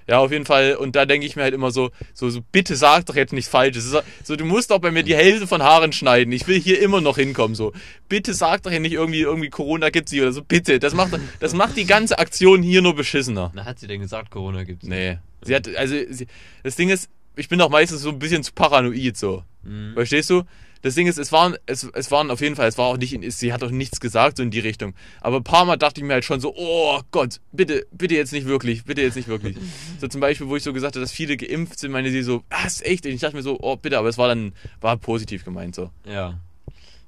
Ja, 0.08 0.20
auf 0.20 0.32
jeden 0.32 0.46
Fall. 0.46 0.76
Und 0.76 0.96
da 0.96 1.06
denke 1.06 1.26
ich 1.26 1.36
mir 1.36 1.44
halt 1.44 1.54
immer 1.54 1.72
so, 1.72 1.92
so, 2.14 2.30
so, 2.30 2.42
bitte 2.52 2.76
sag 2.76 3.06
doch 3.06 3.16
jetzt 3.16 3.34
nicht 3.34 3.48
falsch. 3.48 3.78
Es 3.78 3.86
ist 3.86 4.04
so, 4.24 4.36
du 4.36 4.46
musst 4.46 4.72
doch 4.72 4.80
bei 4.80 4.92
mir 4.92 5.04
die 5.04 5.16
Hälfte 5.16 5.48
von 5.48 5.64
Haaren 5.64 5.94
schneiden. 5.94 6.32
Ich 6.34 6.48
will 6.48 6.60
hier 6.60 6.82
immer 6.82 7.02
noch 7.02 7.18
hinkommen. 7.18 7.56
So, 7.56 7.74
bitte 8.10 8.34
sag 8.34 8.64
doch 8.64 8.72
hier 8.72 8.80
nicht 8.80 8.94
irgendwie, 8.94 9.22
irgendwie 9.22 9.50
Corona 9.50 9.90
gibt's 9.90 10.12
hier 10.12 10.24
oder 10.24 10.34
so. 10.34 10.44
Bitte. 10.44 10.80
Das 10.80 10.94
macht, 10.94 11.20
das 11.40 11.54
macht 11.54 11.78
die 11.78 11.86
ganze 11.86 12.20
Aktion 12.20 12.62
hier 12.62 12.82
nur 12.82 12.96
beschissener. 12.96 13.52
Na, 13.54 13.66
hat 13.66 13.80
sie 13.80 13.88
denn 13.88 14.02
gesagt, 14.02 14.32
Corona 14.32 14.64
gibt's? 14.64 14.86
Nee. 14.86 15.20
Sie 15.42 15.56
hat, 15.56 15.68
also, 15.76 15.96
sie, 16.10 16.28
das 16.64 16.76
Ding 16.76 16.90
ist, 16.90 17.10
ich 17.36 17.50
bin 17.50 17.60
auch 17.62 17.70
meistens 17.70 18.02
so 18.02 18.10
ein 18.10 18.20
bisschen 18.20 18.44
zu 18.44 18.54
paranoid, 18.54 19.18
so. 19.18 19.44
Mhm. 19.64 19.94
Verstehst 19.94 20.30
du? 20.30 20.44
Das 20.84 20.96
Ding 20.96 21.08
ist, 21.08 21.18
es 21.18 21.32
waren, 21.32 21.56
es, 21.66 21.84
es 21.94 22.12
waren 22.12 22.30
auf 22.30 22.42
jeden 22.42 22.58
Fall, 22.58 22.68
es 22.68 22.78
war 22.78 22.88
auch 22.88 22.98
nicht, 22.98 23.18
sie 23.32 23.54
hat 23.54 23.64
auch 23.64 23.72
nichts 23.72 24.02
gesagt, 24.02 24.38
so 24.38 24.44
in 24.44 24.52
die 24.52 24.60
Richtung. 24.60 24.94
Aber 25.22 25.38
ein 25.38 25.44
paar 25.44 25.64
Mal 25.64 25.78
dachte 25.78 26.02
ich 26.02 26.06
mir 26.06 26.14
halt 26.14 26.26
schon 26.26 26.42
so, 26.42 26.54
oh 26.56 27.00
Gott, 27.12 27.40
bitte, 27.54 27.88
bitte 27.92 28.16
jetzt 28.16 28.34
nicht 28.34 28.46
wirklich, 28.48 28.84
bitte 28.84 29.02
jetzt 29.02 29.16
nicht 29.16 29.30
wirklich. 29.30 29.56
so 30.00 30.10
zum 30.10 30.20
Beispiel, 30.20 30.50
wo 30.50 30.58
ich 30.58 30.64
so 30.64 30.74
gesagt 30.74 30.96
habe, 30.96 31.02
dass 31.02 31.14
viele 31.14 31.38
geimpft 31.38 31.80
sind, 31.80 31.92
meine 31.92 32.12
sie 32.12 32.22
so, 32.22 32.44
was, 32.50 32.82
echt? 32.82 33.06
Und 33.06 33.14
ich 33.14 33.22
dachte 33.22 33.36
mir 33.36 33.44
so, 33.44 33.58
oh 33.62 33.78
bitte, 33.78 33.98
aber 33.98 34.10
es 34.10 34.18
war 34.18 34.28
dann, 34.28 34.54
war 34.82 34.98
positiv 34.98 35.46
gemeint, 35.46 35.74
so. 35.74 35.90
Ja. 36.06 36.38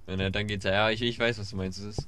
Wenn 0.06 0.22
er 0.22 0.32
dann 0.32 0.48
geht's 0.48 0.64
ja, 0.64 0.72
ja, 0.72 0.90
ich, 0.90 1.02
ich 1.02 1.20
weiß, 1.20 1.38
was 1.38 1.50
du 1.50 1.58
meinst. 1.58 1.80
Es 1.80 1.98
ist 1.98 2.08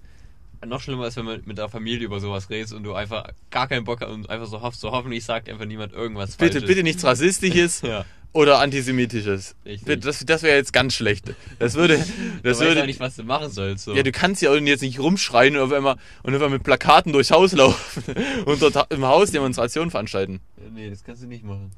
noch 0.66 0.82
schlimmer 0.82 1.08
ist, 1.08 1.18
wenn 1.18 1.26
man 1.26 1.42
mit 1.46 1.58
der 1.58 1.70
Familie 1.70 2.06
über 2.06 2.20
sowas 2.20 2.50
redest 2.50 2.74
und 2.74 2.84
du 2.84 2.94
einfach 2.94 3.30
gar 3.52 3.68
keinen 3.68 3.84
Bock 3.84 4.02
hast 4.02 4.10
und 4.10 4.30
einfach 4.30 4.48
so 4.48 4.62
hoffst, 4.62 4.82
so 4.82 4.92
hoffentlich 4.92 5.24
sagt 5.24 5.50
einfach 5.50 5.66
niemand 5.66 5.94
irgendwas 5.94 6.38
Bitte, 6.38 6.54
Falsches. 6.54 6.68
bitte 6.68 6.84
nichts 6.84 7.04
Rassistisches 7.04 7.82
Ja. 7.88 8.06
Oder 8.34 8.60
Antisemitisches. 8.60 9.56
Richtig. 9.66 10.02
Das, 10.02 10.26
das 10.26 10.44
wäre 10.44 10.58
jetzt 10.58 10.72
ganz 10.74 10.94
schlecht. 10.94 11.34
Das 11.60 11.74
würde, 11.74 11.98
Das 11.98 12.06
du 12.06 12.50
weißt 12.50 12.60
würde, 12.62 12.82
auch 12.82 12.86
nicht, 12.86 13.00
was 13.00 13.16
du 13.16 13.24
machen 13.24 13.50
sollst. 13.52 13.86
So. 13.86 13.96
Ja, 13.96 14.04
du 14.04 14.12
kannst 14.12 14.42
ja 14.42 14.52
auch 14.52 14.56
jetzt 14.56 14.82
nicht 14.82 15.00
rumschreien 15.00 15.56
und 15.56 15.62
auf 15.63 15.72
einmal, 15.72 15.96
und 16.24 16.36
auf 16.36 16.42
einmal 16.42 16.50
mit 16.58 16.63
Plakaten 16.63 17.13
durchs 17.13 17.32
Haus 17.32 17.54
laufen 17.54 18.04
und 18.46 18.62
dort 18.62 18.92
im 18.94 19.06
Haus 19.06 19.32
Demonstrationen 19.32 19.90
veranstalten. 19.92 20.40
nee, 20.74 20.90
das 20.90 21.04
kannst 21.04 21.24
du 21.24 21.28
nicht 21.28 21.44
machen. 21.44 21.72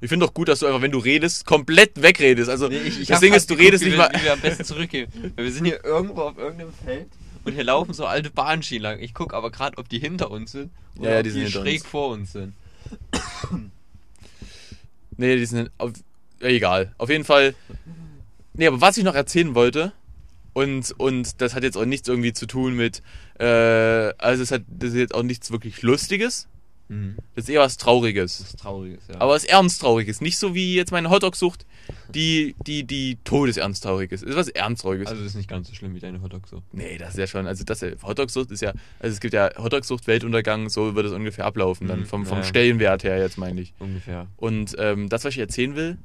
Ich 0.00 0.08
finde 0.08 0.26
doch 0.26 0.34
gut, 0.34 0.48
dass 0.48 0.58
du 0.60 0.66
einfach, 0.66 0.82
wenn 0.82 0.90
du 0.90 0.98
redest, 0.98 1.46
komplett 1.46 2.02
wegredest. 2.02 2.50
Also, 2.50 2.68
Nee, 2.68 2.78
ich, 2.78 3.02
ich 3.02 3.08
das 3.08 3.20
Ding 3.20 3.32
ist, 3.34 3.48
du 3.50 3.54
redest 3.54 3.84
nicht 3.84 3.92
wir, 3.92 3.98
mal. 3.98 4.10
Wie 4.12 4.24
wir 4.24 4.32
am 4.32 4.40
besten 4.40 4.64
zurückgehen. 4.64 5.12
Weil 5.36 5.44
wir 5.44 5.52
sind 5.52 5.64
hier 5.64 5.84
irgendwo 5.84 6.22
auf 6.22 6.38
irgendeinem 6.38 6.72
Feld 6.84 7.06
und 7.44 7.52
hier 7.52 7.62
laufen 7.64 7.92
so 7.94 8.06
alte 8.06 8.30
Bahnschienen 8.30 8.82
lang. 8.82 8.98
Ich 9.00 9.14
gucke 9.14 9.36
aber 9.36 9.50
gerade, 9.52 9.78
ob 9.78 9.88
die 9.88 10.00
hinter 10.00 10.30
uns 10.32 10.52
sind 10.52 10.70
oder 10.98 11.04
Ja, 11.08 11.10
ja, 11.12 11.18
ob 11.18 11.22
die 11.24 11.28
die, 11.28 11.32
sind 11.34 11.42
hinter 11.44 11.60
schräg 11.60 11.80
uns. 11.82 11.86
vor 11.90 12.08
uns 12.08 12.32
sind. 12.32 12.54
Nee, 15.22 15.36
die 15.36 15.46
sind. 15.46 15.70
Auf, 15.78 15.92
ja, 16.40 16.48
egal. 16.48 16.96
Auf 16.98 17.08
jeden 17.08 17.24
Fall. 17.24 17.54
Nee, 18.54 18.66
aber 18.66 18.80
was 18.80 18.96
ich 18.96 19.04
noch 19.04 19.14
erzählen 19.14 19.54
wollte, 19.54 19.92
und, 20.52 20.92
und 20.98 21.40
das 21.40 21.54
hat 21.54 21.62
jetzt 21.62 21.76
auch 21.76 21.84
nichts 21.84 22.08
irgendwie 22.08 22.32
zu 22.32 22.46
tun 22.46 22.74
mit. 22.74 23.02
Äh, 23.38 23.44
also, 23.44 24.42
es 24.42 24.50
hat 24.50 24.62
das 24.68 24.90
ist 24.90 24.96
jetzt 24.96 25.14
auch 25.14 25.22
nichts 25.22 25.52
wirklich 25.52 25.80
Lustiges. 25.82 26.48
Mhm. 26.92 27.16
Das 27.34 27.44
ist 27.44 27.48
eher 27.50 27.60
was 27.60 27.78
Trauriges. 27.78 28.38
Das 28.38 28.48
ist 28.48 28.60
Trauriges, 28.60 29.02
ja. 29.08 29.20
Aber 29.20 29.32
was 29.32 29.44
Ernsttrauriges. 29.44 30.20
Nicht 30.20 30.36
so 30.36 30.54
wie 30.54 30.74
jetzt 30.74 30.92
meine 30.92 31.08
Hotdog-Sucht, 31.08 31.64
die, 32.14 32.54
die, 32.66 32.84
die 32.84 33.16
Todesernsttraurig 33.24 34.12
ist. 34.12 34.22
Ist 34.22 34.36
was 34.36 34.48
Ernsttrauriges. 34.48 35.08
also 35.08 35.22
das 35.22 35.32
ist 35.32 35.36
nicht 35.36 35.48
ganz 35.48 35.68
so 35.68 35.74
schlimm 35.74 35.94
wie 35.94 36.00
deine 36.00 36.20
Hotdog 36.22 36.46
so. 36.48 36.62
nee, 36.72 36.98
das 36.98 37.10
ist 37.10 37.18
ja 37.18 37.26
schon, 37.26 37.46
also 37.46 37.64
das 37.64 37.82
Hotdog-Sucht 37.82 38.50
ist 38.50 38.60
ja, 38.60 38.72
also 39.00 39.14
es 39.14 39.20
gibt 39.20 39.32
ja 39.32 39.50
Hotdog-Sucht, 39.56 40.06
Weltuntergang, 40.06 40.68
so 40.68 40.94
wird 40.94 41.06
es 41.06 41.12
ungefähr 41.12 41.46
ablaufen, 41.46 41.88
dann 41.88 42.00
Mhm, 42.00 42.06
vom, 42.06 42.26
vom 42.26 42.38
ja. 42.38 42.44
Stellenwert 42.44 43.04
her 43.04 43.18
jetzt, 43.18 43.38
meine 43.38 43.60
ich. 43.60 43.72
Ungefähr. 43.78 44.26
Und 44.36 44.76
ähm, 44.78 45.08
das, 45.08 45.24
was 45.24 45.32
ich 45.32 45.38
erzählen 45.38 45.74
will, 45.74 45.98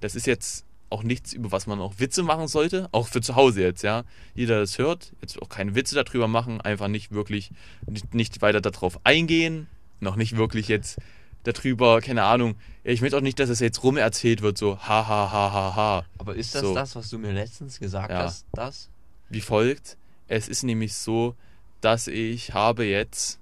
das 0.00 0.14
ist 0.14 0.26
jetzt 0.26 0.64
auch 0.90 1.02
nichts, 1.02 1.32
über 1.32 1.50
was 1.52 1.66
man 1.66 1.80
auch 1.80 1.94
Witze 1.98 2.22
machen 2.22 2.48
sollte, 2.48 2.88
auch 2.92 3.08
für 3.08 3.20
zu 3.20 3.36
Hause 3.36 3.62
jetzt, 3.62 3.82
ja. 3.82 4.04
Jeder 4.34 4.60
das 4.60 4.78
hört, 4.78 5.12
jetzt 5.20 5.40
auch 5.40 5.48
keine 5.48 5.74
Witze 5.74 5.94
darüber 5.94 6.28
machen, 6.28 6.60
einfach 6.60 6.88
nicht 6.88 7.12
wirklich, 7.12 7.50
nicht, 7.88 8.14
nicht 8.14 8.42
weiter 8.42 8.60
darauf 8.60 9.00
eingehen, 9.04 9.66
noch 10.00 10.16
nicht 10.16 10.36
wirklich 10.36 10.68
jetzt 10.68 10.98
darüber, 11.44 12.00
keine 12.00 12.24
Ahnung. 12.24 12.56
Ich 12.84 13.00
möchte 13.00 13.16
auch 13.16 13.22
nicht, 13.22 13.38
dass 13.38 13.48
es 13.48 13.60
jetzt 13.60 13.82
rumerzählt 13.82 14.42
wird, 14.42 14.58
so 14.58 14.78
ha 14.78 15.06
ha 15.06 15.30
ha 15.32 15.52
ha 15.52 15.76
ha. 15.76 16.04
Aber 16.18 16.34
ist 16.34 16.54
das 16.54 16.62
So. 16.62 16.74
das, 16.74 16.96
was 16.96 17.08
du 17.10 17.18
mir 17.18 17.32
letztens 17.32 17.78
gesagt 17.78 18.10
Ja. 18.10 18.24
hast? 18.24 18.46
Das? 18.52 18.88
Wie 19.28 19.40
folgt, 19.40 19.96
es 20.28 20.48
ist 20.48 20.62
nämlich 20.64 20.94
so, 20.94 21.34
dass 21.80 22.08
ich 22.08 22.52
habe 22.52 22.84
jetzt 22.84 23.38